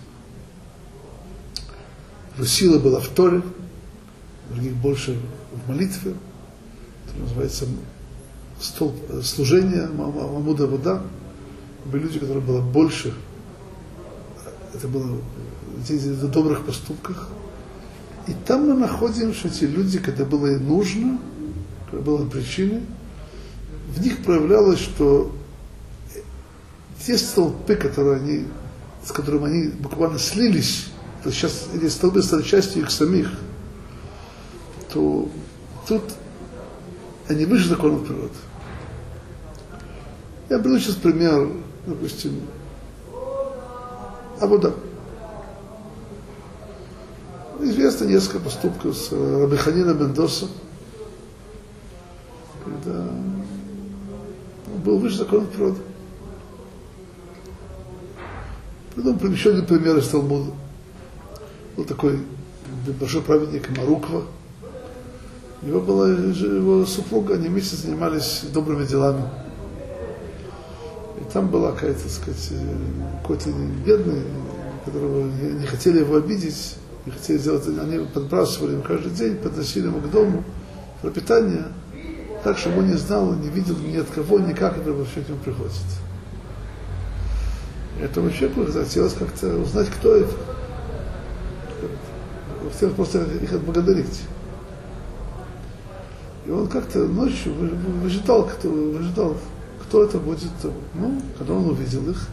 сила 2.45 2.79
была 2.79 2.99
в 2.99 3.07
Торе, 3.09 3.41
у 4.49 4.53
других 4.53 4.73
больше 4.75 5.19
в 5.51 5.69
молитве, 5.69 6.15
это 7.05 7.19
называется 7.19 7.65
столб 8.59 8.95
служения, 9.23 9.87
Мамуда 9.87 10.67
Вода. 10.67 11.03
Были 11.85 12.03
люди, 12.03 12.19
которые 12.19 12.43
было 12.43 12.61
больше, 12.61 13.13
это 14.73 14.87
было 14.87 15.19
в 15.75 16.31
добрых 16.31 16.65
поступках. 16.65 17.29
И 18.27 18.33
там 18.45 18.67
мы 18.67 18.73
находим, 18.73 19.33
что 19.33 19.47
эти 19.47 19.63
люди, 19.63 19.99
когда 19.99 20.25
было 20.25 20.47
и 20.47 20.57
нужно, 20.57 21.19
когда 21.89 22.03
было 22.03 22.27
причины, 22.27 22.83
в 23.95 24.01
них 24.01 24.23
проявлялось, 24.23 24.79
что 24.79 25.31
те 27.05 27.17
столпы, 27.17 27.75
которые 27.75 28.17
они, 28.17 28.45
с 29.05 29.11
которыми 29.11 29.45
они 29.45 29.67
буквально 29.69 30.19
слились, 30.19 30.87
то 31.23 31.31
сейчас 31.31 31.69
эти 31.73 31.87
столбы 31.87 32.21
стали 32.21 32.41
частью 32.41 32.83
их 32.83 32.91
самих, 32.91 33.31
то 34.91 35.29
тут 35.87 36.03
они 37.29 37.45
выше 37.45 37.69
законов 37.69 38.05
природы. 38.05 38.33
Я 40.49 40.59
беру 40.59 40.79
сейчас 40.79 40.95
пример, 40.95 41.49
допустим, 41.85 42.41
Абуда. 44.39 44.73
Известно 47.59 48.05
несколько 48.05 48.39
поступков 48.39 48.95
с 48.95 49.11
Рабиханина 49.11 49.91
Мендоса, 49.91 50.47
когда 52.63 53.09
был 54.85 54.99
выше 54.99 55.17
законов 55.17 55.49
природы. 55.49 55.79
Потом 58.95 59.31
еще 59.31 59.51
один 59.51 59.65
пример 59.65 59.97
из 59.97 60.07
Талмуда. 60.07 60.51
Был 61.75 61.85
такой 61.85 62.19
большой 62.99 63.21
праведник 63.21 63.75
Маруква. 63.75 64.23
Его 65.63 65.81
была 65.81 66.09
его 66.09 66.85
супруга, 66.85 67.33
они 67.35 67.47
вместе 67.47 67.75
занимались 67.75 68.43
добрыми 68.53 68.85
делами. 68.85 69.23
И 71.19 71.31
там 71.33 71.47
была 71.49 71.71
какая-то, 71.71 72.07
сказать, 72.07 72.53
какой-то 73.21 73.49
бедный, 73.83 74.21
которого 74.85 75.25
не 75.25 75.65
хотели 75.65 75.99
его 75.99 76.17
обидеть, 76.17 76.75
не 77.07 77.11
хотели 77.11 77.37
сделать, 77.37 77.65
они 77.67 78.05
подбрасывали 78.05 78.73
ему 78.73 78.83
каждый 78.83 79.11
день, 79.11 79.37
подносили 79.37 79.87
ему 79.87 79.99
к 79.99 80.11
дому 80.11 80.43
пропитание, 81.01 81.67
так, 82.43 82.57
чтобы 82.57 82.79
он 82.79 82.87
не 82.87 82.97
знал, 82.97 83.33
не 83.33 83.49
видел 83.49 83.77
ни 83.77 83.95
от 83.95 84.07
кого, 84.09 84.39
никак 84.39 84.77
это 84.77 84.91
вообще 84.91 85.21
к 85.21 85.29
нему 85.29 85.39
приходит. 85.39 85.73
Этому 88.01 88.29
человеку 88.29 88.69
захотелось 88.69 89.13
как-то 89.13 89.57
узнать, 89.57 89.87
кто 89.87 90.17
это. 90.17 90.33
Хотелось 92.71 92.95
просто 92.95 93.23
их 93.41 93.53
отблагодарить. 93.53 94.21
И 96.45 96.51
он 96.51 96.67
как-то 96.67 96.99
ночью 96.99 97.53
выжидал, 98.03 98.45
кто, 98.45 98.69
выжидал, 98.69 99.37
кто 99.83 100.03
это 100.03 100.17
будет. 100.19 100.51
Ну, 100.93 101.21
когда 101.37 101.53
он 101.53 101.69
увидел 101.69 102.07
их, 102.09 102.27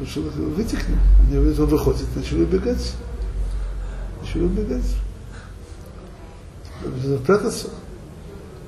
решил 0.00 0.22
выйти 0.22 0.74
к 0.74 0.88
ним. 0.88 0.98
Они 1.20 1.36
он 1.36 1.66
выходит, 1.66 2.06
начали 2.16 2.44
убегать. 2.44 2.94
Начали 4.28 4.44
убегать. 4.44 4.96
Прятаться. 7.26 7.68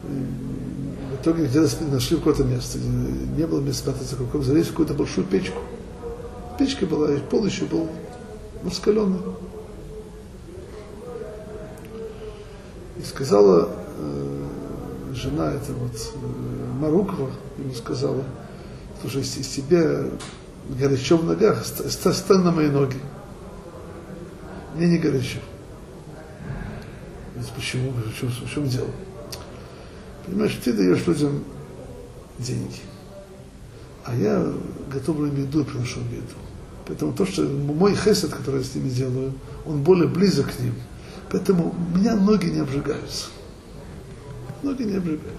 И 0.04 1.12
в 1.12 1.20
итоге 1.20 1.44
где-то 1.44 1.84
нашли 1.84 2.16
какое-то 2.16 2.44
место, 2.44 2.78
где 2.78 2.88
не 2.88 3.46
было 3.46 3.60
места 3.60 3.90
спрятаться, 3.90 4.16
как 4.16 4.42
залезть 4.42 4.68
в 4.68 4.70
какую-то 4.70 4.94
большую 4.94 5.26
печку. 5.26 5.60
Печка 6.58 6.86
была, 6.86 7.12
и 7.12 7.18
пол 7.18 7.44
еще 7.44 7.66
был 7.66 7.90
раскаленный. 8.64 9.20
И 12.96 13.02
сказала 13.02 13.68
э, 13.98 14.46
жена 15.12 15.52
эта 15.52 15.72
вот 15.74 15.92
э, 15.92 16.72
Марукова, 16.80 17.30
ему 17.58 17.74
сказала, 17.74 18.24
слушай, 19.02 19.20
из 19.20 19.48
тебя 19.48 20.04
горячо 20.70 21.18
в 21.18 21.24
ногах, 21.24 21.64
стань 21.66 22.40
на 22.40 22.50
мои 22.50 22.68
ноги. 22.68 22.96
Мне 24.74 24.88
не 24.88 24.98
горячо. 24.98 25.38
Почему? 27.54 27.90
В 27.90 28.14
чем, 28.18 28.28
в 28.28 28.50
чем 28.52 28.68
дело? 28.68 28.90
Понимаешь, 30.26 30.59
ты 30.62 30.72
даешь 30.72 31.06
людям 31.06 31.42
деньги, 32.38 32.80
а 34.04 34.14
я 34.14 34.52
готовлю 34.92 35.26
еду 35.33 35.61
и 35.61 35.64
приношу 35.64 36.00
еду. 36.00 36.35
Поэтому 36.87 37.12
то, 37.12 37.24
что 37.24 37.42
мой 37.42 37.94
хесед, 37.94 38.30
который 38.30 38.59
я 38.59 38.64
с 38.64 38.74
ними 38.74 38.88
делаю, 38.88 39.33
он 39.64 39.83
более 39.83 40.09
близок 40.09 40.52
к 40.54 40.61
ним. 40.61 40.74
Поэтому 41.30 41.74
у 41.74 41.98
меня 41.98 42.16
ноги 42.16 42.46
не 42.46 42.61
обжигаются. 42.61 43.28
Ноги 44.62 44.83
не 44.83 44.96
обжигаются. 44.96 45.30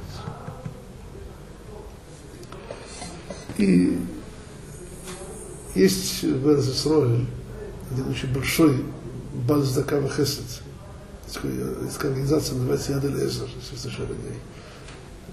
И 3.57 3.99
есть 5.75 6.23
в 6.23 6.49
Эрзесройль 6.49 7.25
один 7.91 8.09
очень 8.09 8.33
большой 8.33 8.83
баз 9.33 9.73
Дакава 9.73 10.09
Хесед. 10.09 10.61
Такая 11.31 12.11
организация 12.11 12.55
называется 12.55 12.91
Яд 12.93 13.05
Элезер, 13.05 13.47
если 13.55 13.75
слышали 13.75 14.05
о 14.05 14.15
ней. 14.15 14.39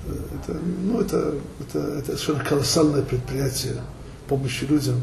Это, 0.06 0.58
ну, 0.58 1.00
это, 1.00 1.34
это, 1.60 1.78
это 1.78 2.16
совершенно 2.16 2.44
колоссальное 2.44 3.02
предприятие 3.02 3.82
помощи 4.28 4.64
людям. 4.64 5.00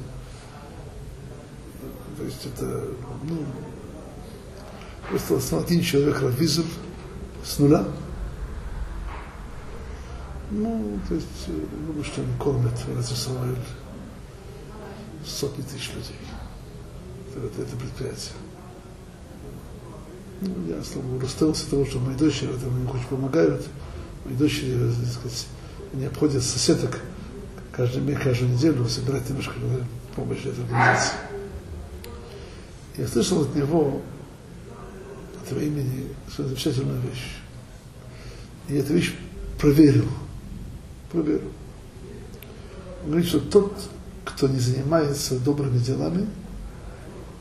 То 2.17 2.23
есть 2.23 2.45
это, 2.45 2.86
ну, 3.23 3.45
просто 5.10 5.38
основал 5.38 5.65
один 5.65 5.81
человек 5.81 6.21
равизор 6.21 6.65
с 7.43 7.60
нуля. 7.60 7.86
Ну, 10.51 10.99
то 11.10 11.15
есть, 11.15 11.47
думаю, 11.88 12.03
что 12.03 12.21
они 12.21 12.31
кормят 12.39 12.73
Израиль. 13.01 13.58
сотни 15.25 15.63
тысяч 15.63 15.89
людей. 15.89 16.15
Это, 17.36 17.62
это 17.62 17.75
предприятие. 17.75 18.31
Я, 20.41 20.83
слава 20.83 21.05
богу, 21.05 21.21
расстроился 21.21 21.69
того, 21.69 21.85
что 21.85 21.99
мои 21.99 22.15
дочери 22.15 22.53
этому 22.53 22.71
мне 22.71 22.89
очень 22.89 23.07
помогают. 23.07 23.65
Мои 24.25 24.35
дочери, 24.35 24.75
так 24.77 25.13
сказать, 25.13 25.47
они 25.93 26.05
обходят 26.05 26.43
соседок 26.43 26.99
каждый 27.71 28.01
месяц, 28.01 28.23
каждую 28.23 28.51
неделю, 28.51 28.87
собирать 28.87 29.29
немножко 29.29 29.53
помощь 30.15 30.41
для 30.41 30.51
этой 30.51 30.63
организации. 30.65 31.13
Я 32.97 33.07
слышал 33.07 33.41
от 33.41 33.55
него, 33.55 34.01
от 35.35 35.47
этого 35.47 35.59
имени, 35.59 36.07
замечательную 36.37 37.01
вещь. 37.01 37.37
И 38.67 38.75
эту 38.75 38.93
вещь 38.93 39.13
проверил. 39.59 40.07
Проверил. 41.11 41.51
Он 43.03 43.11
говорит, 43.11 43.27
что 43.27 43.39
тот, 43.39 43.73
кто 44.23 44.47
не 44.47 44.59
занимается 44.59 45.39
добрыми 45.39 45.77
делами, 45.77 46.27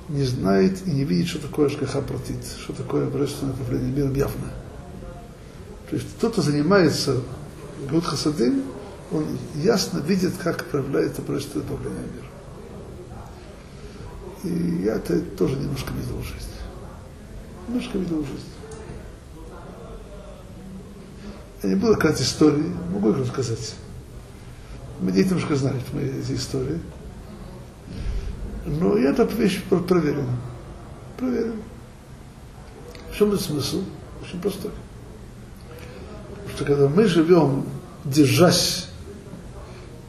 не 0.09 0.25
знает 0.25 0.87
и 0.87 0.90
не 0.90 1.05
видит, 1.05 1.29
что 1.29 1.38
такое 1.40 1.67
Ашгаха 1.67 2.03
протит, 2.03 2.45
что 2.59 2.73
такое 2.73 3.09
божественное 3.09 3.53
направление 3.53 3.90
миром 3.90 4.14
явно. 4.14 4.51
То 5.88 5.97
есть 5.97 6.19
тот, 6.19 6.33
кто 6.33 6.43
занимается 6.43 7.21
Гуд 7.90 8.05
Хасадым, 8.05 8.62
он 9.12 9.27
ясно 9.57 9.99
видит, 9.99 10.33
как 10.43 10.64
проявляется 10.67 11.23
божественное 11.23 11.67
направление 11.67 12.09
мира. 12.12 12.27
И 14.45 14.83
я 14.85 14.97
это 14.97 15.21
тоже 15.21 15.57
немножко 15.57 15.93
видел 15.95 16.19
в 16.19 16.25
жизни. 16.25 16.53
Немножко 17.69 17.99
видел 17.99 18.23
в 18.23 18.27
жизни. 18.27 18.51
Я 21.62 21.71
не 21.71 21.77
буду 21.77 21.95
рассказать 21.95 22.21
истории, 22.21 22.75
могу 22.93 23.11
их 23.11 23.19
рассказать. 23.19 23.75
Мы 25.01 25.12
дети 25.12 25.29
немножко 25.29 25.57
знают 25.57 25.83
мои 25.95 26.09
эти 26.11 26.33
истории. 26.33 26.79
Но 28.66 28.96
я 28.96 29.11
эта 29.11 29.24
вещь 29.24 29.62
проверена. 29.64 30.37
Проверена. 31.18 31.57
В 33.12 33.16
чем 33.16 33.29
этот 33.29 33.42
смысл? 33.42 33.83
Очень 34.22 34.40
простой. 34.40 34.70
Потому 36.31 36.57
что 36.57 36.64
когда 36.64 36.88
мы 36.88 37.07
живем, 37.07 37.66
держась, 38.05 38.88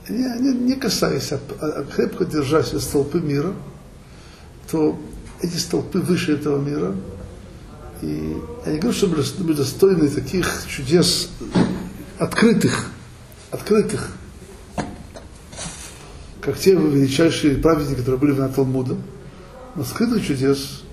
не, 0.10 0.40
не, 0.40 0.54
не 0.54 0.76
касаясь, 0.76 1.32
а, 1.32 1.40
а 1.60 1.84
крепко 1.84 2.26
держась 2.26 2.72
за 2.72 2.80
столпы 2.80 3.20
мира, 3.20 3.54
то 4.72 5.00
эти 5.42 5.58
столпы 5.58 6.00
выше 6.00 6.34
этого 6.34 6.62
мира, 6.62 6.96
и 8.02 8.38
я 8.66 8.72
не 8.72 8.80
говорю, 8.80 8.98
что 8.98 9.08
мы 9.44 9.54
достойны 9.54 10.10
таких 10.10 10.48
чудес 10.68 11.30
открытых, 12.20 12.92
открытых, 13.52 14.12
как 16.46 16.60
те 16.60 16.76
величайшие 16.76 17.58
праведники, 17.58 17.98
которые 17.98 18.20
были 18.20 18.32
в 18.32 18.54
Талмуда, 18.54 18.96
но 19.76 19.84
скрытых 19.84 20.26
чудес 20.26 20.84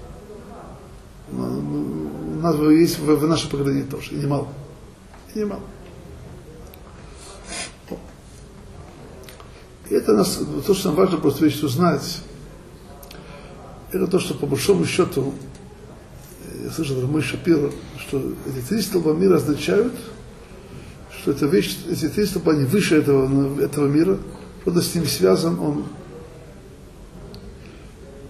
у 1.31 2.41
нас 2.41 2.57
есть 2.57 2.99
в, 2.99 3.05
в 3.05 3.27
нашем 3.27 3.51
поколении 3.51 3.83
тоже, 3.83 4.13
и 4.13 4.17
немало. 4.17 4.49
И 5.35 5.41
немало. 5.41 5.63
И 9.91 9.95
это 9.95 10.15
нас, 10.15 10.41
то, 10.67 10.75
что 10.75 10.89
нам 10.89 10.97
важно 10.97 11.19
просто 11.19 11.45
вещь 11.45 11.63
узнать, 11.63 12.21
это 13.91 14.07
то, 14.07 14.19
что 14.19 14.35
по 14.35 14.47
большому 14.47 14.87
счету, 14.87 15.35
я 16.65 16.71
слышал 16.71 16.99
Рамы 17.01 17.21
Шапира, 17.21 17.71
что 17.99 18.33
эти 18.47 18.65
три 18.67 18.81
столба 18.81 19.13
мира 19.13 19.37
означают, 19.37 19.93
что 21.21 21.33
эта 21.33 21.45
вещь, 21.45 21.77
эти 21.91 22.09
три 22.09 22.25
столба, 22.25 22.53
они 22.53 22.65
выше 22.65 22.97
этого, 22.97 23.61
этого 23.61 23.87
мира, 23.87 24.19
кто-то 24.63 24.81
с 24.81 24.95
ним 24.95 25.07
связан, 25.07 25.59
он, 25.59 25.85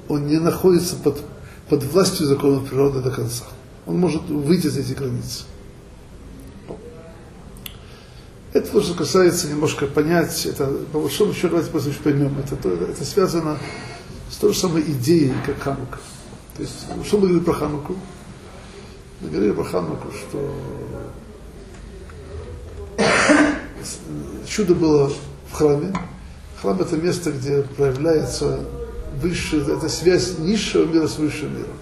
он 0.08 0.26
не 0.26 0.38
находится 0.38 0.96
под, 0.96 1.22
под 1.68 1.84
властью 1.84 2.26
законов 2.26 2.68
природы 2.68 3.00
до 3.00 3.10
конца. 3.10 3.44
Он 3.86 3.98
может 3.98 4.22
выйти 4.22 4.68
за 4.68 4.80
эти 4.80 4.92
границы. 4.94 5.44
Это 8.54 8.70
то, 8.70 8.82
что 8.82 8.94
касается 8.94 9.48
немножко 9.48 9.86
понять, 9.86 10.46
это 10.46 10.66
по 10.92 11.00
большому 11.00 11.32
счету, 11.32 11.48
давайте 11.50 11.70
просто 11.70 11.90
поймем, 12.02 12.36
это, 12.38 12.68
это 12.68 13.04
связано 13.04 13.58
с 14.30 14.36
той 14.36 14.52
же 14.52 14.58
самой 14.58 14.82
идеей, 14.82 15.32
как 15.46 15.58
Ханука. 15.60 15.98
То 16.56 16.62
есть, 16.62 16.86
что 17.06 17.16
мы 17.16 17.28
говорили 17.28 17.44
про 17.44 17.54
Хануку? 17.54 17.96
Мы 19.20 19.28
говорили 19.28 19.52
про 19.52 19.64
Хануку, 19.64 20.08
что 20.12 20.54
чудо 24.46 24.74
было 24.74 25.10
в 25.50 25.54
храме, 25.54 25.94
Храм 26.62 26.80
это 26.80 26.96
место, 26.96 27.32
где 27.32 27.62
проявляется 27.62 28.60
высшая, 29.20 29.62
это 29.62 29.88
связь 29.88 30.38
низшего 30.38 30.86
мира 30.86 31.08
с 31.08 31.18
высшим 31.18 31.52
миром. 31.52 31.76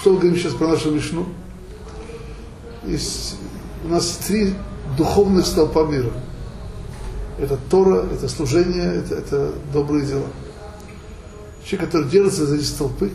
Что 0.00 0.12
мы 0.12 0.20
говорим 0.20 0.38
сейчас 0.38 0.54
про 0.54 0.68
нашу 0.68 0.92
Мишну? 0.92 1.26
Есть 2.84 3.38
у 3.84 3.88
нас 3.88 4.20
три 4.28 4.54
духовных 4.96 5.46
столпа 5.46 5.84
мира. 5.84 6.12
Это 7.40 7.58
Тора, 7.68 8.06
это 8.06 8.28
служение, 8.28 8.94
это, 8.94 9.16
это 9.16 9.52
добрые 9.72 10.06
дела. 10.06 10.26
Человек, 11.64 11.90
который 11.90 12.08
держится 12.08 12.46
за 12.46 12.54
эти 12.54 12.62
столпы, 12.62 13.10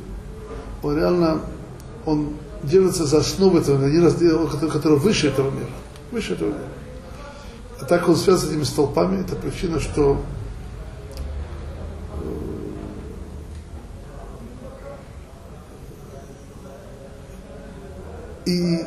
он 0.83 0.97
реально, 0.97 1.41
он 2.05 2.33
держится 2.61 3.05
за 3.05 3.19
основу 3.19 3.57
этого 3.57 3.77
мира, 3.85 4.11
который 4.11 4.97
выше 4.97 5.27
этого 5.27 5.49
мира. 5.49 5.69
Выше 6.11 6.33
этого 6.33 6.49
мира. 6.49 6.80
А 7.81 7.85
так 7.85 8.07
он 8.07 8.15
связан 8.15 8.47
с 8.47 8.51
этими 8.51 8.63
столпами, 8.63 9.21
это 9.21 9.35
причина, 9.35 9.79
что 9.79 10.23
и, 18.45 18.51
и, 18.51 18.85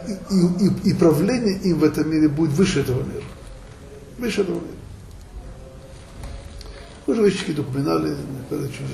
и, 0.61 0.91
и 0.91 0.95
правление 0.95 1.59
им 1.59 1.81
в 1.81 1.85
этом 1.85 2.09
мире 2.09 2.29
будет 2.29 2.53
выше 2.53 2.81
этого 2.81 3.03
мира. 3.03 3.25
Выше 4.19 4.43
этого 4.43 4.61
мира. 4.61 4.77
Мы 7.07 7.15
уже 7.15 7.25
вещи 7.25 7.61
упоминали, 7.61 8.17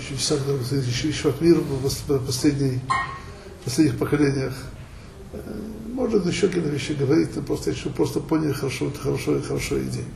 чудеса, 0.08 0.36
которые 0.36 0.60
еще, 0.82 1.28
от 1.28 1.40
мира 1.42 1.60
в 1.60 2.26
последних 3.64 3.98
поколениях. 3.98 4.54
Можно 6.00 6.30
еще 6.30 6.46
какие-то 6.46 6.70
вещи 6.70 6.92
говорить, 6.92 7.36
но 7.36 7.42
просто 7.42 7.72
еще 7.72 7.90
просто 7.90 8.20
поняли 8.20 8.52
хорошо, 8.52 8.90
хорошо, 9.02 9.38
хорошо 9.42 9.78
идею. 9.80 10.06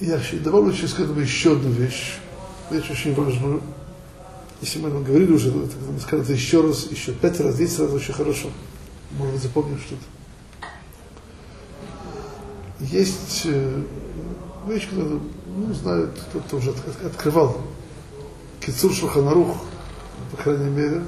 Я 0.00 0.18
добавлю 0.42 0.72
через 0.72 0.94
к 0.94 1.00
этому 1.00 1.20
еще 1.20 1.52
одну 1.52 1.68
вещь, 1.72 2.14
вещь 2.70 2.90
очень 2.90 3.14
важную. 3.14 3.60
Если 4.62 4.78
мы 4.78 4.88
вам 4.88 5.04
говорили 5.04 5.30
уже, 5.30 5.52
это 6.10 6.32
еще 6.32 6.62
раз, 6.62 6.86
еще 6.90 7.12
пять 7.12 7.38
раз, 7.38 7.56
десять 7.56 7.80
раз 7.80 7.90
очень 7.90 8.14
хорошо. 8.14 8.48
Может 9.18 9.34
быть, 9.34 9.42
запомним 9.42 9.78
что-то. 9.78 10.66
Есть 12.80 13.42
э, 13.44 13.82
вещь, 14.66 14.88
которую 14.88 15.20
ну, 15.54 15.74
знают, 15.74 16.18
кто-то 16.30 16.56
уже 16.56 16.70
открывал. 17.04 17.60
Кицур 18.58 18.90
Шуханарух, 18.90 19.58
по 20.30 20.42
крайней 20.42 20.70
мере, 20.70 21.02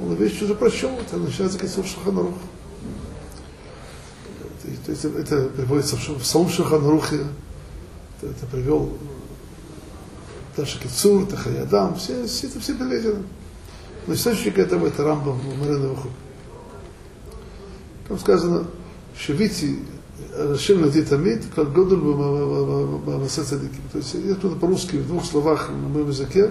он 0.00 0.14
вещь 0.14 0.40
уже 0.42 0.54
прочел, 0.54 0.90
это 0.98 1.16
начинается 1.16 1.58
Кицур 1.58 1.86
Шуханарух. 1.86 2.34
То 4.84 4.92
есть 4.92 5.04
это 5.04 5.48
приводится 5.48 5.96
в 5.96 6.18
Псалом 6.18 6.48
Шуханарухе, 6.48 7.26
это, 8.20 8.30
это 8.30 8.46
привел 8.46 8.92
Таша 10.56 10.78
Кицур, 10.78 11.26
Тахаядам, 11.26 11.96
все, 11.96 12.26
все 12.26 12.46
это 12.46 12.60
все 12.60 12.74
приведено. 12.74 13.22
Но 14.06 14.14
источник 14.14 14.58
этого 14.58 14.86
это 14.86 15.04
Рамбам 15.04 15.38
в 15.38 15.58
Марина 15.58 15.94
Там 18.08 18.18
сказано, 18.18 18.66
Шевити 19.16 19.78
Рашим 20.36 20.82
Нади 20.82 21.02
Тамид, 21.02 21.44
как 21.54 21.72
Годуль 21.72 22.00
Бамаса 23.04 23.44
Цадиким. 23.44 23.82
То 23.92 23.98
есть 23.98 24.40
тут 24.40 24.58
по-русски 24.60 24.96
в 24.96 25.06
двух 25.06 25.24
словах 25.24 25.68
на 25.68 25.88
моем 25.88 26.08
языке, 26.08 26.50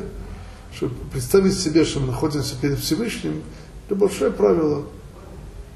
чтобы 0.77 0.93
представить 1.11 1.57
себе, 1.57 1.83
что 1.85 1.99
мы 1.99 2.07
находимся 2.07 2.55
перед 2.61 2.77
Всевышним, 2.77 3.41
это 3.87 3.95
большое 3.95 4.29
правило 4.29 4.85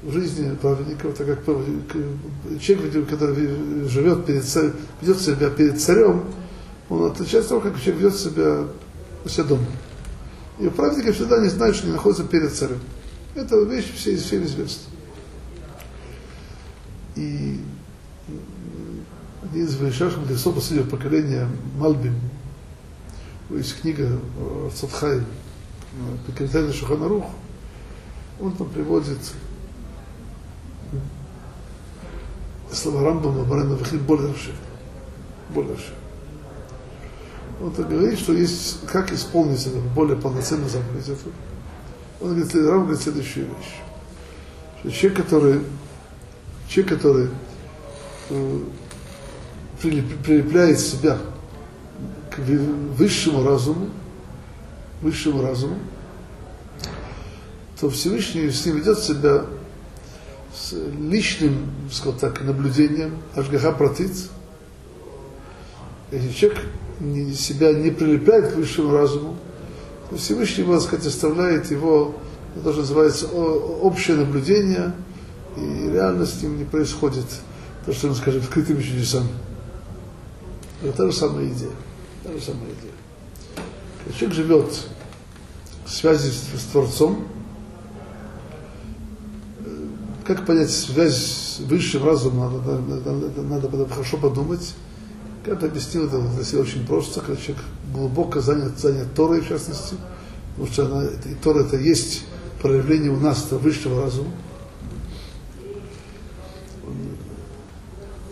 в 0.02 0.12
жизни 0.12 0.54
праведников, 0.54 1.16
так 1.16 1.26
как 1.26 1.44
человек, 2.60 3.08
который 3.08 3.88
живет 3.88 4.24
перед 4.24 4.44
царем, 4.44 4.74
ведет 5.00 5.20
себя 5.20 5.50
перед 5.50 5.80
царем, 5.80 6.24
он 6.88 7.10
отличается 7.10 7.56
от 7.56 7.62
того, 7.62 7.72
как 7.72 7.82
человек 7.82 8.02
ведет 8.02 8.16
себя 8.16 8.64
у 9.24 9.28
себя 9.28 9.44
дома. 9.44 9.66
И 10.60 10.68
праведники 10.68 11.10
всегда 11.10 11.40
не 11.40 11.48
знают, 11.48 11.74
что 11.74 11.86
они 11.86 11.94
находятся 11.94 12.24
перед 12.24 12.52
царем. 12.52 12.78
Это 13.34 13.60
вещь 13.62 13.92
все, 13.96 14.16
всем 14.16 14.44
известна. 14.44 14.84
И 17.16 17.60
один 19.42 19.64
из 19.64 19.74
величайших 19.74 20.18
мудрецов 20.18 20.54
последнего 20.54 20.88
поколения, 20.88 21.48
Мальбим, 21.76 22.14
есть 23.56 23.80
книга 23.80 24.18
Цадхай, 24.74 25.22
Пекритайна 26.26 26.72
Шуханарух, 26.72 27.26
он 28.40 28.52
там 28.52 28.68
приводит 28.68 29.18
слова 32.72 33.02
Рамбама, 33.02 33.44
Барена 33.44 33.76
Вахид, 33.76 34.00
более 34.02 34.34
Больше. 35.50 35.92
он 37.60 37.72
так 37.72 37.88
говорит, 37.88 38.18
что 38.18 38.32
есть, 38.32 38.86
как 38.86 39.12
исполнить 39.12 39.66
это 39.66 39.78
более 39.94 40.16
полноценно 40.16 40.68
заповедь. 40.68 41.18
Он 42.20 42.30
говорит, 42.30 42.54
Рам 42.54 42.82
говорит 42.82 43.02
следующую 43.02 43.46
вещь. 43.46 43.74
Что 44.80 44.90
человек, 44.90 45.22
который, 45.22 45.60
человек, 46.68 46.94
который 46.94 47.28
э, 48.30 48.58
прилепляет 49.80 50.78
себя 50.80 51.18
к 52.34 52.38
высшему 52.38 53.44
разуму, 53.44 53.90
высшему 55.00 55.42
разуму, 55.42 55.76
то 57.80 57.90
Всевышний 57.90 58.50
с 58.50 58.64
ним 58.64 58.76
ведет 58.76 58.98
себя 58.98 59.44
с 60.54 60.72
личным, 60.72 61.70
скажем 61.90 62.18
так, 62.18 62.40
наблюдением, 62.42 63.18
Ашгаха 63.34 63.72
протит. 63.72 64.12
Если 66.10 66.32
человек 66.32 66.58
себя 67.36 67.72
не 67.72 67.90
прилепляет 67.90 68.52
к 68.52 68.56
высшему 68.56 68.92
разуму, 68.92 69.36
то 70.10 70.16
Всевышний, 70.16 70.64
можно 70.64 70.80
сказать, 70.80 71.06
оставляет 71.06 71.70
его, 71.70 72.14
это 72.54 72.64
тоже 72.64 72.80
называется 72.80 73.26
общее 73.28 74.16
наблюдение, 74.16 74.92
и 75.56 75.90
реально 75.90 76.26
с 76.26 76.42
ним 76.42 76.58
не 76.58 76.64
происходит 76.64 77.24
то, 77.86 77.92
что 77.92 78.08
он 78.08 78.14
скажет, 78.14 78.44
открытыми 78.44 78.82
чудесами. 78.82 79.28
Это 80.82 80.92
та 80.92 81.06
же 81.06 81.12
самая 81.12 81.46
идея. 81.46 81.70
Та 82.22 82.32
же 82.32 82.40
самая 82.40 82.70
идея. 82.80 84.16
Человек 84.16 84.36
живет 84.36 84.86
в 85.84 85.90
связи 85.90 86.30
с, 86.30 86.60
с 86.60 86.64
Творцом, 86.70 87.26
как 90.24 90.46
понять 90.46 90.70
связь 90.70 91.16
с 91.16 91.58
высшим 91.60 92.04
разумом, 92.04 92.58
надо, 92.58 92.78
надо, 92.78 93.42
надо, 93.42 93.68
надо 93.68 93.88
хорошо 93.88 94.16
подумать. 94.16 94.74
Как-то 95.44 95.66
объяснил 95.66 96.06
это 96.06 96.20
для 96.20 96.44
себя 96.44 96.60
очень 96.60 96.86
просто, 96.86 97.20
когда 97.20 97.36
человек 97.36 97.64
глубоко 97.92 98.40
занят, 98.40 98.78
занят 98.78 99.12
Торой, 99.14 99.40
в 99.40 99.48
частности, 99.48 99.96
потому 100.52 100.72
что 100.72 100.86
она, 100.86 101.04
и 101.04 101.34
Тора 101.42 101.60
это 101.60 101.76
есть 101.76 102.24
проявление 102.60 103.10
у 103.10 103.18
нас 103.18 103.50
высшего 103.50 104.02
разума. 104.02 104.30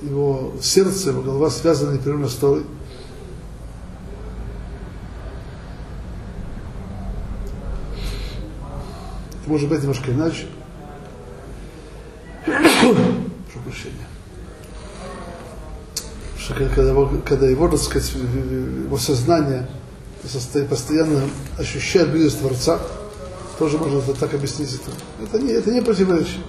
Его 0.03 0.53
сердце, 0.63 1.11
его 1.11 1.23
голова 1.23 1.51
связаны 1.51 1.95
непрерывно 1.95 2.29
с 2.29 2.35
Торой. 2.37 2.65
Может 9.51 9.69
быть 9.69 9.81
немножко 9.81 10.13
иначе. 10.13 10.47
Прошу 12.45 12.95
прощения. 13.65 14.07
Что 16.39 16.55
когда 16.55 16.91
его, 16.91 17.11
когда 17.27 17.47
его, 17.49 17.69
так 17.69 17.81
сказать, 17.81 18.13
его 18.15 18.97
сознание 18.97 19.69
постоянно 20.69 21.23
ощущает 21.59 22.13
близость 22.13 22.39
Творца, 22.39 22.81
тоже 23.59 23.77
можно 23.79 23.99
это 23.99 24.15
так 24.15 24.33
объяснить 24.35 24.73
это. 24.75 24.93
Это 25.25 25.43
не, 25.43 25.53
это 25.53 25.73
не 25.73 25.83
противоречие. 25.83 26.43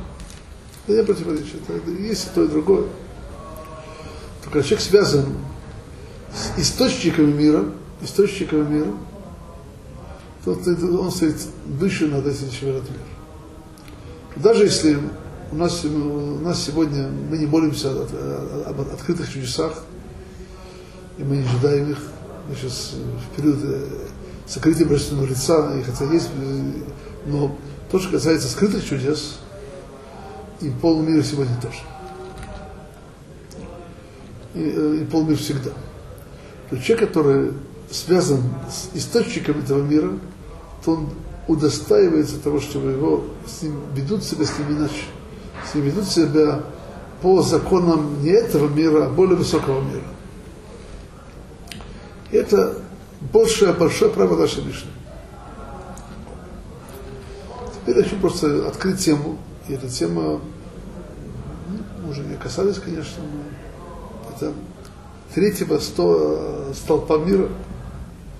Это 0.85 0.97
не 0.97 1.03
противоречие. 1.03 1.55
Это, 1.67 1.73
это 1.77 1.91
есть 1.91 2.27
и 2.27 2.29
то, 2.35 2.43
и 2.43 2.47
другое. 2.47 2.85
Только 4.43 4.61
человек 4.61 4.81
связан 4.81 5.25
с 6.33 6.59
источниками 6.59 7.31
мира, 7.31 7.65
источниками 8.01 8.63
мира, 8.63 8.93
то 10.43 10.51
он 10.51 11.11
стоит 11.11 11.35
выше 11.65 12.07
над 12.07 12.25
этим, 12.25 12.49
чем 12.49 12.69
этот 12.69 12.89
мир. 12.89 12.99
Даже 14.37 14.63
если 14.63 14.97
у 15.51 15.55
нас, 15.55 15.83
у 15.85 16.39
нас 16.39 16.63
сегодня 16.63 17.09
мы 17.09 17.37
не 17.37 17.45
молимся 17.45 17.91
об 17.91 18.81
открытых 18.81 19.31
чудесах, 19.31 19.83
и 21.17 21.23
мы 21.23 21.37
не 21.37 21.43
ожидаем 21.43 21.91
их. 21.91 21.99
Мы 22.49 22.55
сейчас 22.55 22.93
в 22.93 23.35
период 23.35 23.59
э, 23.63 23.87
сокрытия 24.47 24.85
божественного 24.85 25.27
лица, 25.27 25.77
и 25.77 25.83
хотя 25.83 26.05
есть, 26.05 26.29
э, 26.41 26.71
но 27.25 27.55
то, 27.91 27.99
что 27.99 28.11
касается 28.11 28.47
скрытых 28.47 28.83
чудес, 28.83 29.39
и 30.61 30.69
полмира 30.69 31.21
сегодня 31.21 31.55
тоже. 31.61 31.77
И, 34.55 34.73
э, 34.75 34.97
и 35.01 35.05
полмир 35.05 35.37
всегда. 35.37 35.71
То 36.69 36.77
человек, 36.77 37.09
который 37.09 37.53
связан 37.91 38.41
с 38.69 38.95
источником 38.95 39.59
этого 39.59 39.83
мира, 39.83 40.13
то 40.83 40.93
он 40.93 41.09
удостаивается 41.47 42.39
того, 42.39 42.59
чтобы 42.59 42.91
его 42.91 43.23
с 43.45 43.61
ним 43.63 43.81
ведут 43.93 44.23
себя 44.23 44.45
с 44.45 44.57
ним 44.57 44.77
иначе 44.77 45.03
все 45.65 45.79
ведут 45.79 46.05
себя 46.05 46.63
по 47.21 47.41
законам 47.41 48.21
не 48.23 48.29
этого 48.29 48.67
мира, 48.67 49.05
а 49.05 49.09
более 49.09 49.35
высокого 49.35 49.81
мира. 49.81 50.03
И 52.31 52.37
это 52.37 52.77
большее, 53.31 53.73
большое 53.73 54.11
право 54.11 54.35
нашей 54.35 54.63
Мишны. 54.63 54.89
Теперь 57.75 58.03
хочу 58.03 58.15
просто 58.17 58.67
открыть 58.67 58.99
тему. 58.99 59.37
И 59.67 59.73
эта 59.73 59.87
тема, 59.87 60.41
ну, 62.01 62.09
уже 62.09 62.23
не 62.23 62.35
касались, 62.35 62.79
конечно, 62.79 63.23
но 63.23 64.35
это 64.35 64.53
третьего 65.33 65.77
сто, 65.79 66.73
столпа 66.73 67.17
мира 67.19 67.49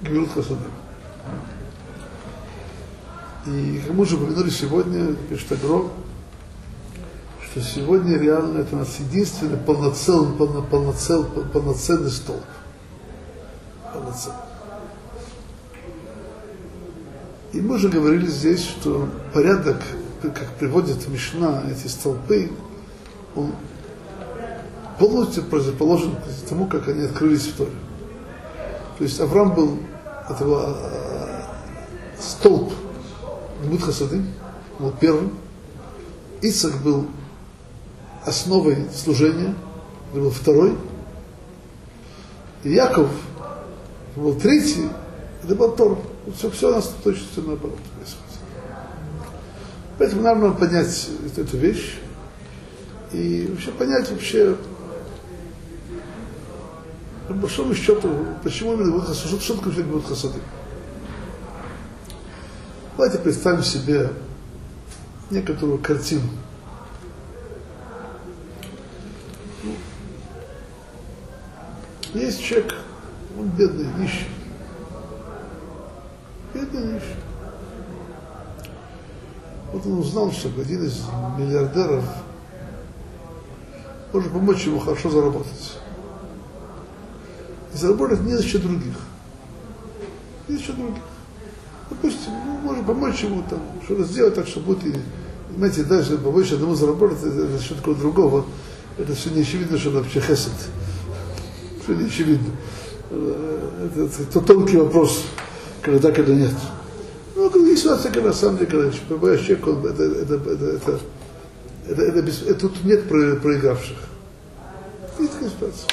Гвилут 0.02 0.32
Хасадым. 0.34 0.81
И 3.48 3.82
как 3.86 3.96
мы 3.96 4.04
уже 4.04 4.18
упомянули 4.18 4.52
сегодня, 4.52 5.16
пишет 5.30 5.52
Агро, 5.54 5.86
что 7.44 7.62
сегодня 7.62 8.18
реально 8.18 8.60
это 8.60 8.76
у 8.76 8.80
нас 8.80 9.00
единственный 9.00 9.58
полноценный, 9.58 10.36
полно, 10.38 10.62
полноценный, 10.62 11.28
полноценный 11.52 12.12
столб. 12.12 12.44
Полноценный. 13.92 14.38
И 17.54 17.62
мы 17.62 17.76
уже 17.76 17.90
говорили 17.90 18.28
здесь, 18.28 18.64
что 18.64 19.10
порядок, 19.34 19.82
как 20.22 20.48
приводит 20.60 21.08
Мишна, 21.08 21.64
эти 21.70 21.88
столпы, 21.88 22.52
он 23.36 23.54
полностью 25.00 25.44
противоположен 25.44 26.16
тому, 26.48 26.68
как 26.68 26.88
они 26.88 27.06
открылись 27.06 27.48
в 27.48 27.58
Торе. 27.58 27.72
То 29.00 29.04
есть 29.04 29.20
Авраам 29.20 29.56
был, 29.56 29.80
это 30.30 30.46
был 30.46 30.60
а, 30.60 31.48
столб 33.62 33.72
Мудхасады, 33.72 34.24
был 34.80 34.92
первым, 35.00 35.34
Ицак 36.42 36.82
был 36.82 37.08
основой 38.26 38.88
служения, 38.96 39.56
это 40.12 40.22
был 40.22 40.32
второй. 40.32 40.78
И 42.64 42.72
Яков 42.74 43.10
был 44.16 44.36
третий, 44.36 44.88
это 45.44 45.56
был 45.56 45.72
Тор. 45.72 46.00
Все, 46.36 46.50
все 46.52 46.70
у 46.70 46.72
нас 46.72 46.94
точно 47.04 47.26
все 47.32 47.42
наоборот 47.42 47.80
происходит. 47.96 48.32
Поэтому 49.98 50.22
нам 50.22 50.42
надо 50.42 50.56
понять 50.56 51.10
эту 51.36 51.58
вещь 51.58 51.96
и 53.12 53.48
вообще 53.50 53.72
понять 53.72 54.10
вообще, 54.12 54.56
по 57.28 57.34
большому 57.34 57.74
счету, 57.74 58.10
почему 58.44 58.74
именно 58.74 58.92
будет 58.92 59.06
хасады, 59.06 59.40
что 59.42 59.56
такое 59.56 59.84
будет 59.84 60.06
хасады. 60.06 60.40
Давайте 63.02 63.18
представим 63.18 63.64
себе 63.64 64.12
некоторую 65.32 65.80
картину. 65.80 66.22
Есть 72.14 72.44
человек, 72.44 72.76
он 73.40 73.48
бедный, 73.50 73.88
нищий. 73.98 74.28
Бедный, 76.54 76.94
нищий. 76.94 77.16
Вот 79.74 79.84
он 79.84 79.98
узнал, 79.98 80.32
что 80.32 80.50
один 80.50 80.86
из 80.86 81.02
миллиардеров 81.40 82.06
может 84.14 84.32
помочь 84.32 84.68
ему 84.68 84.78
хорошо 84.78 85.10
заработать. 85.10 85.80
И 87.74 87.78
заработать 87.78 88.20
не 88.22 88.36
за 88.36 88.44
счет 88.44 88.62
других. 88.62 89.00
Не 90.48 90.58
за 90.58 90.62
счет 90.62 90.76
других. 90.76 91.02
Допустим, 91.92 92.32
ну, 92.46 92.58
может 92.64 92.86
помочь 92.86 93.22
ему 93.24 93.44
там, 93.48 93.60
что-то 93.84 94.04
сделать 94.06 94.34
так, 94.34 94.48
чтобы 94.48 94.74
будет, 94.74 94.96
понимаете, 95.50 95.84
даже 95.84 96.18
помочь 96.18 96.52
одному 96.52 96.74
заработать 96.74 97.20
за 97.20 97.60
счет 97.62 97.80
кого-то 97.82 98.02
другого, 98.02 98.46
это 98.98 99.14
все 99.14 99.30
не 99.30 99.42
очевидно, 99.42 99.78
что 99.78 99.90
это 99.90 100.00
вообще 100.00 100.20
хесед 100.20 100.54
что 101.92 101.94
не 101.94 102.06
очевидно. 102.06 102.52
Это, 103.10 104.02
это, 104.04 104.24
это 104.24 104.42
тонкий 104.42 104.78
вопрос, 104.78 105.24
когда, 105.82 106.12
когда 106.12 106.34
нет. 106.34 106.54
Ну, 107.36 107.66
есть 107.66 107.84
ситуация, 107.84 108.12
когда 108.12 108.30
на 108.30 108.34
самом 108.34 108.58
деле, 108.58 108.70
когда 108.72 108.92
прибываешь 109.08 109.42
человек, 109.42 109.68
он, 109.68 109.86
это, 109.86 110.04
это, 110.04 110.36
это, 110.36 110.52
это, 110.52 111.00
это, 111.88 112.02
это, 112.02 112.22
без, 112.22 112.42
это, 112.44 112.60
тут 112.60 112.84
нет 112.84 113.08
про, 113.10 113.36
проигравших. 113.36 113.98
Есть 115.20 115.34
такая 115.34 115.50
ситуация. 115.50 115.90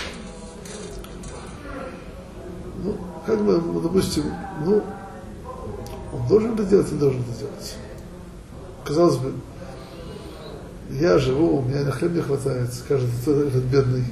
Ну, 2.84 2.96
как 3.26 3.44
бы, 3.44 3.60
ну, 3.60 3.80
допустим, 3.80 4.24
ну, 4.64 4.84
он 6.12 6.26
должен 6.28 6.54
это 6.54 6.64
делать, 6.64 6.90
не 6.92 6.98
должен 6.98 7.20
это 7.22 7.38
делать. 7.38 7.76
Казалось 8.84 9.16
бы, 9.16 9.32
я 10.90 11.18
живу, 11.18 11.58
у 11.58 11.62
меня 11.62 11.84
на 11.84 11.92
хлеб 11.92 12.12
не 12.12 12.22
хватает, 12.22 12.72
скажет 12.72 13.10
этот, 13.26 13.64
бедный 13.64 14.04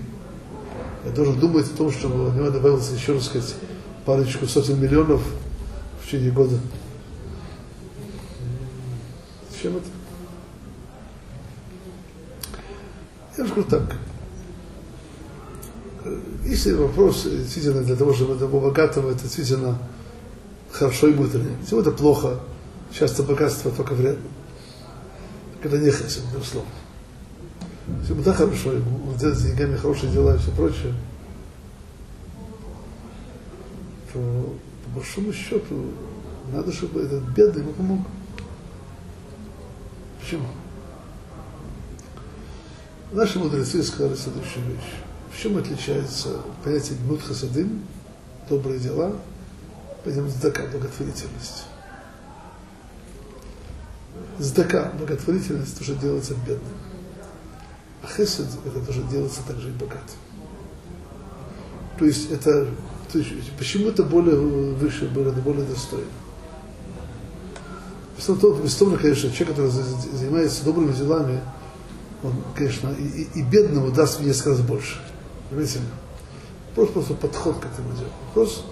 я 1.07 1.13
должен 1.13 1.39
думать 1.39 1.67
о 1.67 1.77
том, 1.77 1.93
чтобы 1.93 2.29
у 2.29 2.33
него 2.33 2.51
добавился, 2.51 2.95
еще 2.95 3.13
раз 3.13 3.27
сказать, 3.27 3.55
парочку 4.05 4.45
сотен 4.47 4.81
миллионов 4.81 5.23
в 6.01 6.05
течение 6.05 6.33
года. 6.33 6.59
Зачем 9.53 9.77
это? 9.77 9.87
Я 13.39 13.47
скажу 13.47 13.63
так. 13.69 13.97
Если 16.45 16.73
вопрос 16.73 17.23
действительно 17.23 17.83
для 17.83 17.95
того, 17.95 18.13
чтобы 18.13 18.35
этого 18.35 18.61
богатого, 18.61 19.13
это 19.13 19.23
действительно 19.23 19.79
хорошо 20.77 21.09
это 21.09 21.39
нет. 21.39 21.65
Всего 21.65 21.81
это 21.81 21.91
плохо. 21.91 22.39
Часто 22.93 23.23
богатство 23.23 23.71
только 23.71 23.95
вредно. 23.95 24.29
Это 25.63 25.79
не 25.79 25.91
хесед, 25.91 26.23
безусловно. 26.33 26.71
Если 28.01 28.13
ему 28.13 28.23
так 28.23 28.37
хорошо, 28.37 28.73
делать 29.19 29.39
с 29.39 29.43
деньгами 29.43 29.77
хорошие 29.77 30.13
дела 30.13 30.35
и 30.35 30.39
все 30.39 30.51
прочее, 30.53 30.95
то 34.13 34.55
по 34.85 34.99
большому 34.99 35.33
счету 35.33 35.93
надо, 36.53 36.73
чтобы 36.73 37.03
этот 37.03 37.23
бедный 37.31 37.63
ему 37.63 37.73
помог. 37.73 38.01
Почему? 40.21 40.47
Наши 43.13 43.39
мудрецы 43.39 43.83
сказали 43.83 44.15
следующую 44.15 44.67
вещь. 44.67 44.91
В 45.33 45.41
чем 45.41 45.57
отличается 45.57 46.41
понятие 46.65 46.99
хасадым, 47.25 47.83
добрые 48.49 48.81
дела, 48.81 49.13
понятие 50.07 50.31
здака, 50.31 50.67
благотворительность. 50.67 51.65
Здака, 54.39 54.93
благотворительность, 54.99 55.79
тоже 55.79 55.95
делается 55.97 56.35
бедным. 56.35 56.73
А 58.03 58.07
хесед, 58.07 58.47
это 58.65 58.81
тоже 58.85 59.03
делается 59.05 59.41
также 59.47 59.69
и 59.69 59.73
богатым. 59.73 60.17
То 61.99 62.05
есть 62.05 62.31
это, 62.31 62.69
то 63.11 63.19
есть, 63.19 63.53
почему 63.59 63.89
это 63.89 64.05
более 64.05 64.37
выше, 64.37 65.09
более, 65.09 65.33
более 65.33 65.65
достойно? 65.65 66.07
Безусловно, 68.17 68.99
конечно, 68.99 69.31
человек, 69.31 69.57
который 69.57 69.71
занимается 69.71 70.65
добрыми 70.65 70.93
делами, 70.93 71.41
он, 72.23 72.35
конечно, 72.55 72.91
и, 72.91 73.03
и, 73.03 73.41
и 73.41 73.43
бедному 73.43 73.91
даст 73.91 74.21
мне 74.21 74.29
несколько 74.29 74.51
раз 74.51 74.61
больше. 74.61 75.01
Понимаете? 75.49 75.81
Просто, 76.75 76.93
просто 76.95 77.15
подход 77.15 77.57
к 77.57 77.67
этому 77.67 77.93
делу. 77.93 78.11
Просто 78.35 78.63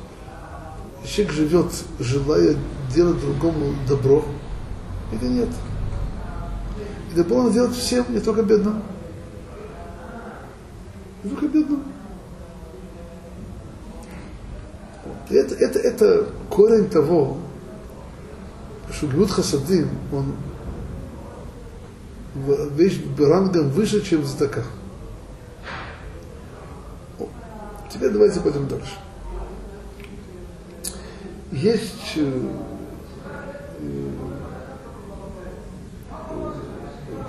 человек 1.05 1.35
живет, 1.35 1.67
желая 1.99 2.57
делать 2.95 3.21
другому 3.21 3.75
добро, 3.89 4.25
или 5.13 5.29
нет. 5.29 5.49
И 7.13 7.17
добро 7.17 7.37
он 7.39 7.53
делает 7.53 7.75
всем, 7.75 8.05
не 8.09 8.21
только 8.21 8.43
бедным. 8.43 8.83
Не 11.23 11.31
только 11.31 11.49
бедным. 11.49 11.83
Это, 15.31 15.55
это, 15.55 15.79
это 15.79 16.27
корень 16.51 16.89
того, 16.89 17.39
что 18.93 19.07
Гмут 19.07 19.31
Хасадим, 19.31 19.89
он 20.13 20.35
вещь 22.73 23.01
рангом 23.19 23.71
выше, 23.71 24.05
чем 24.05 24.25
Задака. 24.25 24.65
Теперь 27.91 28.11
давайте 28.11 28.41
пойдем 28.41 28.67
дальше. 28.67 29.04
Есть 31.65 32.13
э, 32.17 32.47
э, 33.81 34.11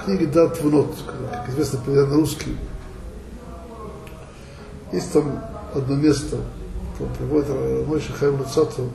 книги 0.04 0.26
Дат 0.26 0.60
Внот, 0.60 0.94
как 1.08 1.48
известно, 1.48 1.80
на 1.88 2.16
русский. 2.16 2.58
Есть 4.92 5.14
там 5.14 5.42
одно 5.74 5.96
место, 5.96 6.42
там 7.00 7.08
приводит 7.18 7.88
мой 7.88 8.02
Шахайм 8.02 8.38
Луцату 8.38 8.90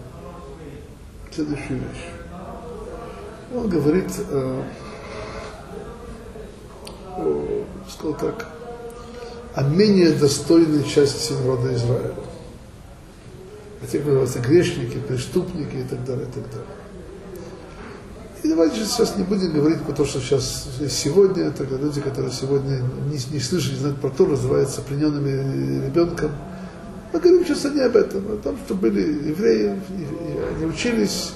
следующую 1.34 1.78
вещь. 1.78 2.04
Он 3.54 3.66
говорит, 3.66 4.12
э, 4.28 4.62
сказал 7.88 8.14
так, 8.14 8.46
о 9.54 9.62
менее 9.62 10.12
достойной 10.12 10.84
части 10.84 11.32
народа 11.32 11.72
Израиля. 11.72 12.29
О 13.82 13.86
тех, 13.86 14.02
кто 14.02 14.10
называются 14.10 14.40
грешники, 14.40 14.98
преступники 15.08 15.76
и 15.76 15.84
так 15.84 16.04
далее, 16.04 16.26
и 16.26 16.32
так 16.32 16.44
далее. 16.50 16.66
И 18.42 18.48
давайте 18.48 18.84
сейчас 18.84 19.16
не 19.16 19.24
будем 19.24 19.52
говорить 19.52 19.82
про 19.82 19.92
то, 19.92 20.06
что 20.06 20.20
сейчас 20.20 20.66
сегодня, 20.88 21.44
это 21.44 21.64
люди, 21.64 22.00
которые 22.00 22.32
сегодня 22.32 22.80
не, 23.06 23.18
не 23.34 23.40
слышали, 23.40 23.74
не 23.74 23.80
знают 23.80 24.00
про 24.00 24.08
то, 24.08 24.26
называются 24.26 24.80
плененными 24.80 25.86
ребенком. 25.86 26.30
Мы 27.12 27.20
говорим 27.20 27.44
сейчас 27.44 27.64
не 27.72 27.80
об 27.80 27.96
этом, 27.96 28.22
а 28.30 28.34
о 28.34 28.36
том, 28.36 28.56
что 28.64 28.74
были 28.74 29.28
евреи, 29.28 29.78
и 29.90 30.54
они 30.56 30.66
учились, 30.66 31.32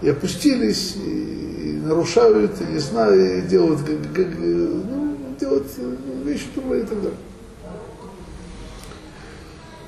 и 0.00 0.08
опустились, 0.08 0.96
и, 0.96 1.00
и 1.00 1.80
нарушают, 1.84 2.60
и 2.60 2.72
не 2.72 2.78
знаю, 2.78 3.38
и 3.38 3.42
делают, 3.42 3.80
ну, 3.86 5.16
делают 5.38 5.66
вещи 6.24 6.46
тупые 6.54 6.82
и 6.82 6.86
так 6.86 6.96
далее. 7.02 7.18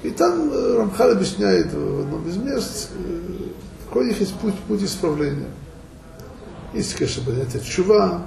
И 0.04 0.10
там 0.10 0.50
э, 0.52 0.76
Рамхал 0.76 1.12
объясняет 1.12 1.72
в 1.72 2.00
одном 2.02 2.28
из 2.28 2.36
мест, 2.36 2.90
э, 2.94 3.20
какой 3.86 4.04
у 4.04 4.08
них 4.08 4.20
есть 4.20 4.34
путь, 4.34 4.54
путь 4.68 4.82
исправления. 4.82 5.48
Есть, 6.74 6.94
конечно, 6.94 7.24
понятие 7.24 7.62
чува, 7.62 8.22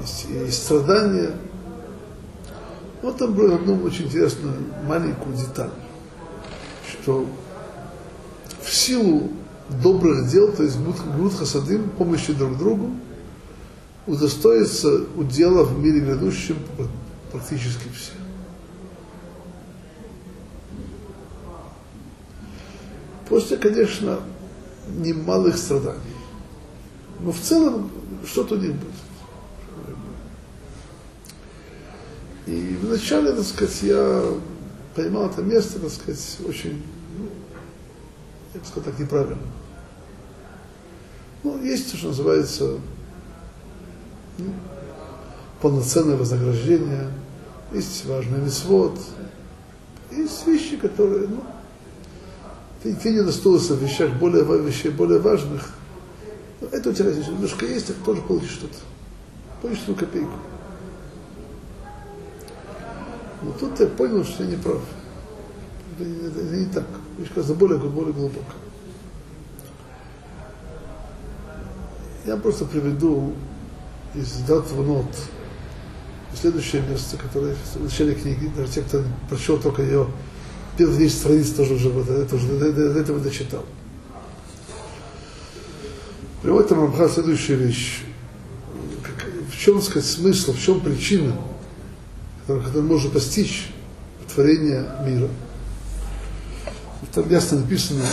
есть, 0.00 0.26
есть 0.30 0.64
страдания. 0.64 1.32
Вот 3.02 3.18
там 3.18 3.34
было 3.34 3.56
одну 3.56 3.82
очень 3.82 4.06
интересную 4.06 4.54
маленькую 4.86 5.36
деталь, 5.36 5.70
что 6.90 7.26
в 8.62 8.74
силу 8.74 9.30
добрых 9.82 10.26
дел, 10.30 10.50
то 10.52 10.62
есть 10.62 10.78
Гуд 10.78 11.34
Хасадим, 11.34 11.90
помощи 11.90 12.32
друг 12.32 12.56
другу, 12.56 12.92
удостоится 14.06 15.02
удела 15.16 15.64
в 15.64 15.78
мире 15.78 16.00
грядущем 16.00 16.56
практически 17.30 17.88
все. 17.94 18.12
После, 23.28 23.56
конечно, 23.58 24.20
немалых 24.88 25.56
страданий. 25.58 25.98
Но 27.20 27.32
в 27.32 27.40
целом 27.40 27.90
что-то 28.24 28.56
не 28.56 28.68
будет. 28.68 28.92
И 32.46 32.78
вначале, 32.80 33.32
так 33.32 33.44
сказать, 33.44 33.82
я 33.82 34.24
поймал 34.94 35.26
это 35.26 35.42
место, 35.42 35.78
так 35.78 35.90
сказать, 35.90 36.38
очень, 36.46 36.82
ну, 37.18 37.28
я 38.54 38.60
бы 38.60 38.66
сказал 38.66 38.84
так, 38.84 38.98
неправильно. 38.98 39.38
Ну, 41.44 41.62
есть 41.62 41.90
то, 41.90 41.98
что 41.98 42.08
называется 42.08 42.78
ну, 44.38 44.54
полноценное 45.60 46.16
вознаграждение, 46.16 47.10
есть 47.72 48.06
важный 48.06 48.40
мисвод, 48.40 48.98
есть 50.10 50.46
вещи, 50.46 50.78
которые, 50.78 51.28
ну, 51.28 51.44
не 52.84 53.20
удостоился 53.20 53.74
в 53.74 53.82
вещах 53.82 54.12
более, 54.14 54.44
вещей 54.44 54.90
более 54.90 55.18
важных, 55.18 55.70
но 56.60 56.68
это 56.68 56.90
у 56.90 56.92
тебя 56.92 57.10
немножко 57.10 57.66
есть, 57.66 57.86
так 57.88 57.96
тоже 58.04 58.22
получишь 58.22 58.52
что-то. 58.52 58.76
Получишь 59.62 59.84
свою 59.84 59.98
копейку. 59.98 60.32
Но 63.42 63.52
тут 63.52 63.78
я 63.80 63.86
понял, 63.86 64.24
что 64.24 64.44
я 64.44 64.50
не 64.50 64.56
прав. 64.56 64.80
Это, 65.98 66.04
не 66.04 66.66
так. 66.66 66.86
Вещь 67.18 67.30
кажется 67.34 67.54
более, 67.54 67.78
более 67.78 68.12
глубоко. 68.12 68.40
Я 72.26 72.36
просто 72.36 72.64
приведу 72.64 73.34
из 74.14 74.32
дат 74.46 74.70
в 74.70 74.86
нот 74.86 75.06
следующее 76.34 76.82
место, 76.82 77.16
которое 77.16 77.54
в 77.74 77.82
начале 77.82 78.14
книги, 78.14 78.50
даже 78.56 78.72
те, 78.72 78.82
кто 78.82 79.02
прочел 79.28 79.58
только 79.58 79.82
ее 79.82 80.06
первые 80.78 81.00
10 81.00 81.18
страниц 81.18 81.50
тоже 81.50 81.74
уже 81.74 81.88
вот, 81.90 82.08
это, 82.08 82.36
уже, 82.36 82.46
до, 82.46 82.72
до 82.72 83.00
этого 83.00 83.18
дочитал. 83.18 83.66
Приводит 86.40 86.68
там 86.68 86.80
Рамха 86.80 87.08
следующую 87.08 87.58
вещь. 87.58 88.02
В 89.50 89.58
чем, 89.58 89.82
сказать, 89.82 90.08
смысл, 90.08 90.52
в 90.52 90.60
чем 90.60 90.80
причина, 90.80 91.34
которую, 92.46 92.84
можно 92.84 93.10
постичь 93.10 93.70
творение 94.32 94.86
мира. 95.04 95.28
Там 97.12 97.28
ясно 97.28 97.58
написано, 97.58 98.04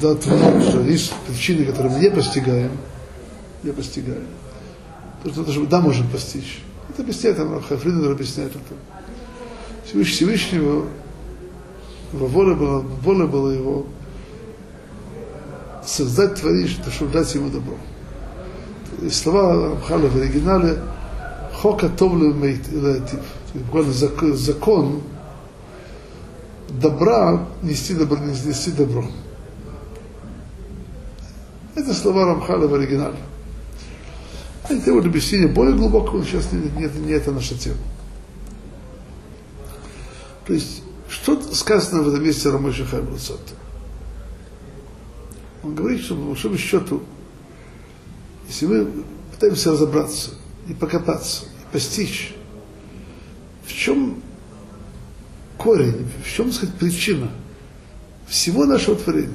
да, 0.00 0.20
что 0.20 0.80
есть 0.80 1.12
причины, 1.28 1.64
которые 1.64 1.92
мы 1.92 2.00
не 2.00 2.10
постигаем, 2.10 2.72
не 3.62 3.70
постигаем. 3.70 4.26
То, 5.22 5.30
что 5.30 5.44
даже 5.44 5.64
да, 5.66 5.80
можем 5.80 6.08
постичь. 6.08 6.60
Это 6.88 7.02
объясняет 7.02 7.36
там 7.36 7.62
Хафридер 7.62 8.10
объясняет 8.10 8.50
это. 8.50 10.04
Всевышнего 10.04 10.88
воля 12.12 12.54
была, 12.54 12.78
воля 12.80 13.26
была 13.26 13.52
его 13.52 13.86
создать, 15.84 16.40
творить, 16.40 16.78
чтобы 16.92 17.12
дать 17.12 17.34
ему 17.34 17.50
добро. 17.50 17.74
И 19.00 19.08
слова 19.10 19.70
Рамхала 19.70 20.08
в 20.08 20.16
оригинале 20.16 20.78
Хока 21.60 21.88
Товле 21.88 22.32
Мейтив. 22.32 23.20
Буквально 23.54 23.92
закон 23.92 25.02
добра 26.68 27.46
нести 27.62 27.94
добро, 27.94 28.18
нести 28.18 28.70
добро. 28.70 29.04
Это 31.74 31.94
слова 31.94 32.26
Рамхала 32.26 32.68
в 32.68 32.74
оригинале. 32.74 33.16
А 34.68 34.74
это 34.74 34.92
вот 34.92 35.04
объяснение 35.04 35.48
более 35.48 35.74
глубокое, 35.74 36.22
сейчас 36.22 36.52
не, 36.52 36.60
не, 36.60 36.88
не 37.00 37.12
это 37.12 37.32
наша 37.32 37.58
тема. 37.58 37.78
То 40.46 40.54
есть, 40.54 40.81
что 41.22 41.40
сказано 41.54 42.02
в 42.02 42.08
этом 42.08 42.24
месте 42.24 42.50
Рамоши 42.50 42.84
Хайбуцата? 42.84 43.54
Он 45.62 45.74
говорит, 45.74 46.02
что 46.02 46.16
по 46.16 46.22
большому 46.22 46.58
счету, 46.58 47.02
если 48.48 48.66
мы 48.66 49.04
пытаемся 49.30 49.70
разобраться 49.70 50.30
и 50.68 50.74
покопаться, 50.74 51.44
и 51.44 51.72
постичь, 51.72 52.34
в 53.64 53.72
чем 53.72 54.20
корень, 55.56 56.08
в 56.24 56.28
чем, 56.28 56.46
так 56.46 56.54
сказать, 56.56 56.74
причина 56.74 57.30
всего 58.26 58.64
нашего 58.64 58.96
творения, 58.96 59.32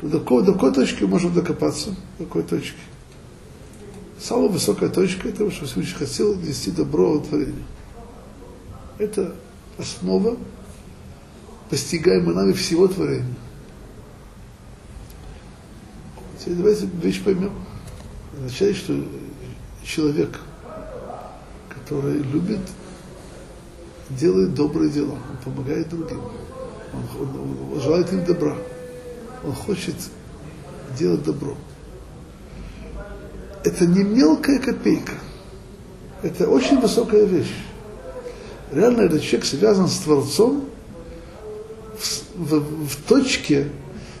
то 0.00 0.08
до 0.08 0.18
какой, 0.18 0.44
до 0.44 0.54
какой 0.54 0.74
точки 0.74 1.04
можем 1.04 1.32
докопаться, 1.32 1.90
до 2.18 2.24
какой 2.24 2.42
точки. 2.42 2.78
Самая 4.18 4.48
высокая 4.48 4.88
точка– 4.88 5.28
это 5.30 5.48
что 5.52 5.66
Всевышний 5.66 5.94
хотел 5.94 6.34
нести 6.34 6.72
добро 6.72 7.20
в. 7.20 7.62
Это 8.98 9.34
основа, 9.80 10.36
постигаемая 11.68 12.34
нами 12.34 12.52
всего 12.52 12.88
творения. 12.88 13.34
Теперь 16.38 16.54
давайте 16.54 16.86
вещь 17.02 17.22
поймем. 17.22 17.52
Означает, 18.36 18.76
что 18.76 19.04
человек, 19.84 20.38
который 21.68 22.18
любит, 22.18 22.60
делает 24.10 24.54
добрые 24.54 24.90
дела, 24.90 25.12
он 25.12 25.36
помогает 25.44 25.88
другим, 25.88 26.20
он, 26.92 27.22
он, 27.22 27.72
он 27.74 27.80
желает 27.80 28.12
им 28.12 28.24
добра, 28.24 28.56
он 29.44 29.52
хочет 29.52 29.94
делать 30.98 31.22
добро. 31.22 31.56
Это 33.62 33.86
не 33.86 34.02
мелкая 34.02 34.58
копейка, 34.58 35.12
это 36.22 36.48
очень 36.48 36.80
высокая 36.80 37.24
вещь. 37.24 37.52
Реально 38.72 39.02
этот 39.02 39.22
человек 39.22 39.46
связан 39.46 39.88
с 39.88 39.98
Творцом 39.98 40.64
в, 41.98 42.52
в, 42.52 42.86
в 42.88 42.96
точке 43.08 43.68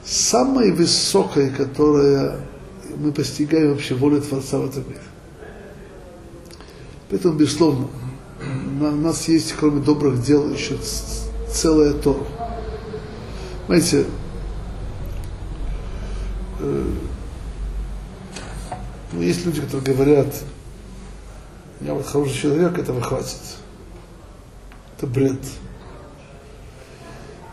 самой 0.04 0.72
высокой, 0.72 1.50
которая 1.50 2.40
мы 2.96 3.12
постигаем 3.12 3.70
вообще 3.70 3.94
волю 3.94 4.20
Творца 4.20 4.58
в 4.58 4.68
этом 4.68 4.88
мире. 4.88 5.00
Поэтому, 7.10 7.34
безусловно, 7.34 7.88
у 8.80 8.84
нас 8.84 9.28
есть, 9.28 9.54
кроме 9.58 9.82
добрых 9.82 10.22
дел, 10.22 10.50
еще 10.50 10.78
целая 11.52 11.92
Тора. 11.92 12.26
Знаете, 13.66 14.04
э, 16.60 16.84
ну, 19.12 19.22
есть 19.22 19.44
люди, 19.44 19.60
которые 19.60 19.94
говорят, 19.94 20.34
я 21.80 21.94
вот 21.94 22.06
хороший 22.06 22.34
человек, 22.34 22.78
этого 22.78 23.00
хватит. 23.00 23.38
Это 25.00 25.06
бред. 25.06 25.40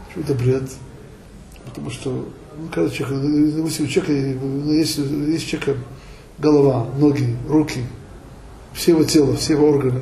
Почему 0.07 0.23
это 0.25 0.33
бред? 0.33 0.69
Потому 1.63 1.89
что, 1.89 2.09
ну, 2.57 2.67
когда 2.73 2.89
человек, 2.89 3.55
допустим, 3.55 3.85
у 3.85 3.87
человека, 3.87 4.39
ну, 4.43 4.73
есть, 4.73 4.99
у 4.99 5.37
человека 5.37 5.77
голова, 6.39 6.87
ноги, 6.97 7.37
руки, 7.47 7.85
все 8.73 8.91
его 8.91 9.05
тело, 9.05 9.37
все 9.37 9.53
его 9.53 9.69
органы. 9.69 10.01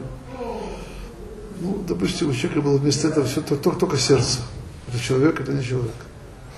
Ну, 1.62 1.84
допустим, 1.88 2.30
у 2.30 2.34
человека 2.34 2.62
было 2.62 2.78
вместо 2.78 3.10
этого 3.10 3.28
все 3.28 3.42
только, 3.42 3.80
только 3.80 3.98
сердце. 3.98 4.40
Это 4.88 5.00
человек, 5.00 5.40
это 5.40 5.54
не 5.54 5.64
человек. 5.64 5.94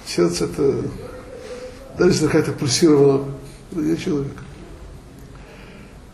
Сердце 0.05 0.45
это, 0.45 0.85
даже 1.97 2.11
если 2.11 2.27
какая-то 2.27 2.53
пульсировала, 2.53 3.25
это 3.71 3.81
не 3.81 3.97
человек. 3.97 4.31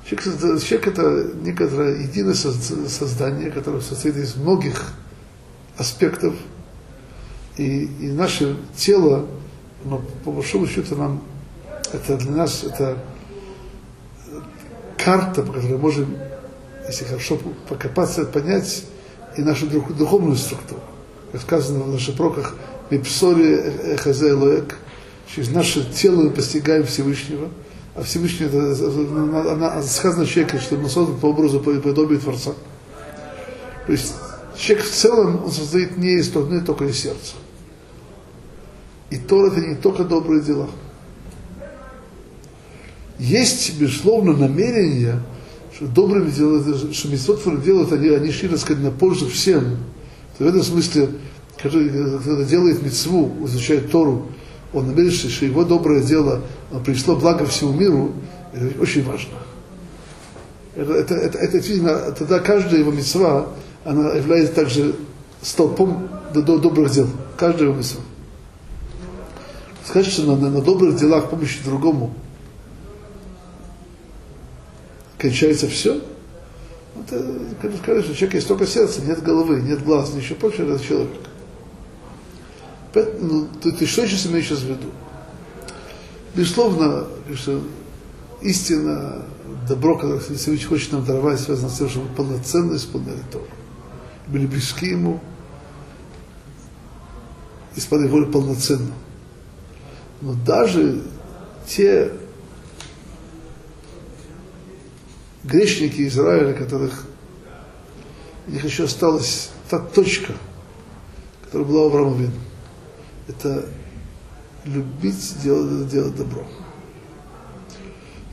Человек, 0.05 0.61
человек 0.61 0.87
это 0.87 1.27
некоторое 1.43 2.01
единое 2.01 2.33
создание, 2.33 3.51
которое 3.51 3.81
состоит 3.81 4.17
из 4.17 4.35
многих 4.35 4.93
аспектов. 5.77 6.35
И, 7.55 7.85
и 7.85 8.07
наше 8.11 8.57
тело, 8.75 9.27
но 9.85 10.01
по 10.25 10.31
большому 10.31 10.67
счету 10.67 10.95
нам, 10.95 11.23
это 11.93 12.17
для 12.17 12.31
нас 12.31 12.63
это 12.63 12.97
карта, 14.97 15.41
по 15.41 15.53
которой 15.53 15.77
можем, 15.77 16.17
если 16.87 17.05
хорошо 17.05 17.39
покопаться, 17.69 18.25
понять 18.25 18.85
и 19.37 19.41
нашу 19.41 19.67
духовную 19.67 20.35
структуру. 20.35 20.81
Как 21.31 21.41
сказано 21.41 21.83
в 21.83 21.91
наших 21.91 22.15
пророках, 22.15 22.55
«Мипсори 22.89 23.93
эхазе 23.93 24.33
лоек», 24.33 24.77
через 25.33 25.49
наше 25.49 25.89
тело 25.91 26.23
мы 26.23 26.31
постигаем 26.31 26.85
Всевышнего– 26.85 27.49
Всевышний, 28.01 28.47
это, 28.47 29.51
она, 29.51 29.83
сказано 29.83 30.25
человеке, 30.25 30.59
что 30.59 30.75
он 30.75 30.89
создан 30.89 31.19
по 31.19 31.27
образу, 31.27 31.59
по 31.59 31.71
подобию 31.75 32.19
Творца. 32.19 32.53
То 33.85 33.91
есть 33.91 34.15
человек 34.57 34.85
в 34.85 34.91
целом, 34.91 35.43
он 35.45 35.51
состоит 35.51 35.97
не 35.97 36.15
из 36.19 36.35
одной 36.35 36.61
только 36.61 36.85
из 36.85 36.99
сердца. 36.99 37.35
И 39.11 39.17
Тор 39.17 39.51
это 39.51 39.61
не 39.61 39.75
только 39.75 40.03
добрые 40.05 40.41
дела. 40.41 40.69
Есть, 43.19 43.79
безусловно, 43.79 44.33
намерение, 44.33 45.19
что 45.75 45.85
добрыми 45.85 46.31
делают, 46.31 46.93
что 46.93 47.07
митцвот 47.09 47.63
делают, 47.63 47.91
они, 47.91 48.09
они 48.09 48.31
шли, 48.31 48.49
так 48.49 48.57
сказать, 48.57 48.81
на 48.81 48.89
пользу 48.89 49.29
всем. 49.29 49.77
То 50.37 50.45
в 50.45 50.47
этом 50.47 50.63
смысле, 50.63 51.09
когда, 51.61 51.79
когда 52.17 52.43
делает 52.43 52.81
митцву, 52.81 53.31
изучает 53.45 53.91
Тору, 53.91 54.29
он 54.73 54.87
намерен, 54.87 55.11
что 55.11 55.45
его 55.45 55.63
доброе 55.63 56.01
дело 56.01 56.41
пришло 56.79 57.15
благо 57.15 57.45
всему 57.45 57.73
миру, 57.73 58.13
это 58.53 58.81
очень 58.81 59.03
важно. 59.03 59.33
Это, 60.75 60.93
это, 60.93 61.13
это, 61.15 61.37
это 61.37 61.57
видно, 61.57 62.11
тогда 62.11 62.39
каждая 62.39 62.79
его 62.79 62.91
мецва, 62.91 63.47
она 63.85 64.13
является 64.13 64.53
также 64.53 64.95
столпом 65.41 66.09
до, 66.33 66.41
до 66.41 66.57
добрых 66.57 66.91
дел. 66.91 67.07
Каждая 67.37 67.67
его 67.67 67.77
мецва. 67.77 68.01
Сказать, 69.85 70.11
что 70.11 70.23
на, 70.35 70.49
на 70.49 70.61
добрых 70.61 70.95
делах 70.95 71.29
помощи 71.29 71.63
другому 71.63 72.13
кончается 75.17 75.67
все, 75.67 76.01
это, 76.99 77.25
когда 77.61 77.77
скажешь, 77.77 78.05
что 78.05 78.15
человек 78.15 78.35
есть 78.35 78.47
только 78.47 78.67
сердце, 78.67 79.01
нет 79.01 79.21
головы, 79.21 79.61
нет 79.61 79.83
глаз, 79.83 80.13
ничего 80.13 80.35
прочего, 80.35 80.73
это 80.73 80.83
человек. 80.83 81.09
Ну, 83.19 83.47
ты, 83.61 83.71
ты 83.71 83.85
что 83.85 84.07
сейчас 84.07 84.27
имеешь 84.27 84.49
в 84.49 84.63
виду? 84.63 84.91
Безусловно, 86.35 87.07
что 87.35 87.61
истина, 88.41 89.23
добро, 89.67 89.95
которое 89.95 90.19
Всевышний 90.19 90.65
хочет 90.65 90.91
нам 90.91 91.05
даровать, 91.05 91.39
связано 91.39 91.69
с 91.69 91.77
тем, 91.77 91.89
чтобы 91.89 92.13
полноценно 92.15 92.75
исполняли 92.75 93.21
Тору. 93.31 93.47
Были 94.27 94.47
близки 94.47 94.87
Ему, 94.87 95.19
исполняли 97.75 98.09
волю 98.09 98.31
полноценно. 98.31 98.93
Но 100.21 100.33
даже 100.33 101.03
те 101.67 102.11
грешники 105.43 106.07
Израиля, 106.07 106.53
которых 106.53 107.05
у 108.47 108.51
них 108.51 108.63
еще 108.63 108.85
осталась 108.85 109.51
та 109.69 109.79
точка, 109.79 110.33
которая 111.43 111.67
была 111.67 111.83
у 111.83 111.87
Авраама 111.87 112.31
это 113.27 113.65
любить 114.65 115.35
делать, 115.43 115.89
делать 115.89 116.15
добро. 116.15 116.43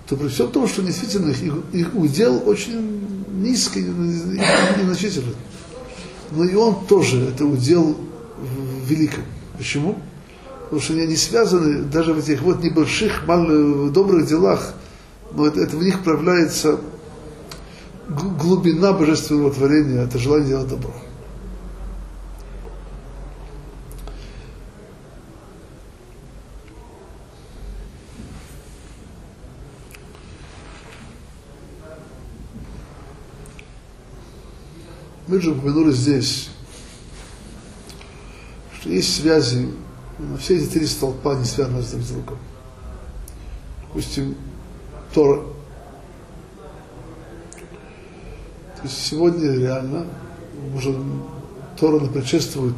То 0.06 0.16
при 0.16 0.28
всем 0.28 0.50
том, 0.50 0.66
что 0.66 0.82
действительно 0.82 1.30
их, 1.30 1.54
их 1.72 1.94
удел 1.94 2.42
очень 2.46 3.24
низкий 3.28 3.80
и 3.80 3.84
незначительный. 3.84 5.36
Но 6.32 6.44
и 6.44 6.54
он 6.54 6.86
тоже, 6.86 7.20
это 7.20 7.44
удел 7.44 7.96
великом. 8.86 9.24
Почему? 9.56 9.98
Потому 10.64 10.80
что 10.80 10.92
они 10.94 11.06
не 11.06 11.16
связаны 11.16 11.82
даже 11.82 12.12
в 12.12 12.18
этих 12.18 12.42
вот 12.42 12.62
небольших, 12.62 13.26
малых, 13.26 13.92
добрых 13.92 14.26
делах, 14.26 14.74
но 15.32 15.46
это, 15.46 15.60
это 15.60 15.76
в 15.76 15.82
них 15.82 16.02
проявляется 16.02 16.80
глубина 18.08 18.92
божественного 18.92 19.52
творения, 19.52 20.02
это 20.02 20.18
желание 20.18 20.48
делать 20.48 20.68
добро. 20.68 20.94
Мы 35.30 35.40
же 35.40 35.52
упомянули 35.52 35.92
здесь, 35.92 36.48
что 38.80 38.88
есть 38.90 39.14
связи, 39.14 39.68
но 40.18 40.36
все 40.38 40.56
эти 40.56 40.66
три 40.72 40.86
столпа 40.86 41.36
не 41.36 41.44
связаны 41.44 41.82
друг 41.82 42.02
с 42.02 42.08
другом. 42.08 42.38
Допустим, 43.82 44.34
Тора. 45.14 45.42
То 48.74 48.82
есть 48.82 49.06
сегодня 49.06 49.52
реально 49.52 50.08
уже 50.74 51.00
Тора 51.78 52.04
предшествует 52.06 52.74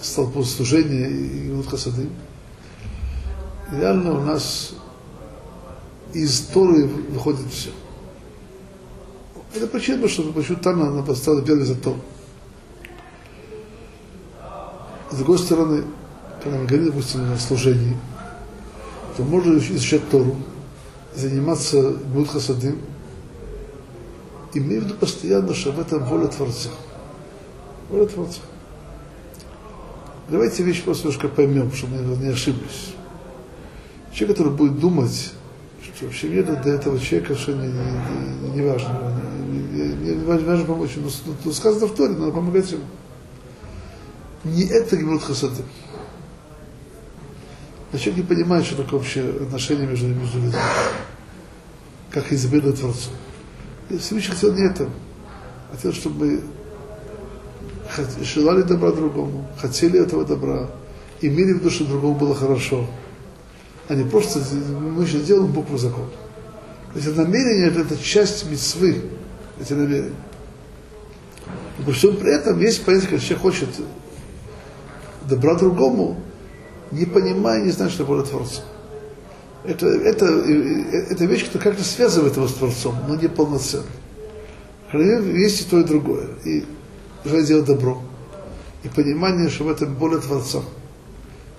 столпу 0.00 0.42
служения 0.44 1.10
и 1.10 1.50
Гмут 1.50 1.66
Хасады. 1.66 2.08
Реально 3.70 4.18
у 4.18 4.22
нас 4.22 4.72
из 6.14 6.40
Торы 6.40 6.86
выходит 6.86 7.52
все. 7.52 7.68
Это 9.54 9.66
причина, 9.66 10.08
что 10.08 10.22
почему 10.32 10.58
там 10.58 10.82
она 10.82 11.02
поставила 11.02 11.42
первый 11.42 11.64
за 11.64 11.74
Тору. 11.74 11.98
С 15.10 15.16
другой 15.16 15.38
стороны, 15.38 15.84
когда 16.42 16.58
мы 16.58 16.66
говорим, 16.66 16.86
допустим, 16.86 17.32
о 17.32 17.36
служении, 17.36 17.96
то 19.16 19.24
можно 19.24 19.58
изучать 19.58 20.08
Тору, 20.08 20.36
заниматься 21.16 21.90
Будхасадым, 21.90 22.78
имея 24.54 24.80
в 24.80 24.84
виду 24.84 24.94
постоянно, 24.94 25.52
что 25.52 25.72
в 25.72 25.80
этом 25.80 26.04
воля 26.04 26.28
Творца. 26.28 26.70
Воля 27.88 28.06
Творца. 28.06 28.40
Давайте 30.28 30.62
вещь 30.62 30.84
просто 30.84 31.08
немножко 31.08 31.28
поймем, 31.28 31.72
чтобы 31.72 31.96
мы 31.96 32.16
не 32.16 32.28
ошиблись. 32.28 32.94
Человек, 34.12 34.38
который 34.38 34.52
будет 34.52 34.78
думать, 34.78 35.32
что 35.82 36.04
вообще 36.04 36.28
нет 36.28 36.62
для 36.62 36.74
этого 36.74 37.00
человека 37.00 37.34
совершенно 37.34 37.62
не, 37.64 38.48
не, 38.48 38.54
не 38.54 38.62
важно, 38.62 39.12
важно 40.24 40.64
помочь. 40.64 40.92
Но, 40.96 41.10
но 41.44 41.52
сказано 41.52 41.86
в 41.86 41.94
Торе, 41.94 42.14
надо 42.14 42.32
помогать 42.32 42.70
ему. 42.72 42.84
Не 44.44 44.64
это 44.64 44.96
Гемрут 44.96 45.22
Хасады. 45.22 45.62
А 47.92 47.98
человек 47.98 48.24
не 48.24 48.34
понимает, 48.34 48.64
что 48.64 48.76
такое 48.76 49.00
вообще 49.00 49.20
отношение 49.20 49.86
между, 49.86 50.06
между 50.08 50.38
людьми. 50.38 50.60
Как 52.10 52.32
изобилие 52.32 52.72
Творцу. 52.72 53.10
И 53.90 53.98
Всевышний 53.98 54.34
хотел 54.34 54.54
не 54.54 54.64
это. 54.66 54.88
Хотел, 55.72 55.92
чтобы 55.92 56.42
мы 57.98 58.24
желали 58.24 58.62
добра 58.62 58.92
другому, 58.92 59.46
хотели 59.58 60.00
этого 60.00 60.24
добра, 60.24 60.70
имели 61.20 61.52
в 61.52 61.70
что 61.70 61.84
другому 61.84 62.14
было 62.14 62.34
хорошо. 62.34 62.86
А 63.88 63.94
не 63.94 64.04
просто 64.04 64.40
мы 64.70 65.04
сейчас 65.06 65.22
делаем 65.22 65.50
букву 65.50 65.76
закона. 65.76 66.08
То 66.92 66.98
есть 66.98 67.16
намерение 67.16 67.68
это 67.68 67.96
часть 67.96 68.48
мецвы, 68.48 69.02
эти 69.60 69.72
намерения. 69.72 70.12
Но 71.78 71.84
при 71.84 71.92
всем 71.92 72.16
при 72.16 72.34
этом 72.34 72.60
есть 72.60 72.84
понятие, 72.84 73.10
когда 73.10 73.24
человек 73.24 73.42
хочет 73.42 73.68
добра 75.28 75.54
другому, 75.54 76.20
не 76.90 77.04
понимая, 77.04 77.62
не 77.62 77.70
зная, 77.70 77.88
что 77.88 78.04
такое 78.04 78.22
Творца. 78.22 78.62
Это, 79.64 79.86
это, 79.86 80.26
это 80.26 81.24
вещь, 81.26 81.46
которая 81.46 81.70
как-то 81.70 81.84
связывает 81.84 82.36
его 82.36 82.48
с 82.48 82.54
Творцом, 82.54 82.96
но 83.06 83.14
не 83.14 83.28
полноценно. 83.28 83.84
Есть 84.92 85.62
и 85.62 85.64
то, 85.70 85.80
и 85.80 85.84
другое. 85.84 86.28
И 86.44 86.64
желание 87.24 87.46
делать 87.46 87.66
добро. 87.66 88.02
И 88.82 88.88
понимание, 88.88 89.50
что 89.50 89.64
в 89.64 89.68
этом 89.68 89.94
более 89.94 90.20
Творца. 90.20 90.60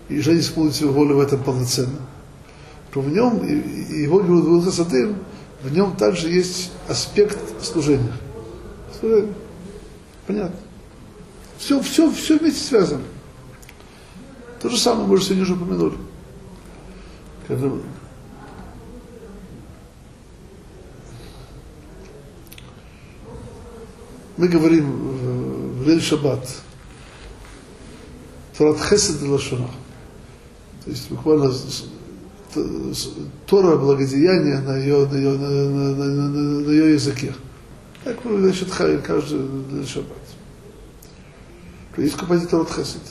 И 0.09 0.19
желание 0.19 0.43
исполнить 0.43 0.81
его 0.81 0.91
волю 0.91 1.17
в 1.17 1.19
этом 1.19 1.43
полноценно. 1.43 1.99
То 2.91 3.01
в 3.01 3.09
нем, 3.09 3.37
и 3.45 4.01
его 4.01 4.21
Гилхасадым, 4.21 5.15
в 5.63 5.71
нем 5.71 5.95
также 5.95 6.29
есть 6.29 6.71
аспект 6.87 7.37
служения. 7.63 8.13
Служение. 8.99 9.33
Понятно. 10.25 10.55
Все, 11.57 11.81
все, 11.81 12.11
все 12.11 12.39
вместе 12.39 12.63
связано. 12.63 13.03
То 14.59 14.69
же 14.69 14.77
самое 14.77 15.07
мы 15.07 15.13
уже 15.13 15.25
сегодня 15.25 15.43
уже 15.43 15.53
упомянули. 15.53 15.97
Когда 17.47 17.67
мы 24.37 24.47
говорим 24.47 25.77
в 25.77 25.87
Лель 25.87 26.01
Шаббат, 26.01 26.47
Торат 28.57 28.79
Хесед 28.79 29.21
и 29.21 29.25
Лашона. 29.27 29.69
То 30.83 30.89
есть 30.89 31.09
буквально 31.11 31.51
Тора 33.45 33.77
благодеяния 33.77 34.61
на 34.61 34.77
ее, 34.77 35.07
на 35.07 35.15
ее, 35.15 35.37
на, 35.37 35.49
на, 35.49 35.95
на, 35.95 36.29
на, 36.29 36.59
на 36.61 36.69
ее 36.69 36.93
языке. 36.93 37.33
Так 38.03 38.23
мы, 38.25 38.39
значит, 38.39 38.69
каждый 38.71 39.39
Лель 39.71 39.87
Шаббат. 39.87 40.17
То 41.95 42.01
есть 42.01 42.15
композитор 42.15 42.65
Торат 42.65 42.71
Хесед. 42.71 43.01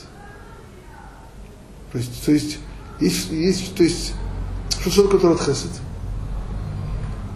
То 1.91 1.97
есть, 1.97 2.25
то 2.25 2.31
есть, 2.31 2.59
есть, 2.99 3.31
есть, 3.31 3.75
то 3.75 3.83
есть, 3.83 4.13
что 4.85 5.03
такое 5.03 5.19
Торат 5.19 5.41
Хесед? 5.41 5.71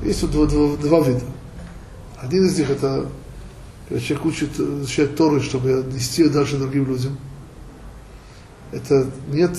Есть 0.04 0.22
вот 0.24 0.32
два, 0.32 0.46
два, 0.46 0.76
два 0.78 1.00
вида. 1.08 1.24
Один 2.22 2.46
из 2.46 2.58
них 2.58 2.70
это, 2.70 3.10
когда 3.88 4.04
человек 4.04 4.26
учит, 4.26 4.60
изучает 4.60 5.16
Торы, 5.16 5.42
чтобы 5.42 5.86
нести 5.94 6.24
ее 6.24 6.30
дальше 6.30 6.58
другим 6.58 6.88
людям. 6.88 7.18
Это 8.72 9.10
нет 9.30 9.58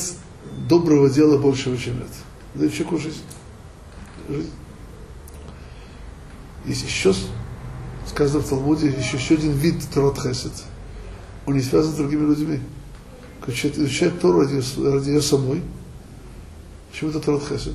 доброго 0.68 1.08
дела 1.08 1.38
большего, 1.38 1.76
чем 1.78 1.98
это. 1.98 2.08
Человеку 2.56 2.98
жизнь. 2.98 3.22
жизнь. 4.28 4.50
Есть 6.64 6.84
еще, 6.84 7.14
сказано 8.08 8.42
в 8.42 8.48
Талмуде, 8.48 8.88
еще, 8.88 9.16
еще 9.16 9.34
один 9.34 9.52
вид 9.52 9.76
Торат 9.92 10.18
Хесед. 10.18 10.52
Он 11.46 11.54
не 11.54 11.62
связан 11.62 11.92
с 11.92 11.96
другими 11.96 12.26
людьми 12.26 12.60
человек 13.52 13.78
изучает 13.78 14.20
Тору 14.20 14.40
ради, 14.40 14.62
ради 14.82 15.10
ее 15.10 15.22
самой. 15.22 15.62
Почему 16.90 17.10
это 17.10 17.20
Торат 17.20 17.42
Хесед? 17.42 17.74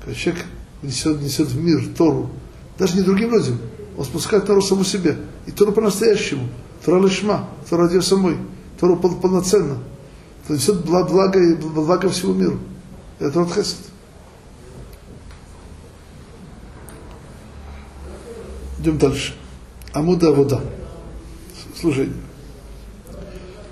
Когда 0.00 0.14
человек 0.14 0.44
несет, 0.82 1.20
несет 1.20 1.48
в 1.48 1.62
мир 1.62 1.86
Тору, 1.96 2.30
даже 2.78 2.96
не 2.96 3.02
другим 3.02 3.32
людям, 3.32 3.58
он 3.96 4.04
спускает 4.04 4.46
Тору 4.46 4.60
саму 4.60 4.84
себе. 4.84 5.18
И 5.46 5.52
Тору 5.52 5.72
по-настоящему. 5.72 6.48
Тора 6.84 7.00
лишма, 7.00 7.48
Тора 7.68 7.82
ради 7.82 7.94
ее 7.94 8.02
самой. 8.02 8.36
Тору 8.80 8.96
пол, 8.96 9.16
полноценно. 9.16 9.78
Это 10.44 10.54
несет 10.54 10.84
благо, 10.84 11.56
благо 11.56 12.08
всему 12.08 12.34
миру. 12.34 12.58
Это 13.18 13.30
Торат 13.30 13.54
Хесед. 13.54 13.78
Идем 18.84 18.98
дальше. 18.98 19.32
Амуда 19.94 20.30
вода. 20.30 20.60
Служение. 21.80 22.20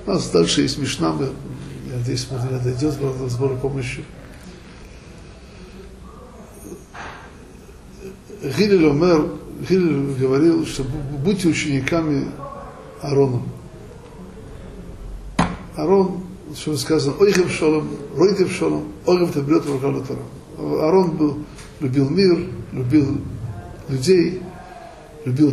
У 0.07 0.11
нас 0.11 0.31
дальше 0.31 0.63
есть 0.63 0.79
Мишна, 0.79 1.13
мы, 1.13 1.27
я 1.91 1.99
надеюсь, 1.99 2.27
мы 2.31 2.39
не 2.51 2.59
дойдет 2.59 2.95
в 2.95 3.29
сбору 3.29 3.59
помощи. 3.59 4.07
Гилель 8.41 8.89
Омер, 8.89 9.33
Гилель 9.69 10.15
говорил, 10.19 10.65
что 10.65 10.83
будьте 11.23 11.49
учениками 11.49 12.29
Аарона. 13.03 13.43
Аарон, 15.77 16.23
что 16.57 16.75
сказано, 16.79 17.17
ойхев 17.19 17.53
шолом, 17.53 17.87
ройдев 18.17 18.51
шолом, 18.51 18.85
ойхев 19.05 19.35
табрет 19.35 19.67
рукав 19.67 20.07
Аарон 20.57 21.11
был, 21.19 21.39
любил 21.81 22.09
мир, 22.09 22.49
любил 22.73 23.21
людей, 23.91 24.41
любил 25.25 25.51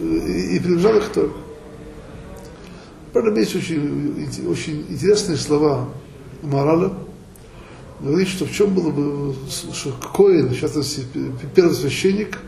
и 0.00 0.60
приближал 0.60 0.96
их 0.96 1.08
Торе. 1.12 1.30
Правда, 3.12 3.40
есть 3.40 3.56
очень, 3.56 4.28
очень 4.48 4.86
интересные 4.88 5.36
слова 5.36 5.88
Морала. 6.42 6.96
Говорит, 8.00 8.28
что 8.28 8.46
в 8.46 8.52
чем 8.52 8.72
было 8.72 8.90
бы, 8.90 9.34
что 9.48 9.92
Коин, 10.14 10.48
в 10.48 10.58
частности, 10.58 11.04
первый 11.54 11.74
священник, 11.74 12.38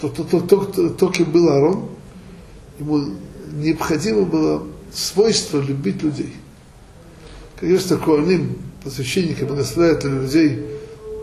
то, 0.00 0.08
то, 0.08 0.24
то, 0.24 0.40
то, 0.40 0.88
то, 0.88 1.08
кем 1.10 1.30
был 1.32 1.48
Арон, 1.50 1.88
ему 2.78 3.04
необходимо 3.52 4.22
было 4.22 4.62
свойство 4.92 5.60
любить 5.60 6.02
людей. 6.02 6.32
Конечно, 7.58 7.96
Коаним, 7.98 8.56
священники, 8.88 9.44
благословляют 9.44 10.04
людей, 10.04 10.64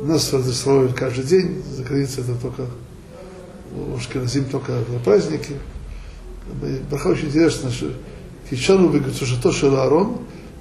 нас 0.01 0.33
разрешают 0.33 0.93
каждый 0.93 1.23
день, 1.23 1.63
за 1.75 1.83
границей 1.83 2.23
это 2.23 2.35
только 2.35 2.67
у 3.71 3.99
Шкиназим 3.99 4.45
только 4.45 4.71
на 4.71 4.99
праздники. 4.99 5.57
Браха 6.89 7.07
очень 7.07 7.27
интересно, 7.27 7.71
что 7.71 7.91
Кичану 8.49 8.89
бекцушато 8.89 9.51
шел 9.51 9.75
Аарон, 9.75 10.17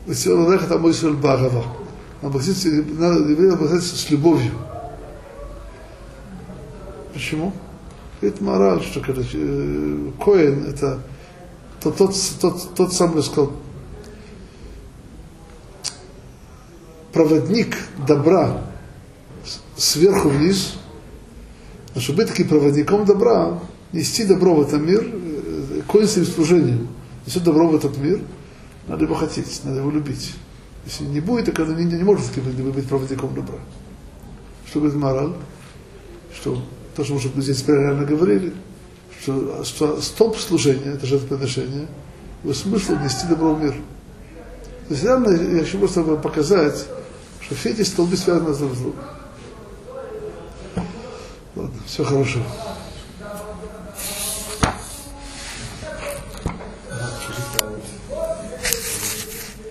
весел 0.06 0.50
лехат 0.50 0.70
амо 0.70 0.90
Исраэль 0.90 1.16
баарава. 1.16 1.64
Обратиться, 2.22 2.68
надо 2.68 3.28
евреям 3.28 3.54
обратиться 3.54 3.96
с 3.96 4.10
любовью. 4.10 4.52
Почему? 7.12 7.52
Говорит 8.20 8.40
мораль, 8.40 8.82
что 8.82 9.00
когда 9.00 9.22
э, 9.32 10.10
Коэн 10.24 10.66
это 10.66 11.00
тот, 11.82 11.96
тот, 11.96 12.14
тот, 12.40 12.74
тот 12.74 12.92
самый, 12.92 13.22
сказал, 13.22 13.52
проводник 17.12 17.76
добра 18.06 18.62
сверху 19.76 20.28
вниз, 20.28 20.74
но 21.94 22.00
чтобы 22.00 22.18
быть 22.18 22.28
таким 22.28 22.48
проводником 22.48 23.04
добра, 23.04 23.58
нести 23.92 24.24
добро 24.24 24.54
в 24.54 24.62
этом 24.62 24.86
мир, 24.86 25.04
э, 25.04 25.80
коин 25.86 26.06
своим 26.06 26.26
служением– 26.26 26.88
несет 27.26 27.44
добро 27.44 27.68
в 27.68 27.74
этот 27.74 27.96
мир, 27.98 28.20
надо 28.88 29.04
его 29.04 29.14
хотеть, 29.14 29.60
надо 29.64 29.78
его 29.78 29.90
любить. 29.90 30.34
Если 30.84 31.04
не 31.04 31.20
будет, 31.20 31.46
так 31.46 31.60
это 31.60 31.72
не, 31.74 31.84
не 31.84 32.02
может 32.02 32.26
быть 32.34 32.88
проводником 32.88 33.34
добра. 33.34 33.58
Что 34.66 34.80
говорит 34.80 34.98
мораль? 34.98 35.32
Что 36.34 36.62
то, 36.96 37.04
что 37.04 37.14
мы 37.34 37.42
здесь 37.42 37.66
реально 37.66 38.04
говорили, 38.04 38.52
что, 39.20 39.64
что 39.64 40.00
столб 40.00 40.36
служения, 40.36 40.92
это 40.94 41.06
жертвоприношение, 41.06 41.86
его 42.42 42.52
смысл 42.52 42.96
нести 42.96 43.26
добро 43.28 43.54
в 43.54 43.62
мир. 43.62 43.74
То 44.88 44.94
есть 44.94 45.04
я 45.04 45.60
хочу 45.60 45.78
просто 45.78 46.02
показать, 46.16 46.86
что 47.40 47.54
все 47.54 47.70
эти 47.70 47.82
столбы 47.82 48.16
связаны 48.16 48.52
друг 48.54 48.74
с 48.74 48.78
другом. 48.78 49.00
Ладно, 51.72 51.86
все 51.86 52.04
хорошо. 52.04 52.40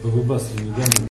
Бабы 0.04 0.24
Басри 0.24 0.64
недавно 0.64 1.11